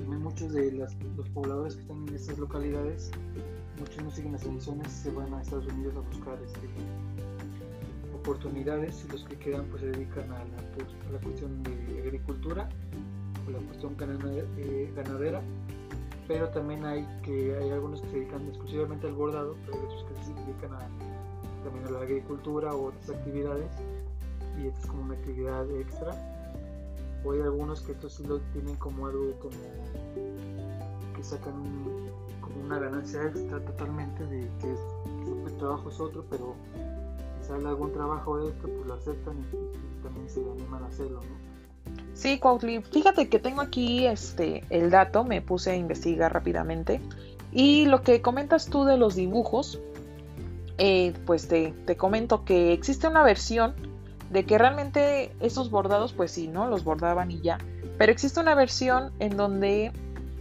muchos 0.06 0.52
de 0.52 0.72
los 0.72 1.28
pobladores 1.30 1.76
que 1.76 1.82
están 1.82 2.08
en 2.08 2.14
estas 2.14 2.38
localidades, 2.38 3.10
muchos 3.78 4.02
no 4.02 4.10
siguen 4.10 4.32
las 4.32 4.42
tradiciones, 4.42 4.90
se 4.90 5.10
van 5.10 5.32
a 5.34 5.42
Estados 5.42 5.66
Unidos 5.66 5.94
a 5.96 6.00
buscar 6.00 6.38
este, 6.44 6.68
oportunidades 8.14 9.04
y 9.06 9.12
los 9.12 9.24
que 9.24 9.36
quedan 9.36 9.66
pues 9.66 9.82
se 9.82 9.88
dedican 9.88 10.30
a 10.30 10.38
la, 10.38 10.56
pues, 10.76 11.22
cuestión 11.22 11.62
de 11.62 12.02
agricultura 12.02 12.68
o 13.46 13.50
la 13.50 13.58
cuestión 13.58 13.96
eh, 14.58 14.92
ganadera, 14.94 15.40
pero 16.28 16.48
también 16.50 16.84
hay 16.84 17.06
que 17.22 17.56
hay 17.56 17.70
algunos 17.70 18.00
que 18.02 18.08
se 18.08 18.16
dedican 18.16 18.46
exclusivamente 18.46 19.06
al 19.06 19.14
bordado, 19.14 19.56
pero 19.64 19.78
hay 19.78 19.84
otros 19.84 20.04
que 20.04 20.24
se 20.24 20.34
dedican 20.34 20.70
también 21.64 21.86
a 21.86 21.90
la 21.90 22.00
agricultura 22.00 22.74
o 22.74 22.88
otras 22.88 23.10
actividades 23.10 23.70
y 24.58 24.66
esto 24.66 24.80
es 24.80 24.86
como 24.86 25.02
una 25.02 25.14
actividad 25.14 25.70
extra 25.70 26.39
o 27.24 27.32
hay 27.32 27.40
algunos 27.40 27.82
que 27.82 27.92
estos 27.92 28.14
sí 28.14 28.24
lo 28.24 28.38
tienen 28.52 28.76
como 28.76 29.06
algo 29.06 29.32
como 29.40 29.56
que 31.14 31.22
sacan 31.22 31.54
como 32.40 32.64
una 32.64 32.78
ganancia 32.78 33.22
extra 33.24 33.60
totalmente 33.64 34.24
de 34.26 34.40
que 34.60 34.74
su 35.24 35.56
trabajo 35.58 35.90
es 35.90 36.00
otro 36.00 36.24
pero 36.30 36.54
si 37.40 37.48
sale 37.48 37.68
algún 37.68 37.92
trabajo 37.92 38.48
esto 38.48 38.68
pues 38.68 38.86
lo 38.86 38.94
aceptan 38.94 39.38
y, 39.38 40.02
también 40.02 40.28
se 40.30 40.40
animan 40.40 40.82
a 40.84 40.86
hacerlo 40.86 41.20
¿no? 41.20 41.50
Sí, 42.14 42.38
Cuautli, 42.38 42.82
fíjate 42.82 43.28
que 43.28 43.38
tengo 43.38 43.60
aquí 43.60 44.06
este 44.06 44.64
el 44.70 44.90
dato, 44.90 45.24
me 45.24 45.42
puse 45.42 45.70
a 45.70 45.76
investigar 45.76 46.32
rápidamente 46.32 47.00
y 47.52 47.86
lo 47.86 48.02
que 48.02 48.22
comentas 48.22 48.66
tú 48.66 48.84
de 48.84 48.96
los 48.96 49.16
dibujos, 49.16 49.80
eh, 50.78 51.12
pues 51.26 51.48
te, 51.48 51.74
te 51.84 51.96
comento 51.96 52.44
que 52.44 52.72
existe 52.72 53.08
una 53.08 53.22
versión 53.22 53.74
de 54.30 54.46
que 54.46 54.58
realmente 54.58 55.32
esos 55.40 55.70
bordados, 55.70 56.12
pues 56.12 56.30
sí, 56.30 56.48
¿no? 56.48 56.68
Los 56.68 56.84
bordaban 56.84 57.30
y 57.30 57.40
ya. 57.40 57.58
Pero 57.98 58.12
existe 58.12 58.40
una 58.40 58.54
versión 58.54 59.12
en 59.18 59.36
donde 59.36 59.92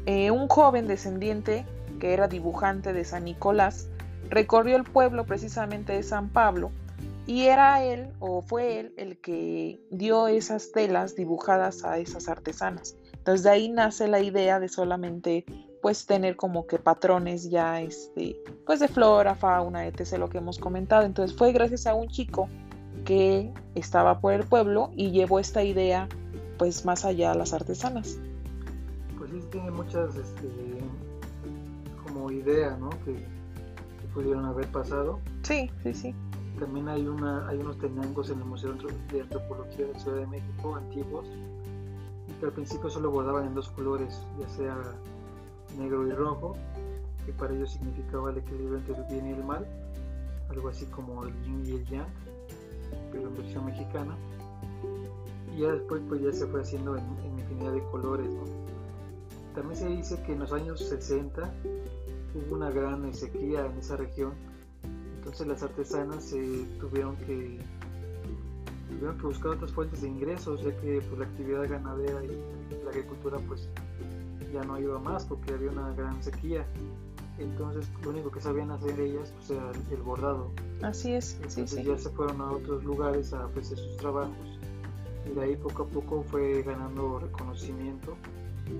eh, 0.05 0.31
un 0.31 0.47
joven 0.47 0.87
descendiente, 0.87 1.65
que 1.99 2.13
era 2.13 2.27
dibujante 2.27 2.93
de 2.93 3.03
San 3.03 3.25
Nicolás, 3.25 3.89
recorrió 4.29 4.77
el 4.77 4.83
pueblo 4.83 5.25
precisamente 5.25 5.93
de 5.93 6.03
San 6.03 6.29
Pablo 6.29 6.71
y 7.25 7.47
era 7.47 7.83
él 7.83 8.07
o 8.19 8.41
fue 8.41 8.79
él 8.79 8.93
el 8.97 9.17
que 9.19 9.79
dio 9.91 10.27
esas 10.27 10.71
telas 10.71 11.15
dibujadas 11.15 11.83
a 11.83 11.97
esas 11.97 12.27
artesanas. 12.27 12.95
Entonces 13.13 13.43
de 13.43 13.49
ahí 13.49 13.69
nace 13.69 14.07
la 14.07 14.19
idea 14.19 14.59
de 14.59 14.69
solamente 14.69 15.45
pues 15.81 16.05
tener 16.05 16.35
como 16.35 16.65
que 16.65 16.79
patrones 16.79 17.49
ya 17.49 17.81
este 17.81 18.39
pues 18.65 18.79
de 18.79 18.87
flora, 18.87 19.35
fauna, 19.35 19.85
etc. 19.85 20.17
lo 20.17 20.29
que 20.29 20.39
hemos 20.39 20.57
comentado. 20.57 21.03
Entonces 21.03 21.37
fue 21.37 21.51
gracias 21.51 21.85
a 21.85 21.93
un 21.93 22.07
chico 22.07 22.49
que 23.05 23.51
estaba 23.75 24.19
por 24.19 24.33
el 24.33 24.43
pueblo 24.43 24.91
y 24.95 25.11
llevó 25.11 25.39
esta 25.39 25.63
idea 25.63 26.07
pues 26.57 26.85
más 26.85 27.05
allá 27.05 27.31
a 27.31 27.35
las 27.35 27.53
artesanas. 27.53 28.17
Pues 29.17 29.31
sí, 29.31 29.41
tiene 29.51 29.71
muchas 29.71 30.15
este, 30.15 30.49
como 32.03 32.31
ideas 32.31 32.77
¿no? 32.79 32.89
que, 33.05 33.25
pudieron 34.13 34.45
haber 34.45 34.65
pasado. 34.67 35.19
Sí, 35.43 35.69
sí, 35.83 35.93
sí. 35.93 36.15
También 36.59 36.89
hay, 36.89 37.07
una, 37.07 37.47
hay 37.47 37.57
unos 37.59 37.77
tenangos 37.77 38.31
en 38.31 38.39
el 38.39 38.45
Museo 38.45 38.73
de 38.73 39.21
Antropología 39.21 39.85
de 39.85 39.93
la 39.93 39.99
Ciudad 39.99 40.17
de 40.17 40.27
México 40.27 40.75
antiguos 40.75 41.25
que 42.39 42.45
al 42.45 42.51
principio 42.51 42.89
solo 42.89 43.11
bordaban 43.11 43.47
en 43.47 43.53
dos 43.53 43.69
colores, 43.69 44.21
ya 44.39 44.47
sea 44.49 44.77
negro 45.77 46.07
y 46.07 46.11
rojo, 46.11 46.55
que 47.25 47.33
para 47.33 47.53
ellos 47.53 47.71
significaba 47.71 48.31
el 48.31 48.37
equilibrio 48.37 48.77
entre 48.77 48.95
el 48.95 49.03
bien 49.05 49.27
y 49.27 49.31
el 49.31 49.43
mal, 49.43 49.65
algo 50.49 50.69
así 50.69 50.85
como 50.85 51.25
el 51.25 51.33
yin 51.43 51.63
y 51.65 51.71
el 51.71 51.85
yang 51.85 52.07
pero 53.11 53.27
en 53.27 53.37
versión 53.37 53.65
mexicana. 53.65 54.15
Y 55.55 55.61
ya 55.61 55.71
después 55.71 56.01
pues 56.07 56.21
ya 56.21 56.31
se 56.31 56.47
fue 56.47 56.61
haciendo 56.61 56.95
en, 56.95 57.03
infinidad 57.39 57.73
de 57.73 57.83
colores. 57.91 58.29
También 59.55 59.79
se 59.79 59.87
dice 59.87 60.21
que 60.23 60.33
en 60.33 60.39
los 60.39 60.53
años 60.53 60.79
60 60.79 61.53
hubo 62.35 62.55
una 62.55 62.69
gran 62.69 63.13
sequía 63.13 63.65
en 63.65 63.77
esa 63.77 63.97
región, 63.97 64.33
entonces 65.17 65.47
las 65.47 65.63
artesanas 65.63 66.33
tuvieron 66.79 67.15
que 67.17 67.59
tuvieron 68.89 69.17
que 69.17 69.25
buscar 69.25 69.51
otras 69.51 69.71
fuentes 69.71 70.01
de 70.01 70.07
ingresos, 70.07 70.63
ya 70.63 70.75
que 70.81 71.01
pues, 71.01 71.19
la 71.19 71.25
actividad 71.25 71.69
ganadera 71.69 72.23
y 72.23 72.83
la 72.83 72.89
agricultura 72.89 73.37
pues 73.47 73.69
ya 74.53 74.63
no 74.63 74.79
iba 74.79 74.99
más 74.99 75.25
porque 75.25 75.53
había 75.53 75.71
una 75.71 75.93
gran 75.93 76.21
sequía 76.23 76.65
entonces 77.39 77.89
lo 78.03 78.09
único 78.09 78.31
que 78.31 78.41
sabían 78.41 78.71
hacer 78.71 78.99
ellas 78.99 79.33
pues 79.37 79.51
era 79.51 79.71
el 79.91 80.01
bordado. 80.01 80.51
Así 80.81 81.13
es, 81.13 81.35
entonces 81.35 81.71
sí, 81.71 81.83
ya 81.83 81.97
se 81.97 82.09
fueron 82.09 82.41
a 82.41 82.51
otros 82.51 82.83
lugares 82.83 83.33
a 83.33 83.45
ofrecer 83.45 83.77
sus 83.77 83.97
trabajos 83.97 84.59
y 85.29 85.33
de 85.33 85.41
ahí 85.41 85.55
poco 85.55 85.83
a 85.83 85.87
poco 85.87 86.23
fue 86.23 86.63
ganando 86.63 87.19
reconocimiento 87.19 88.15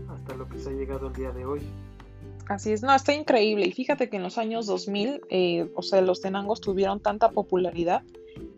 hasta 0.09 0.35
lo 0.35 0.47
que 0.47 0.59
se 0.59 0.69
ha 0.69 0.73
llegado 0.73 1.07
al 1.07 1.13
día 1.13 1.31
de 1.31 1.45
hoy. 1.45 1.61
Así 2.47 2.71
es, 2.71 2.81
no, 2.81 2.93
está 2.93 3.13
increíble 3.13 3.67
y 3.67 3.71
fíjate 3.71 4.09
que 4.09 4.17
en 4.17 4.23
los 4.23 4.37
años 4.37 4.65
2000, 4.65 5.21
eh, 5.29 5.69
o 5.75 5.81
sea, 5.83 6.01
los 6.01 6.21
tenangos 6.21 6.61
tuvieron 6.61 6.99
tanta 6.99 7.29
popularidad 7.29 8.01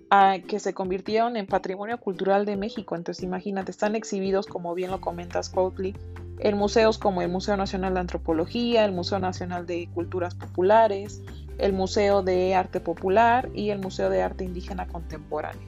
ah, 0.10 0.38
que 0.48 0.60
se 0.60 0.74
convirtieron 0.74 1.36
en 1.36 1.46
patrimonio 1.46 2.00
cultural 2.00 2.46
de 2.46 2.56
México. 2.56 2.96
Entonces, 2.96 3.22
imagínate, 3.24 3.72
están 3.72 3.96
exhibidos, 3.96 4.48
como 4.48 4.74
bien 4.76 4.92
lo 4.92 5.02
comentas, 5.02 5.50
Coatley, 5.50 5.94
en 6.42 6.58
museos 6.58 6.98
como 6.98 7.22
el 7.22 7.30
Museo 7.30 7.56
Nacional 7.56 7.94
de 7.94 8.00
Antropología, 8.00 8.84
el 8.84 8.92
Museo 8.92 9.20
Nacional 9.20 9.68
de 9.68 9.88
Culturas 9.94 10.34
Populares, 10.34 11.22
el 11.60 11.72
Museo 11.72 12.24
de 12.24 12.56
Arte 12.56 12.80
Popular 12.80 13.50
y 13.54 13.70
el 13.70 13.80
Museo 13.80 14.10
de 14.10 14.24
Arte 14.24 14.44
Indígena 14.44 14.88
Contemporáneo. 14.88 15.62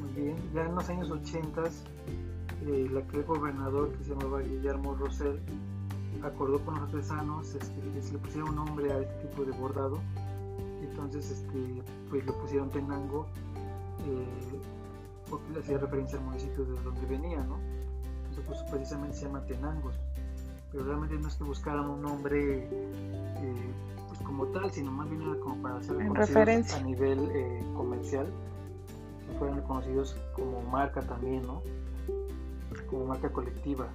Muy 0.00 0.22
bien, 0.22 0.36
ya 0.54 0.62
en 0.62 0.74
los 0.76 0.88
años 0.88 1.10
80 1.10 1.62
eh, 1.64 2.86
el 2.88 2.96
aquel 2.96 3.24
gobernador 3.24 3.92
que 3.92 4.04
se 4.04 4.10
llamaba 4.10 4.40
Guillermo 4.40 4.94
Rosell 4.94 5.40
acordó 6.22 6.60
con 6.64 6.74
los 6.74 6.84
artesanos 6.84 7.54
este, 7.54 7.80
que 7.92 8.02
se 8.02 8.12
le 8.12 8.18
pusiera 8.18 8.48
un 8.48 8.56
nombre 8.56 8.92
a 8.92 8.98
este 9.00 9.28
tipo 9.28 9.44
de 9.44 9.52
bordado 9.52 10.00
entonces 10.82 11.30
este, 11.30 11.82
pues 12.10 12.24
le 12.24 12.32
pusieron 12.32 12.70
Tenango 12.70 13.26
eh, 14.06 14.60
porque 15.28 15.58
hacía 15.60 15.78
referencia 15.78 16.18
al 16.18 16.24
municipio 16.24 16.64
de 16.64 16.82
donde 16.82 17.06
venía, 17.06 17.38
¿no? 17.44 17.58
Pues 18.46 18.62
precisamente 18.70 19.16
se 19.16 19.26
llama 19.26 19.42
Tenangos, 19.46 19.94
pero 20.72 20.84
realmente 20.84 21.16
no 21.16 21.28
es 21.28 21.34
que 21.34 21.44
buscaran 21.44 21.88
un 21.88 22.02
nombre 22.02 22.64
eh, 22.64 23.72
pues 24.08 24.20
como 24.20 24.46
tal, 24.46 24.70
sino 24.70 24.90
más 24.90 25.08
bien 25.08 25.22
era 25.22 25.38
como 25.40 25.56
para 25.62 25.76
hacer 25.76 25.96
referencia 25.96 26.78
a 26.78 26.82
nivel 26.82 27.30
eh, 27.32 27.62
comercial, 27.74 28.26
que 29.26 29.38
fueran 29.38 29.56
reconocidos 29.56 30.16
como 30.34 30.62
marca 30.62 31.00
también, 31.02 31.42
¿no? 31.42 31.62
Como 32.88 33.06
marca 33.06 33.30
colectiva. 33.30 33.86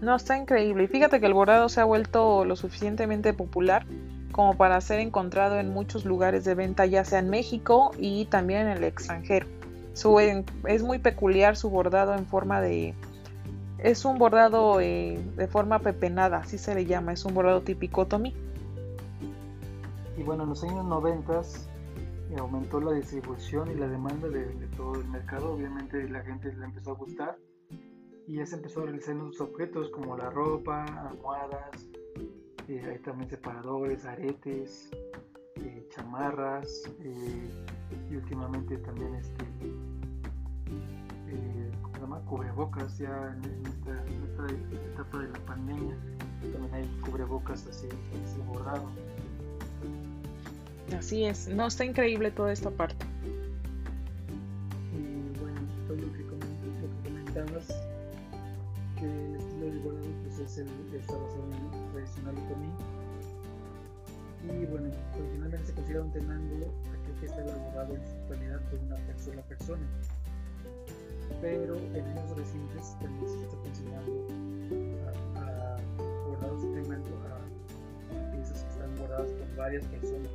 No, 0.00 0.16
está 0.16 0.36
increíble. 0.36 0.84
Y 0.84 0.86
fíjate 0.86 1.20
que 1.20 1.26
el 1.26 1.34
bordado 1.34 1.68
se 1.68 1.80
ha 1.80 1.84
vuelto 1.84 2.44
lo 2.44 2.56
suficientemente 2.56 3.32
popular 3.32 3.84
como 4.32 4.56
para 4.56 4.80
ser 4.80 5.00
encontrado 5.00 5.58
en 5.58 5.70
muchos 5.70 6.04
lugares 6.04 6.44
de 6.44 6.54
venta, 6.54 6.86
ya 6.86 7.04
sea 7.04 7.18
en 7.18 7.30
México 7.30 7.90
y 7.98 8.26
también 8.26 8.68
en 8.68 8.78
el 8.78 8.84
extranjero. 8.84 9.46
Su, 9.92 10.18
es 10.20 10.82
muy 10.82 10.98
peculiar 10.98 11.56
su 11.56 11.68
bordado 11.68 12.14
en 12.14 12.26
forma 12.26 12.60
de... 12.60 12.94
Es 13.82 14.04
un 14.04 14.18
bordado 14.18 14.78
eh, 14.80 15.18
de 15.36 15.46
forma 15.46 15.78
pepenada, 15.78 16.38
así 16.38 16.58
se 16.58 16.74
le 16.74 16.84
llama, 16.84 17.14
es 17.14 17.24
un 17.24 17.32
bordado 17.32 17.62
típico 17.62 18.06
Tommy. 18.06 18.34
Y 20.18 20.22
bueno, 20.22 20.42
en 20.42 20.50
los 20.50 20.62
años 20.64 20.84
90 20.84 21.40
eh, 21.40 22.36
aumentó 22.38 22.78
la 22.78 22.92
distribución 22.92 23.70
y 23.70 23.76
la 23.76 23.88
demanda 23.88 24.28
de, 24.28 24.44
todo 24.76 24.96
el 24.96 25.08
mercado, 25.08 25.54
obviamente 25.54 26.06
la 26.10 26.20
gente 26.22 26.52
le 26.52 26.64
empezó 26.66 26.90
a 26.90 26.94
gustar 26.94 27.38
y 28.26 28.34
ya 28.36 28.44
se 28.44 28.56
empezó 28.56 28.82
a 28.82 28.84
realizar 28.84 29.16
otros 29.16 29.40
objetos 29.40 29.88
como 29.88 30.14
la 30.14 30.28
ropa, 30.28 30.84
almohadas, 31.08 31.88
eh, 32.68 32.84
hay 32.86 32.98
también 32.98 33.30
separadores, 33.30 34.04
aretes, 34.04 34.90
chamarras 35.88 36.84
y 37.02 38.14
últimamente 38.14 38.76
también 38.78 39.14
este, 39.14 39.44
cubrebocas 42.24 42.98
ya 42.98 43.34
en 43.34 43.66
esta, 43.66 43.92
etapa 44.92 45.18
de 45.18 45.28
la 45.28 45.38
pandemia. 45.46 45.96
También 46.52 46.74
hay 46.74 46.86
cubrebocas 47.04 47.66
así, 47.66 47.86
así 47.86 48.40
bordado. 48.46 48.88
Así 50.96 51.24
es, 51.24 51.48
no, 51.48 51.66
está 51.66 51.84
increíble 51.84 52.30
toda 52.30 52.52
esta 52.52 52.70
parte. 52.70 53.04
Y 54.92 55.38
bueno, 55.38 55.60
todo 55.86 55.96
lo 55.96 56.12
que, 56.12 56.24
comentabas, 57.04 57.68
que 58.98 59.04
el 59.04 59.36
estilo 59.36 59.66
de 59.66 59.78
bordado 59.78 60.06
pues 60.24 60.38
es 60.38 60.58
el, 60.58 60.68
está 60.94 61.12
basado 61.12 61.44
en 61.44 61.52
el 61.52 61.92
tradicional 61.92 62.34
otomí. 62.38 62.70
Y 64.42 64.66
bueno, 64.66 64.90
originalmente 65.18 65.66
se 65.66 65.74
considera 65.74 66.02
un 66.02 66.12
tenango 66.12 66.56
aquel 66.88 67.14
que 67.20 67.26
está 67.26 67.42
elaborado 67.42 67.94
en 67.94 68.06
su 68.06 68.14
totalidad 68.22 68.60
por 68.70 68.78
una 68.80 68.96
sola 69.18 69.42
persona 69.42 69.86
pero 71.40 71.76
en 71.76 72.04
años 72.04 72.36
recientes 72.36 72.96
también 73.00 73.28
se 73.28 73.42
está 73.44 73.56
considerando 73.56 74.26
a, 75.36 75.76
bordados 76.28 76.62
de 76.62 76.80
a, 76.80 78.32
piezas 78.32 78.62
que 78.64 78.70
están 78.70 78.96
bordadas 78.96 79.30
por 79.30 79.56
varias 79.56 79.84
personas. 79.86 80.30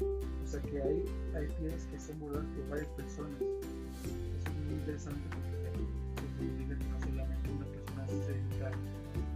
O 0.00 0.46
sea 0.46 0.60
que 0.60 0.82
hay, 0.82 1.04
hay 1.34 1.48
piezas 1.58 1.86
que 1.86 1.98
son 1.98 2.20
bordadas 2.20 2.46
por 2.46 2.68
varias 2.68 2.88
personas. 2.88 3.40
Eso 3.40 4.50
es 4.50 4.66
muy 4.66 4.74
interesante 4.74 5.20
porque 5.30 5.52
significa 6.38 6.78
que 6.78 6.84
no 6.84 7.00
solamente 7.00 7.50
una 7.50 7.66
persona 7.66 8.06
se 8.08 8.32
dedica 8.32 8.70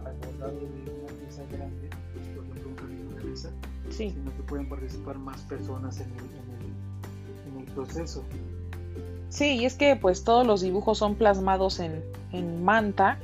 al 0.05 0.17
bordado 0.17 0.59
de 0.59 0.65
una 0.65 1.13
pieza 1.13 1.43
grande, 1.51 1.89
por 2.35 2.43
ejemplo 2.43 2.69
un 2.69 2.75
camino 2.75 3.15
de 3.15 3.23
mesa, 3.23 3.51
sino 3.89 4.35
que 4.35 4.43
pueden 4.43 4.69
participar 4.69 5.17
más 5.17 5.41
personas 5.43 5.99
en 5.99 6.11
el, 6.11 6.25
en 6.25 6.49
el, 6.59 7.53
en 7.53 7.67
el 7.67 7.73
proceso. 7.73 8.23
Sí, 9.37 9.49
y 9.49 9.65
es 9.65 9.75
que 9.75 9.95
pues 9.95 10.23
todos 10.23 10.47
los 10.47 10.61
dibujos 10.61 10.97
son 10.97 11.13
plasmados 11.13 11.79
en, 11.79 12.63
manta 12.63 13.19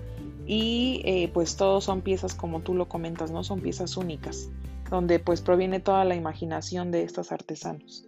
y 0.45 1.01
eh, 1.05 1.32
pues 1.34 1.57
todos 1.57 1.86
son 1.86 2.01
piezas 2.01 2.36
como 2.36 2.59
tú 2.59 2.76
lo 2.76 2.88
comentas, 2.88 3.32
¿no? 3.32 3.43
Son 3.43 3.61
piezas 3.61 3.97
únicas, 3.97 4.51
donde 4.91 5.18
pues 5.18 5.41
proviene 5.41 5.80
toda 5.80 6.05
la 6.05 6.14
imaginación 6.14 6.91
de 6.91 7.01
estos 7.01 7.32
artesanos. 7.32 8.07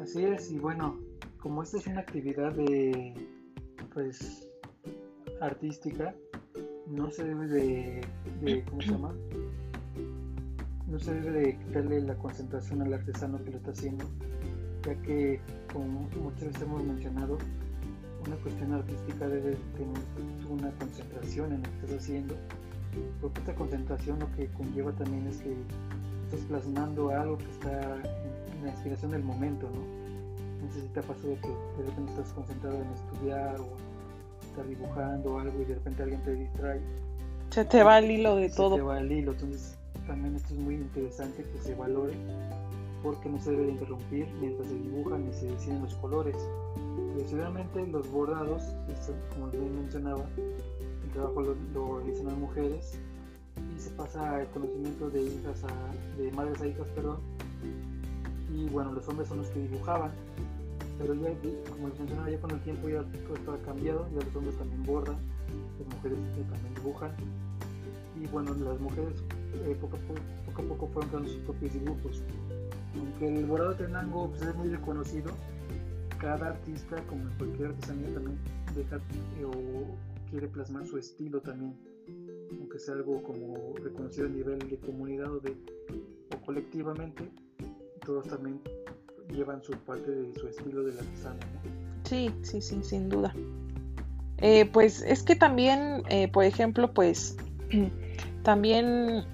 Así 0.00 0.24
es, 0.24 0.50
y 0.50 0.58
bueno, 0.58 0.96
como 1.42 1.62
esta 1.62 1.76
es 1.76 1.88
una 1.88 2.00
actividad 2.00 2.52
de 2.52 3.12
pues 3.92 4.48
artística, 5.42 6.14
no 6.86 7.10
se 7.10 7.24
debe 7.24 7.48
de, 7.48 8.00
de 8.40 8.64
¿cómo 8.64 8.80
se 8.80 8.92
llama? 8.92 9.14
No 10.86 10.98
se 10.98 11.12
debe 11.12 11.30
de 11.32 11.58
quitarle 11.58 12.00
la 12.00 12.14
concentración 12.14 12.80
al 12.80 12.94
artesano 12.94 13.44
que 13.44 13.50
lo 13.50 13.58
está 13.58 13.72
haciendo, 13.72 14.06
ya 14.84 14.94
que, 15.02 15.40
como 15.72 16.08
muchas 16.22 16.48
veces 16.48 16.62
hemos 16.62 16.84
mencionado, 16.84 17.38
una 18.26 18.36
cuestión 18.36 18.72
artística 18.72 19.28
debe 19.28 19.56
tener 19.76 20.50
una 20.50 20.70
concentración 20.78 21.52
en 21.52 21.62
lo 21.62 21.68
que 21.68 21.74
estás 21.76 22.02
haciendo, 22.02 22.34
porque 23.20 23.40
esta 23.40 23.54
concentración 23.54 24.18
lo 24.18 24.30
que 24.32 24.48
conlleva 24.48 24.92
también 24.92 25.26
es 25.28 25.38
que 25.38 25.54
estás 26.24 26.40
plasmando 26.48 27.10
algo 27.10 27.38
que 27.38 27.50
está 27.50 27.96
en 27.96 28.64
la 28.64 28.70
inspiración 28.70 29.12
del 29.12 29.22
momento, 29.22 29.68
¿no? 29.70 30.06
Te 30.92 31.00
ha 31.00 31.02
pasado 31.02 31.36
que 31.40 31.48
de 31.48 31.88
repente 31.88 32.10
estás 32.12 32.32
concentrado 32.32 32.76
en 32.76 32.88
estudiar 32.90 33.60
o 33.60 33.68
estar 34.48 34.66
dibujando 34.66 35.38
algo 35.38 35.62
y 35.62 35.64
de 35.64 35.74
repente 35.74 36.02
alguien 36.02 36.22
te 36.22 36.34
distrae. 36.34 36.80
Se 37.50 37.64
te 37.64 37.82
va 37.82 37.98
el 37.98 38.10
hilo 38.10 38.36
de 38.36 38.50
todo. 38.50 38.70
Se 38.70 38.80
te 38.80 38.82
va 38.82 38.98
el 38.98 39.12
hilo, 39.12 39.32
entonces 39.32 39.76
también 40.06 40.34
esto 40.34 40.54
es 40.54 40.60
muy 40.60 40.74
interesante 40.74 41.44
que 41.44 41.58
se 41.60 41.74
valore 41.74 42.14
porque 43.02 43.28
no 43.28 43.38
se 43.38 43.52
debe 43.52 43.70
interrumpir 43.70 44.26
mientras 44.40 44.68
se 44.68 44.74
dibujan 44.74 45.28
y 45.28 45.32
se 45.32 45.46
deciden 45.46 45.82
los 45.82 45.94
colores. 45.96 46.36
Tradicionalmente 47.14 47.86
los 47.86 48.10
bordados, 48.10 48.62
como 49.34 49.48
les 49.48 49.70
mencionaba, 49.72 50.24
el 50.36 51.10
trabajo 51.12 51.42
lo, 51.42 51.98
realizan 51.98 52.26
las 52.26 52.38
mujeres 52.38 52.98
y 53.74 53.80
se 53.80 53.90
pasa 53.90 54.42
el 54.42 54.48
conocimiento 54.48 55.10
de 55.10 55.22
hijas 55.22 55.64
a, 55.64 56.20
de 56.20 56.30
madres 56.32 56.60
a 56.60 56.66
hijas, 56.66 56.86
perdón. 56.94 57.18
Y 58.52 58.68
bueno, 58.68 58.92
los 58.92 59.06
hombres 59.08 59.28
son 59.28 59.38
los 59.38 59.48
que 59.48 59.60
dibujaban, 59.60 60.12
pero 60.98 61.14
ya, 61.14 61.30
como 61.70 61.88
les 61.88 61.98
mencionaba, 61.98 62.30
ya 62.30 62.40
con 62.40 62.50
el 62.52 62.60
tiempo 62.60 62.88
ya 62.88 63.04
todo 63.44 63.54
ha 63.54 63.58
cambiado, 63.58 64.08
ya 64.14 64.24
los 64.24 64.36
hombres 64.36 64.56
también 64.56 64.82
bordan, 64.84 65.16
las 65.78 65.94
mujeres 65.94 66.18
también 66.34 66.74
dibujan. 66.74 67.10
Y 68.20 68.26
bueno, 68.28 68.54
las 68.54 68.80
mujeres 68.80 69.22
eh, 69.64 69.76
poco, 69.80 69.96
a 69.96 70.00
poco, 70.00 70.20
poco, 70.46 70.62
a 70.62 70.64
poco 70.64 70.86
fueron 70.88 71.10
creando 71.10 71.28
sus 71.28 71.40
propios 71.42 71.72
dibujos 71.74 72.22
aunque 72.98 73.28
el 73.28 73.46
bordado 73.46 73.72
de 73.74 73.86
Tenango 73.86 74.30
pues, 74.30 74.42
es 74.42 74.54
muy 74.54 74.68
reconocido, 74.68 75.32
cada 76.18 76.48
artista, 76.48 76.96
como 77.08 77.22
en 77.28 77.38
cualquier 77.38 77.68
artesanía, 77.68 78.14
también 78.14 78.38
deja 78.74 78.96
eh, 78.96 79.44
o 79.44 79.96
quiere 80.30 80.48
plasmar 80.48 80.86
su 80.86 80.98
estilo 80.98 81.40
también, 81.40 81.74
aunque 82.58 82.78
sea 82.78 82.94
algo 82.94 83.22
como 83.22 83.74
reconocido 83.82 84.26
a 84.26 84.30
nivel 84.30 84.58
de 84.58 84.78
comunidad 84.78 85.32
o, 85.32 85.40
de, 85.40 85.56
o 86.34 86.44
colectivamente, 86.44 87.30
todos 88.04 88.26
también 88.28 88.60
llevan 89.30 89.62
su 89.62 89.72
parte 89.72 90.10
de 90.10 90.34
su 90.34 90.46
estilo 90.46 90.82
del 90.84 90.98
artesano. 90.98 91.40
Sí, 92.04 92.30
sí, 92.42 92.60
sí, 92.62 92.82
sin 92.82 93.08
duda. 93.08 93.34
Eh, 94.38 94.66
pues 94.66 95.02
es 95.02 95.22
que 95.22 95.34
también, 95.34 96.02
eh, 96.08 96.28
por 96.28 96.44
ejemplo, 96.44 96.92
pues 96.92 97.36
también 98.42 99.24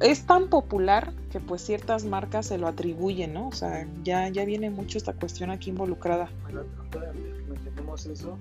es 0.00 0.26
tan 0.26 0.48
popular 0.48 1.12
que 1.30 1.40
pues 1.40 1.62
ciertas 1.62 2.04
marcas 2.04 2.46
se 2.46 2.58
lo 2.58 2.66
atribuyen, 2.66 3.34
¿no? 3.34 3.48
O 3.48 3.52
sea, 3.52 3.86
ya, 4.02 4.28
ya 4.28 4.44
viene 4.44 4.70
mucho 4.70 4.98
esta 4.98 5.12
cuestión 5.12 5.50
aquí 5.50 5.70
involucrada. 5.70 6.28
Bueno, 6.42 6.62
eso, 8.10 8.36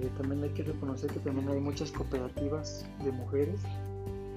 eh, 0.00 0.08
también 0.16 0.42
hay 0.44 0.50
que 0.50 0.62
reconocer 0.62 1.10
que 1.10 1.18
también 1.20 1.48
hay 1.48 1.60
muchas 1.60 1.90
cooperativas 1.90 2.86
de 3.04 3.10
mujeres 3.10 3.60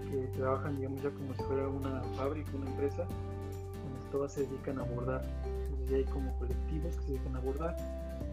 que 0.10 0.18
trabajan, 0.38 0.78
digamos, 0.78 1.02
ya 1.04 1.12
como 1.12 1.34
si 1.36 1.44
fuera 1.44 1.68
una 1.68 2.02
fábrica, 2.18 2.50
una 2.56 2.70
empresa, 2.70 3.04
donde 3.04 4.12
todas 4.12 4.34
se 4.34 4.42
dedican 4.42 4.80
a 4.80 4.84
bordar. 4.84 5.24
Entonces 5.46 5.90
ya 5.90 5.98
hay 5.98 6.04
como 6.06 6.38
colectivos 6.40 6.96
que 6.96 7.02
se 7.04 7.12
dedican 7.14 7.36
a 7.36 7.40
bordar, 7.40 7.78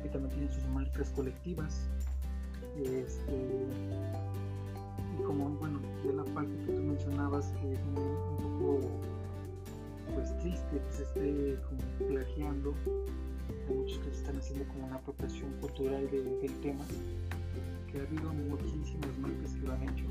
que 0.02 0.08
también 0.08 0.30
tienen 0.34 0.52
sus 0.52 0.64
marcas 0.68 1.10
colectivas. 1.10 1.88
Este, 2.76 3.66
como, 5.26 5.50
bueno, 5.50 5.78
de 6.04 6.12
la 6.12 6.24
parte 6.24 6.52
que 6.66 6.72
tú 6.72 6.82
mencionabas 6.82 7.46
que 7.60 7.72
es 7.72 7.78
un, 7.80 8.36
poco 8.58 8.80
pues 10.14 10.36
triste 10.40 10.80
que 10.80 10.92
se 10.92 11.02
esté 11.04 11.58
como 11.68 12.08
plagiando, 12.08 12.74
hay 13.68 13.76
muchos 13.76 13.98
que 13.98 14.10
se 14.10 14.20
están 14.20 14.38
haciendo 14.38 14.66
como 14.68 14.86
una 14.86 14.96
apropiación 14.96 15.50
cultural 15.60 16.10
del 16.10 16.52
tema, 16.60 16.84
que 17.90 18.00
ha 18.00 18.02
habido 18.02 18.32
muchísimas 18.32 19.18
marcas 19.18 19.52
que 19.54 19.66
lo 19.66 19.72
han 19.72 19.82
hecho, 19.84 20.04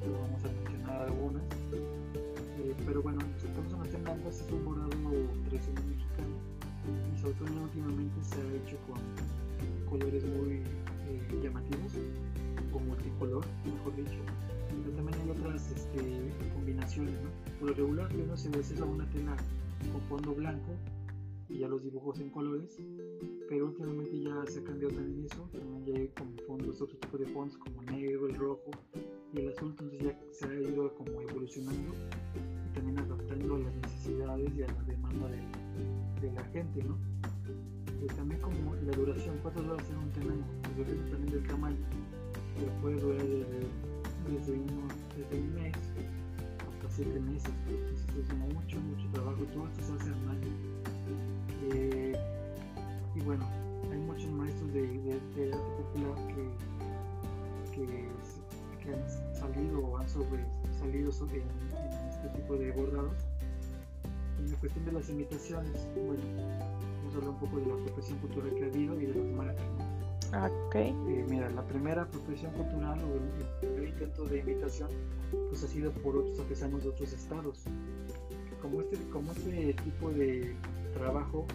pero 0.00 0.12
vamos 0.12 0.44
a 0.44 0.48
mencionar 0.48 1.02
algunas, 1.02 1.42
eh, 1.72 2.74
pero 2.86 3.02
bueno, 3.02 3.18
estamos 3.36 3.94
en 3.94 4.08
ambas 4.08 4.40
es 4.40 4.52
un 4.52 4.64
bordado 4.64 4.90
tradicional 5.48 5.84
mexicano. 5.84 6.34
Y 7.14 7.20
sobre 7.20 7.34
todo 7.34 7.62
últimamente 7.62 8.22
se 8.22 8.40
ha 8.40 8.62
hecho 8.62 8.76
con 8.86 8.98
colores 9.90 10.24
muy 10.24 10.62
eh, 11.08 11.40
llamativos 11.42 11.92
o 12.72 12.78
multicolor, 12.78 13.44
mejor 13.64 13.96
dicho. 13.96 14.18
Pero 14.82 14.96
también 14.96 15.20
hay 15.20 15.30
otras 15.30 15.70
este, 15.70 16.00
combinaciones, 16.54 17.14
¿no? 17.22 17.30
Por 17.60 17.70
lo 17.70 17.74
regular, 17.74 18.14
no 18.14 18.36
se 18.36 18.48
a 18.48 18.84
una 18.84 19.08
tela 19.10 19.36
con 19.92 20.00
fondo 20.02 20.34
blanco 20.34 20.72
y 21.48 21.58
ya 21.58 21.68
los 21.68 21.82
dibujos 21.82 22.20
en 22.20 22.30
colores, 22.30 22.78
pero 23.48 23.66
últimamente 23.66 24.20
ya 24.20 24.44
se 24.46 24.60
ha 24.60 24.64
cambiado 24.64 24.94
también 24.94 25.24
eso, 25.24 25.48
también 25.50 25.86
ya 25.86 25.98
hay 25.98 26.08
como 26.08 26.36
fondos, 26.46 26.82
otro 26.82 26.98
tipo 26.98 27.16
de 27.16 27.26
fondos 27.26 27.56
como 27.56 27.82
negro, 27.82 28.28
el 28.28 28.34
rojo 28.34 28.70
y 29.32 29.40
el 29.40 29.48
azul, 29.48 29.70
entonces 29.70 30.00
ya 30.00 30.20
se 30.32 30.46
ha 30.46 30.60
ido 30.60 30.94
como 30.94 31.22
evolucionando 31.22 31.94
y 32.36 32.74
también 32.74 32.98
adaptando 32.98 33.56
a 33.56 33.58
las 33.60 33.74
necesidades 33.76 34.52
y 34.54 34.62
a 34.62 34.66
la 34.66 34.82
demanda 34.82 35.28
de, 35.28 36.20
de 36.20 36.32
la 36.32 36.44
gente, 36.44 36.84
¿no? 36.84 36.98
Y 38.02 38.06
también 38.08 38.40
como 38.40 38.74
la 38.74 38.92
duración, 38.92 39.38
¿cuánto 39.42 39.62
dura 39.62 39.76
hacer 39.76 39.96
un 39.96 40.10
tenango? 40.12 40.44
Pues 40.62 40.76
depende 40.76 41.10
también 41.10 41.32
del 41.32 41.46
tamaño 41.46 41.78
puede 42.80 43.00
durar 43.00 43.22
desde, 43.22 44.52
un 44.52 45.54
mes 45.54 45.74
hasta 46.58 46.90
7 46.90 47.20
meses. 47.20 47.50
Entonces 47.68 48.28
es 48.28 48.34
mucho, 48.34 48.80
mucho 48.80 49.08
trabajo. 49.12 49.44
Todo 49.54 49.66
esto 49.68 49.84
se 49.84 49.92
hace 49.92 50.10
en. 50.10 50.48
Eh, 51.72 52.16
y 53.14 53.20
bueno, 53.20 53.44
hay 53.90 53.98
muchos 53.98 54.30
maestros 54.30 54.72
de, 54.72 54.82
de, 54.82 55.12
arte 55.12 55.50
popular 55.76 56.16
que, 56.28 57.84
que, 58.82 58.94
han 58.94 59.34
salido 59.34 59.80
o 59.80 59.98
han 59.98 60.08
sobre, 60.08 60.44
salido 60.78 61.12
sobre, 61.12 61.42
en, 61.42 61.48
este 62.10 62.28
tipo 62.40 62.56
de 62.56 62.72
bordados. 62.72 63.26
En 64.38 64.50
la 64.52 64.56
cuestión 64.58 64.84
de 64.84 64.92
las 64.92 65.08
imitaciones, 65.10 65.86
bueno, 65.94 66.22
vamos 66.98 67.14
a 67.14 67.16
hablar 67.16 67.30
un 67.30 67.40
poco 67.40 67.56
de 67.58 67.66
la 67.66 67.76
profesión 67.86 68.18
cultural 68.18 68.54
que 68.54 68.64
ha 68.64 68.66
habido 68.66 69.00
y 69.00 69.06
de 69.06 69.14
las 69.14 69.36
marcas. 69.36 69.87
¿No? 70.32 70.46
Okay. 70.68 70.90
Eh, 70.90 71.24
mira, 71.28 71.50
la 71.50 71.62
primera 71.62 72.06
profesión 72.06 72.52
cultural 72.52 72.98
o 72.98 73.14
el, 73.14 73.22
el, 73.22 73.58
primer 73.60 73.88
intento 73.88 74.24
de 74.24 74.38
imitación 74.40 74.88
pues 75.48 75.64
ha 75.64 75.68
sido 75.68 75.90
por 75.92 76.16
otros 76.16 76.38
artesanos 76.40 76.82
de 76.82 76.90
otros 76.90 77.12
estados. 77.12 77.64
Como 78.62 78.80
este, 78.80 78.96
como 79.10 79.32
este 79.32 79.74
tipo 79.84 80.10
de 80.10 80.56
trabajo, 80.94 81.46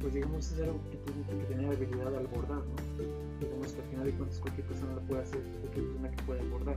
pues 0.00 0.14
digamos 0.14 0.52
es 0.52 0.60
algo 0.60 0.80
que 0.90 0.96
tiene 0.98 1.40
que 1.40 1.54
tener 1.54 1.66
habilidad 1.66 2.14
al 2.14 2.26
bordar, 2.28 2.58
¿no? 2.58 3.40
Digamos 3.40 3.72
que 3.72 3.82
al 3.82 3.88
final 3.88 4.06
de 4.06 4.12
cuentas 4.12 4.38
cualquier 4.38 4.66
persona 4.66 4.94
lo 4.94 5.00
puede 5.02 5.22
hacer, 5.22 5.42
cualquier 5.60 5.84
persona 5.86 6.10
que 6.10 6.22
pueda 6.22 6.42
bordar. 6.44 6.76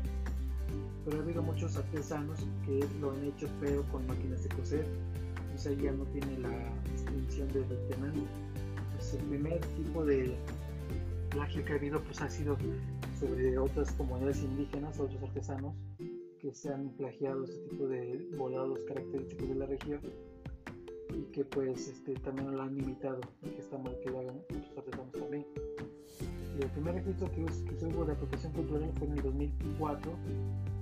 Pero 1.06 1.18
ha 1.18 1.24
habido 1.24 1.44
muchos 1.44 1.78
artesanos 1.78 2.40
que 2.66 2.86
lo 3.00 3.12
han 3.12 3.24
hecho 3.24 3.48
pero 3.62 3.84
con 3.92 4.06
máquinas 4.08 4.44
de 4.44 4.50
coser, 4.50 4.86
entonces 5.42 5.68
ahí 5.68 5.84
ya 5.84 5.92
no 5.92 6.04
tiene 6.06 6.40
la 6.40 6.74
distinción 6.92 7.48
del 7.54 7.66
tenano. 7.90 8.24
Pues 8.96 9.14
el 9.14 9.22
primer 9.28 9.60
tipo 9.78 10.04
de 10.04 10.36
plagio 11.30 11.64
que 11.66 11.74
ha 11.74 11.76
habido 11.76 12.02
pues 12.04 12.22
ha 12.22 12.30
sido 12.30 12.58
sobre 13.20 13.58
otras 13.58 13.92
comunidades 13.94 14.42
indígenas, 14.44 15.00
otros 15.00 15.22
artesanos 15.24 15.76
que 16.40 16.54
se 16.54 16.74
han 16.74 16.90
plagiado 16.92 17.44
este 17.44 17.60
tipo 17.70 17.88
de 17.88 18.28
bordados 18.38 18.80
característicos 18.86 19.50
de 19.50 19.56
la 19.56 19.66
región 19.66 20.00
y 21.14 21.24
que 21.32 21.44
pues 21.44 21.88
este, 21.88 22.14
también 22.16 22.56
lo 22.56 22.62
han 22.62 22.78
imitado 22.78 23.20
y 23.44 23.50
que 23.50 23.62
está 23.62 23.78
mal 23.78 23.98
que 24.04 24.10
lo 24.10 24.20
hagan 24.20 24.38
otros 24.38 24.78
artesanos 24.78 25.12
también. 25.12 25.46
Y 26.58 26.64
el 26.64 26.70
primer 26.72 26.96
registro 26.96 27.30
que, 27.32 27.46
que 27.46 27.86
hubo 27.86 28.06
de 28.06 28.14
apropiación 28.14 28.54
cultural 28.54 28.92
fue 28.98 29.08
en 29.08 29.14
el 29.14 29.24
2004 29.24 30.12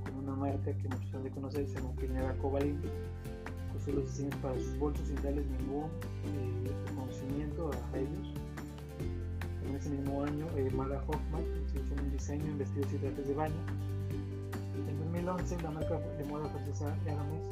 con 0.04 0.16
una 0.16 0.36
marca 0.36 0.78
que 0.78 0.88
muchos 0.89 1.14
han 1.14 1.24
de 1.24 1.32
conocer, 1.32 1.68
se 1.68 1.76
llama 1.76 1.95
Pinera 1.95 2.38
Cobalín, 2.38 2.82
que 3.88 3.93
los 3.93 4.06
diseños 4.06 4.36
para 4.41 4.58
sus 4.58 4.78
bolsos 4.80 5.08
sin 5.08 5.16
darles 5.18 5.45
ningún 5.48 5.86
eh, 5.86 6.72
reconocimiento 6.86 7.72
a 7.93 7.98
ellos 7.98 8.34
ese 9.78 9.89
mismo 9.91 10.23
año, 10.23 10.47
eh, 10.55 10.69
Mara 10.75 11.03
Hoffman 11.07 11.43
hizo 11.73 11.93
un 12.01 12.11
diseño 12.11 12.45
en 12.45 12.57
vestidos 12.57 12.93
y 12.93 12.97
trajes 12.97 13.28
de 13.28 13.34
baño. 13.34 13.55
En 14.89 14.99
2011, 14.99 15.61
la 15.61 15.71
marca 15.71 15.99
de 15.99 16.25
moda 16.25 16.49
francesa 16.49 16.95
Hermes 17.05 17.43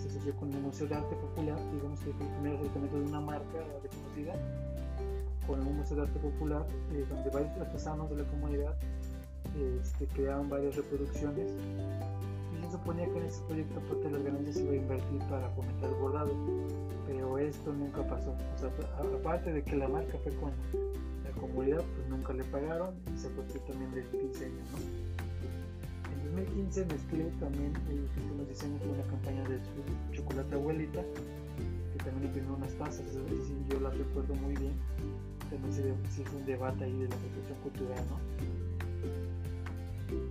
se 0.00 0.08
asoció 0.08 0.34
con 0.36 0.52
el 0.52 0.60
Museo 0.60 0.86
de 0.86 0.94
Arte 0.94 1.16
Popular, 1.16 1.58
digamos 1.72 2.00
que 2.00 2.12
fue 2.12 2.26
el 2.26 2.32
primer 2.34 2.54
acercamiento 2.56 2.98
de 2.98 3.04
una 3.04 3.20
marca 3.20 3.58
reconocida 3.82 4.34
con 5.46 5.66
un 5.66 5.76
Museo 5.76 5.96
de 5.96 6.02
Arte 6.02 6.18
Popular, 6.20 6.66
eh, 6.92 7.04
donde 7.08 7.30
varios 7.30 7.58
artesanos 7.58 8.10
de 8.10 8.16
la 8.16 8.24
comunidad 8.30 8.74
este, 9.82 10.06
crearon 10.06 10.48
varias 10.48 10.76
reproducciones 10.76 11.50
y 11.50 12.64
se 12.64 12.70
suponía 12.70 13.06
que 13.06 13.18
en 13.18 13.24
ese 13.24 13.42
proyecto 13.42 13.80
de 14.04 14.10
las 14.10 14.22
ganancias 14.22 14.54
se 14.54 14.62
iba 14.62 14.72
a 14.72 14.76
invertir 14.76 15.18
para 15.28 15.48
fomentar 15.50 15.90
el 15.90 15.96
bordado, 15.96 16.32
pero 17.08 17.38
esto 17.38 17.72
nunca 17.72 18.06
pasó. 18.06 18.36
Aparte 19.18 19.52
de 19.52 19.62
que 19.64 19.74
la 19.74 19.88
marca 19.88 20.16
fue 20.22 20.32
con 20.34 20.52
comunidad 21.40 21.82
pues 21.96 22.08
nunca 22.08 22.32
le 22.32 22.44
pagaron 22.44 22.94
y 23.12 23.18
se 23.18 23.28
fue 23.30 23.44
también 23.44 23.90
del 23.92 24.10
diseño 24.28 24.62
¿no? 24.72 24.78
en 26.12 26.36
2015 26.36 26.86
Nestlé 26.86 27.24
también 27.40 27.72
hizo 27.88 28.34
unos 28.34 28.48
diseños 28.48 28.80
de 28.80 28.88
una 28.88 29.02
campaña 29.04 29.42
de 29.48 29.58
chocolate 30.12 30.54
abuelita 30.54 31.02
que 31.92 32.04
también 32.04 32.26
imprimió 32.26 32.54
unas 32.54 32.72
tazas 32.74 33.06
yo 33.68 33.80
las 33.80 33.96
recuerdo 33.96 34.34
muy 34.34 34.54
bien 34.56 34.72
también 35.48 35.72
se, 35.72 35.82
se 36.14 36.22
hizo 36.22 36.36
un 36.36 36.46
debate 36.46 36.84
ahí 36.84 36.92
de 36.92 37.08
la 37.08 37.16
protección 37.16 37.58
cultural 37.62 38.04
¿no? 38.10 38.18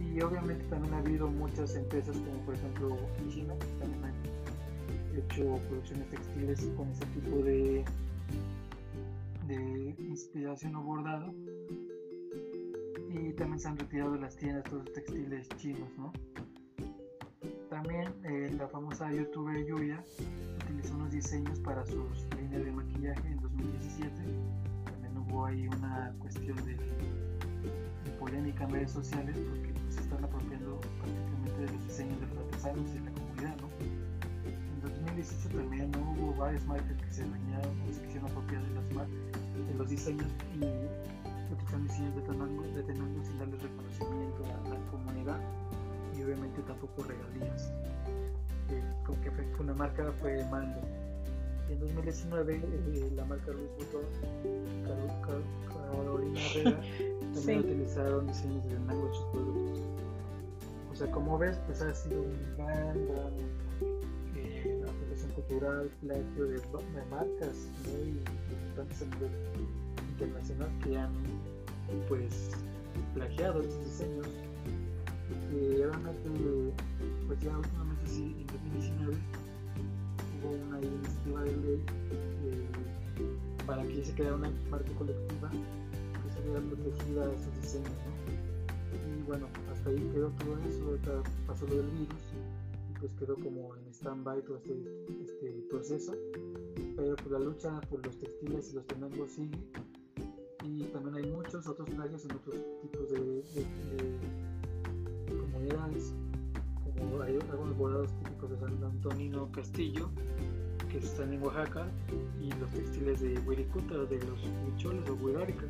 y 0.05 0.21
obviamente 0.21 0.63
también 0.65 0.93
ha 0.93 0.99
habido 0.99 1.27
muchas 1.27 1.75
empresas 1.75 2.15
como 2.17 2.37
por 2.45 2.55
ejemplo 2.55 2.97
China 3.29 3.53
que 3.59 3.67
también 3.79 4.03
han 4.05 4.13
hecho 5.17 5.59
producciones 5.69 6.09
textiles 6.09 6.69
con 6.75 6.89
ese 6.89 7.05
tipo 7.07 7.37
de 7.43 7.83
de 9.49 9.95
inspiración 9.97 10.75
o 10.75 10.83
bordado 10.83 11.33
y 13.09 13.33
también 13.33 13.59
se 13.59 13.67
han 13.67 13.77
retirado 13.77 14.11
de 14.11 14.19
las 14.19 14.35
tiendas 14.37 14.63
todos 14.65 14.85
los 14.85 14.93
textiles 14.93 15.49
chinos 15.57 15.89
¿no? 15.97 16.13
también 17.67 18.13
eh, 18.25 18.53
la 18.55 18.67
famosa 18.67 19.11
youtuber 19.11 19.65
Yuya 19.65 20.03
utilizó 20.63 20.93
unos 20.93 21.09
diseños 21.09 21.59
para 21.61 21.83
sus 21.83 22.27
líneas 22.35 22.63
de 22.63 22.71
maquillaje 22.71 23.27
en 23.27 23.39
2017 23.41 24.13
también 24.85 25.17
hubo 25.17 25.45
ahí 25.45 25.67
una 25.67 26.13
cuestión 26.19 26.55
de, 26.67 26.77
polémica 28.19 28.65
en 28.65 28.69
redes 28.69 28.91
sociales 28.91 29.35
porque 29.35 29.73
se 29.73 29.79
pues, 29.79 29.97
están 29.97 30.23
apropiando 30.25 30.79
prácticamente 30.79 31.61
de 31.61 31.71
los 31.73 31.87
diseños 31.87 32.19
de 32.19 32.27
los 32.27 32.37
artesanos 32.37 32.91
y 32.93 32.99
la 32.99 33.11
comunidad 33.13 33.57
¿no? 33.61 33.98
En 35.19 35.25
2018 35.25 35.49
también 35.49 35.91
hubo 35.95 36.33
varias 36.35 36.65
marcas 36.65 36.95
que 37.01 37.13
se 37.13 37.23
dañaron 37.23 37.75
o 37.81 37.93
se 37.93 38.01
quisieron 38.03 38.31
apropiar 38.31 38.63
de 38.63 38.75
las 38.75 38.91
marcas 38.93 39.67
de 39.67 39.73
los 39.77 39.89
diseños 39.89 40.27
y 40.55 41.53
utilizan 41.53 41.83
diseños 41.83 42.15
de 42.15 42.21
Tenango, 42.21 42.63
de 42.63 42.83
Tenango 42.83 43.23
sin 43.25 43.39
darle 43.39 43.57
reconocimiento 43.57 44.43
a 44.45 44.69
la 44.69 44.91
comunidad 44.91 45.39
y 46.17 46.23
obviamente 46.23 46.61
tampoco 46.61 47.03
regalías. 47.03 47.71
Eh, 48.69 48.81
con 49.05 49.15
que 49.17 49.31
fue 49.31 49.45
una 49.59 49.73
marca 49.73 50.11
fue 50.21 50.43
Mando. 50.45 50.79
Y 51.69 51.73
en 51.73 51.79
2019 51.81 52.55
eh, 52.55 53.11
la 53.15 53.25
marca 53.25 53.51
Luis 53.51 53.69
Butón, 53.77 54.05
Carolina 55.91 56.39
Herrera, 56.39 56.81
también 57.33 57.61
sí. 57.61 57.67
utilizaron 57.67 58.27
diseños 58.27 58.63
de 58.63 58.69
Tenango 58.69 59.07
en 59.07 59.13
sus 59.13 59.25
productos. 59.25 59.79
O 60.91 60.95
sea, 60.95 61.11
como 61.11 61.37
ves, 61.37 61.59
pues 61.65 61.81
ha 61.81 61.93
sido 61.93 62.21
un 62.21 62.55
gran, 62.57 63.05
gran 63.07 63.33
cultural, 65.49 65.89
plagio 66.01 66.45
de, 66.45 66.53
de 66.53 67.05
marcas 67.09 67.67
muy 67.85 68.19
importantes 68.67 69.01
a 69.01 69.05
nivel 69.05 69.31
internacional 70.11 70.69
que 70.83 70.97
han 70.97 71.13
pues 72.07 72.51
plagiado 73.13 73.61
estos 73.61 73.83
diseños. 73.85 74.27
Y 75.29 75.49
que 75.49 75.85
realmente 75.85 76.29
pues 77.27 77.39
ya 77.39 77.57
últimamente 77.57 78.07
sí 78.07 78.35
en 78.39 78.47
2019 78.47 79.17
hubo 80.41 80.51
una 80.67 80.81
iniciativa 80.81 81.43
de 81.43 81.57
ley 81.57 81.83
eh, 82.45 82.67
para 83.65 83.83
que 83.83 84.03
se 84.03 84.13
creara 84.13 84.35
una 84.35 84.51
marca 84.69 84.91
colectiva 84.97 85.49
que 85.51 86.33
se 86.33 86.41
viera 86.41 86.59
protegida 86.61 87.23
a 87.25 87.33
estos 87.33 87.61
diseños 87.61 87.91
y 88.93 89.21
bueno 89.23 89.47
hasta 89.71 89.89
ahí 89.89 90.09
quedó 90.13 90.29
todo 90.29 90.57
eso 90.67 90.97
pasó 91.45 91.67
lo 91.67 91.75
del 91.75 91.89
virus 91.91 92.28
pues 92.99 93.11
quedó 93.13 93.35
como 93.35 93.75
en 93.75 93.93
stand-by 93.93 94.41
todo 94.43 94.57
este, 94.57 94.73
este 95.21 95.63
proceso. 95.69 96.13
Pero 96.95 97.15
pues 97.15 97.31
la 97.31 97.39
lucha 97.39 97.79
por 97.89 98.05
los 98.05 98.17
textiles 98.17 98.71
y 98.71 98.75
los 98.75 98.87
tenangos 98.87 99.29
sigue. 99.31 99.57
Y 100.63 100.83
también 100.85 101.15
hay 101.15 101.31
muchos 101.31 101.65
otros 101.67 101.89
plagios 101.89 102.25
en 102.25 102.31
otros 102.31 102.55
tipos 102.81 103.09
de, 103.09 103.19
de, 103.19 103.65
de 105.27 105.39
comunidades. 105.39 106.13
Como 106.97 107.21
hay 107.21 107.39
algunos 107.49 107.77
bordados 107.77 108.11
típicos 108.19 108.49
de 108.51 108.57
San 108.59 108.83
Antonino 108.83 109.49
Castillo 109.51 110.09
que 110.91 110.97
están 110.97 111.33
en 111.33 111.43
Oaxaca 111.43 111.87
y 112.41 112.51
los 112.53 112.69
textiles 112.71 113.21
de 113.21 113.39
Huiricuta 113.39 113.95
de 114.05 114.19
los 114.25 114.39
huicholes 114.65 115.07
o 115.09 115.13
huiráricas 115.13 115.69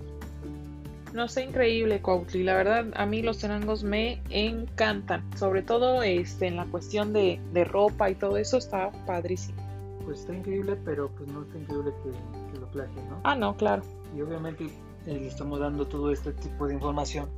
no 1.14 1.28
sé, 1.28 1.44
increíble, 1.44 2.02
Cuautli. 2.02 2.44
La 2.44 2.56
verdad, 2.56 2.88
a 2.96 3.06
mí 3.06 3.22
los 3.22 3.40
tenangos 3.40 3.84
me 3.84 4.22
encantan. 4.30 5.24
Sobre 5.38 5.62
todo 5.62 6.04
este, 6.04 6.48
en 6.48 6.56
la 6.56 6.66
cuestión 6.66 7.14
de, 7.14 7.40
de 7.54 7.64
ropa 7.64 8.10
y 8.10 8.16
todo 8.16 8.38
eso 8.38 8.58
está 8.58 8.92
padrísimo 9.06 9.70
pues 10.10 10.22
está 10.22 10.34
increíble, 10.34 10.76
pero 10.86 11.08
pues 11.10 11.32
no 11.32 11.44
está 11.44 11.60
increíble 11.60 11.92
que, 12.04 12.52
que 12.52 12.60
lo 12.60 12.66
plagien, 12.72 13.10
¿no? 13.12 13.22
Ah, 13.24 13.36
no, 13.36 13.56
claro. 13.56 13.84
Y 14.18 14.22
obviamente 14.22 14.64
eh, 14.66 14.72
le 15.06 15.28
estamos 15.28 15.60
dando 15.60 15.86
todo 15.86 16.12
este 16.12 16.34
tipo 16.34 16.66
de 16.66 16.74
información 16.74 17.30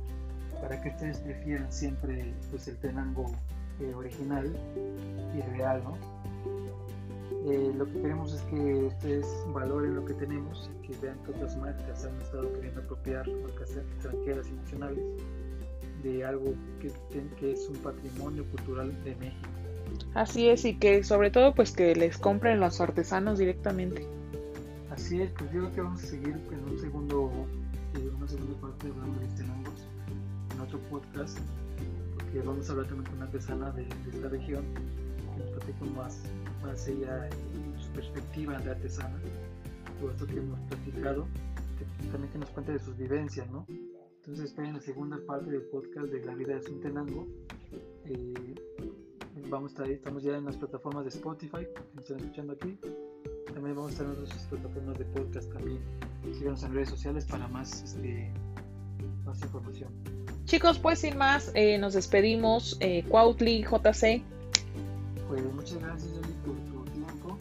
para 0.58 0.80
que 0.80 0.88
ustedes 0.88 1.18
prefieran 1.18 1.70
siempre 1.70 2.32
pues 2.50 2.66
el 2.68 2.78
tenango 2.78 3.30
eh, 3.78 3.92
original 3.94 4.50
y 5.36 5.42
real, 5.54 5.82
¿no? 5.84 5.98
Eh, 7.44 7.72
lo 7.76 7.86
que 7.86 8.02
queremos 8.02 8.34
es 8.34 8.40
que 8.42 8.84
ustedes 8.84 9.26
valoren 9.48 9.96
lo 9.96 10.04
que 10.04 10.14
tenemos 10.14 10.70
y 10.78 10.86
que 10.86 10.96
vean 10.98 11.18
que 11.24 11.32
otras 11.32 11.56
marcas 11.56 12.04
han 12.04 12.20
estado 12.20 12.52
queriendo 12.52 12.80
apropiar, 12.82 13.28
marcas 13.42 13.76
extranjeras 13.76 14.46
y 14.48 14.52
nacionales, 14.52 15.04
de 16.04 16.24
algo 16.24 16.54
que, 16.80 16.92
que 17.40 17.52
es 17.52 17.68
un 17.68 17.76
patrimonio 17.76 18.44
cultural 18.44 18.92
de 19.02 19.16
México. 19.16 19.48
Así 20.14 20.48
es, 20.48 20.64
y 20.64 20.76
que 20.76 21.02
sobre 21.02 21.30
todo 21.30 21.54
pues 21.54 21.72
que 21.72 21.94
les 21.96 22.16
compren 22.16 22.60
los 22.60 22.80
artesanos 22.80 23.38
directamente. 23.38 24.06
Así 24.90 25.20
es, 25.22 25.30
pues 25.32 25.50
yo 25.52 25.60
creo 25.60 25.72
que 25.72 25.80
vamos 25.80 26.04
a 26.04 26.06
seguir 26.06 26.36
en 26.50 26.64
un 26.70 26.78
segundo, 26.78 27.30
eh, 27.94 28.10
una 28.16 28.28
segunda 28.28 28.60
parte 28.60 28.88
hablando 28.88 29.18
de 29.20 29.26
tenangos 29.36 29.86
en 30.54 30.60
otro 30.60 30.78
podcast, 30.90 31.38
porque 32.14 32.40
vamos 32.40 32.68
a 32.68 32.72
hablar 32.72 32.86
también 32.86 33.06
con 33.06 33.16
una 33.16 33.24
artesana 33.26 33.70
de, 33.72 33.82
de 33.84 34.16
esta 34.16 34.28
región, 34.28 34.64
que 35.32 35.40
nos 35.40 35.50
platique 35.50 35.84
más, 35.96 36.22
más 36.62 36.88
ella 36.88 37.28
su 37.78 37.90
perspectiva 37.92 38.58
de 38.58 38.70
artesana, 38.70 39.20
todo 40.00 40.10
esto 40.10 40.26
que 40.26 40.38
hemos 40.38 40.58
platicado, 40.60 41.26
que, 41.78 42.06
también 42.08 42.32
que 42.32 42.38
nos 42.38 42.50
cuente 42.50 42.72
de 42.72 42.78
sus 42.78 42.96
vivencias, 42.96 43.50
¿no? 43.50 43.66
Entonces 44.16 44.46
esperen 44.46 44.74
la 44.74 44.80
segunda 44.80 45.18
parte 45.26 45.50
del 45.50 45.62
podcast 45.62 46.06
de 46.06 46.24
La 46.24 46.34
vida 46.34 46.54
de 46.54 46.62
Suntenango. 46.62 47.26
Eh, 48.06 48.54
vamos 49.48 49.72
a 49.72 49.74
estar, 49.74 49.90
estamos 49.90 50.22
ya 50.22 50.36
en 50.36 50.44
las 50.44 50.56
plataformas 50.56 51.04
de 51.04 51.10
Spotify, 51.10 51.66
que 51.74 51.82
nos 51.94 52.04
están 52.04 52.20
escuchando 52.20 52.52
aquí. 52.52 52.78
También 53.52 53.74
vamos 53.74 53.90
a 53.90 53.92
estar 53.92 54.06
en 54.06 54.12
otras 54.12 54.46
plataformas 54.48 54.98
de 54.98 55.04
podcast 55.06 55.52
también. 55.52 55.80
Síganos 56.32 56.62
en 56.62 56.74
redes 56.74 56.88
sociales 56.88 57.24
para 57.24 57.48
más, 57.48 57.82
este, 57.82 58.32
más 59.24 59.42
información. 59.42 59.90
Chicos, 60.44 60.78
pues 60.78 61.00
sin 61.00 61.16
más, 61.16 61.50
eh, 61.54 61.78
nos 61.78 61.94
despedimos. 61.94 62.76
Eh, 62.80 63.04
Cuautli, 63.08 63.64
JC. 63.64 64.22
Pues 65.32 65.54
muchas 65.54 65.80
gracias, 65.80 66.12
Eli, 66.12 66.34
por 66.44 66.54
tu 66.68 66.84
tiempo. 66.90 67.38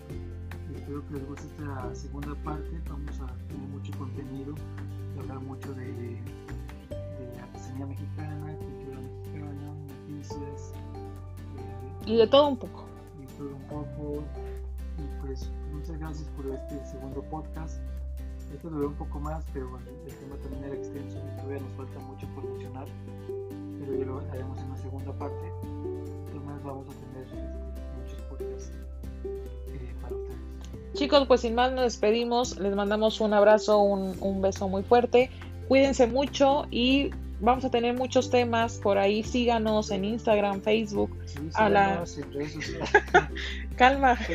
Espero 0.74 1.06
que 1.08 1.14
les 1.14 1.28
guste 1.28 1.46
esta 1.48 1.94
segunda 1.94 2.34
parte. 2.36 2.82
Vamos 2.88 3.20
a 3.20 3.28
tener 3.50 3.68
mucho 3.68 3.92
contenido, 3.98 4.56
hablar 5.20 5.42
mucho 5.42 5.74
de, 5.74 5.92
de 5.92 7.39
artesanía 7.42 7.88
mexicana, 7.88 8.56
cultura 8.56 8.98
mexicana, 8.98 9.74
noticias. 10.08 10.72
Eh, 11.58 12.12
y 12.14 12.16
de 12.16 12.28
todo 12.28 12.48
un 12.48 12.58
poco. 12.58 12.86
Y 13.22 13.26
todo 13.38 13.56
un 13.58 13.64
poco. 13.64 14.24
Y 14.98 15.26
pues 15.26 15.52
muchas 15.74 16.00
gracias 16.00 16.30
por 16.38 16.46
este 16.46 16.86
segundo 16.86 17.22
podcast. 17.24 17.78
Este 18.54 18.70
duró 18.70 18.88
un 18.88 18.96
poco 18.96 19.20
más, 19.20 19.44
pero 19.52 19.70
bueno, 19.70 19.86
el 20.08 20.16
tema 20.16 20.38
también 20.38 20.64
era 20.64 20.76
extenso 20.76 21.18
y 21.18 21.42
todavía 21.42 21.60
nos 21.60 21.74
falta 21.74 22.00
mucho 22.00 22.26
por 22.36 22.46
mencionar. 22.46 22.88
Pero 23.82 23.98
ya 23.98 24.06
lo 24.06 24.20
haremos 24.32 24.58
en 24.60 24.70
la 24.70 24.78
segunda 24.78 25.12
parte. 25.12 25.52
Además 26.30 26.64
vamos 26.64 26.88
a 26.88 26.92
tener 26.92 27.81
podcasts 28.42 28.72
eh, 29.24 29.94
para 30.02 30.16
ustedes. 30.16 30.94
Chicos, 30.94 31.28
pues 31.28 31.42
sin 31.42 31.56
más 31.56 31.72
nos 31.72 31.84
despedimos. 31.84 32.58
Les 32.60 32.76
mandamos 32.76 33.22
un 33.22 33.34
abrazo, 33.34 33.80
un, 33.80 34.16
un 34.20 34.42
beso 34.42 34.68
muy 34.68 34.84
fuerte. 34.84 35.30
Cuídense 35.68 36.06
mucho 36.08 36.66
y 36.70 37.12
vamos 37.39 37.64
a 37.66 37.72
tener 37.72 37.96
muchos 37.96 38.30
temas 38.30 38.78
por 38.78 38.98
ahí. 38.98 39.24
Síganos 39.24 39.89
en 39.92 40.04
Instagram, 40.06 40.62
Facebook. 40.62 41.16
Sí, 41.26 41.39
A 41.54 41.70
la- 41.70 42.04
en 42.18 42.34
redes 42.34 42.54
sociales. 42.54 42.89
Calma. 43.78 44.18
Sí, 44.18 44.34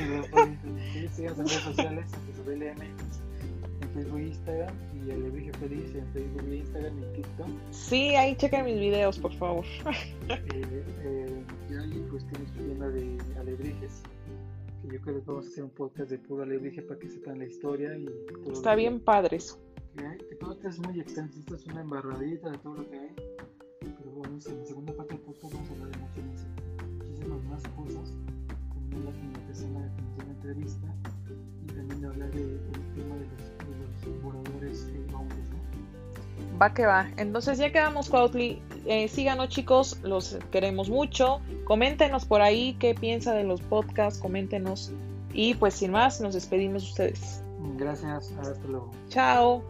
síganos 1.14 1.38
en 1.40 1.46
redes 1.46 1.62
sociales, 1.62 2.04
en 2.48 3.90
Facebook 3.94 4.20
Instagram, 4.20 4.74
y 5.06 5.10
el 5.10 5.26
Ebrige 5.26 5.52
Feliz 5.54 5.94
en 5.94 6.06
Facebook 6.12 6.52
Instagram 6.52 6.98
y 6.98 7.16
TikTok. 7.16 7.48
Sí, 7.70 8.14
ahí 8.16 8.34
chequen 8.36 8.64
mis 8.64 8.78
videos, 8.80 9.18
por 9.18 9.32
favor. 9.34 9.64
Eh, 10.28 10.84
eh, 11.04 11.44
y 11.70 11.74
ahí 11.74 12.06
pues 12.10 12.26
tienes 12.26 12.48
su 12.50 12.56
tienda 12.64 12.88
de 12.88 13.16
alebrijes. 13.38 14.02
Que 14.82 14.94
yo 14.94 15.00
creo 15.00 15.20
que 15.20 15.26
vamos 15.26 15.46
a 15.46 15.48
hacer 15.48 15.64
un 15.64 15.70
podcast 15.70 16.10
de 16.10 16.18
puro 16.18 16.42
alebrije 16.42 16.82
para 16.82 16.98
que 16.98 17.08
sepan 17.08 17.38
la 17.38 17.44
historia 17.46 17.96
y 17.96 18.06
todo 18.44 18.52
Está 18.52 18.70
que- 18.70 18.76
bien 18.76 19.00
padre 19.00 19.36
eso. 19.36 19.58
que 19.96 20.34
todo 20.36 20.52
esto 20.52 20.68
es 20.68 20.78
muy 20.80 21.00
extenso, 21.00 21.38
esto 21.38 21.54
es 21.54 21.66
una 21.66 21.80
embarradita 21.82 22.50
de 22.50 22.58
todo 22.58 22.74
lo 22.76 22.90
que 22.90 22.98
hay. 22.98 23.14
Pero 23.80 24.10
bueno, 24.16 24.36
en 24.46 24.58
la 24.58 24.64
segunda 24.66 24.92
parte 24.94 25.14
del 25.14 25.22
podcast 25.22 25.54
vamos 25.54 25.70
a 25.70 25.72
hablar 25.74 25.90
de 25.90 25.98
muchas, 26.22 26.46
muchísimas 26.98 27.44
más 27.44 27.62
cosas, 27.68 28.14
como 28.68 29.08
artesana 29.08 29.92
que 29.96 30.02
nos 30.02 30.14
dio 30.16 30.24
una 30.24 30.32
entrevista, 30.34 30.94
y 31.62 31.66
también 31.66 32.04
hablar 32.04 32.30
de- 32.32 32.46
del 32.46 32.94
tema 32.94 33.14
de 33.16 33.26
los, 33.26 33.38
de 33.38 33.48
los 33.48 33.55
hombres, 34.24 34.88
¿no? 35.10 35.26
Va 36.60 36.72
que 36.72 36.86
va. 36.86 37.08
Entonces 37.16 37.58
ya 37.58 37.70
quedamos, 37.70 38.08
Cuautli. 38.08 38.62
Eh, 38.86 39.08
síganos, 39.08 39.48
chicos. 39.48 39.98
Los 40.02 40.38
queremos 40.50 40.88
mucho. 40.88 41.40
Coméntenos 41.64 42.24
por 42.24 42.40
ahí 42.40 42.76
qué 42.78 42.94
piensa 42.94 43.34
de 43.34 43.44
los 43.44 43.60
podcasts. 43.60 44.20
Coméntenos. 44.20 44.92
Y 45.32 45.54
pues 45.54 45.74
sin 45.74 45.92
más, 45.92 46.20
nos 46.20 46.34
despedimos 46.34 46.82
de 46.82 46.88
ustedes. 46.88 47.42
Gracias, 47.76 48.32
hasta 48.40 48.66
luego. 48.68 48.90
Chao. 49.08 49.62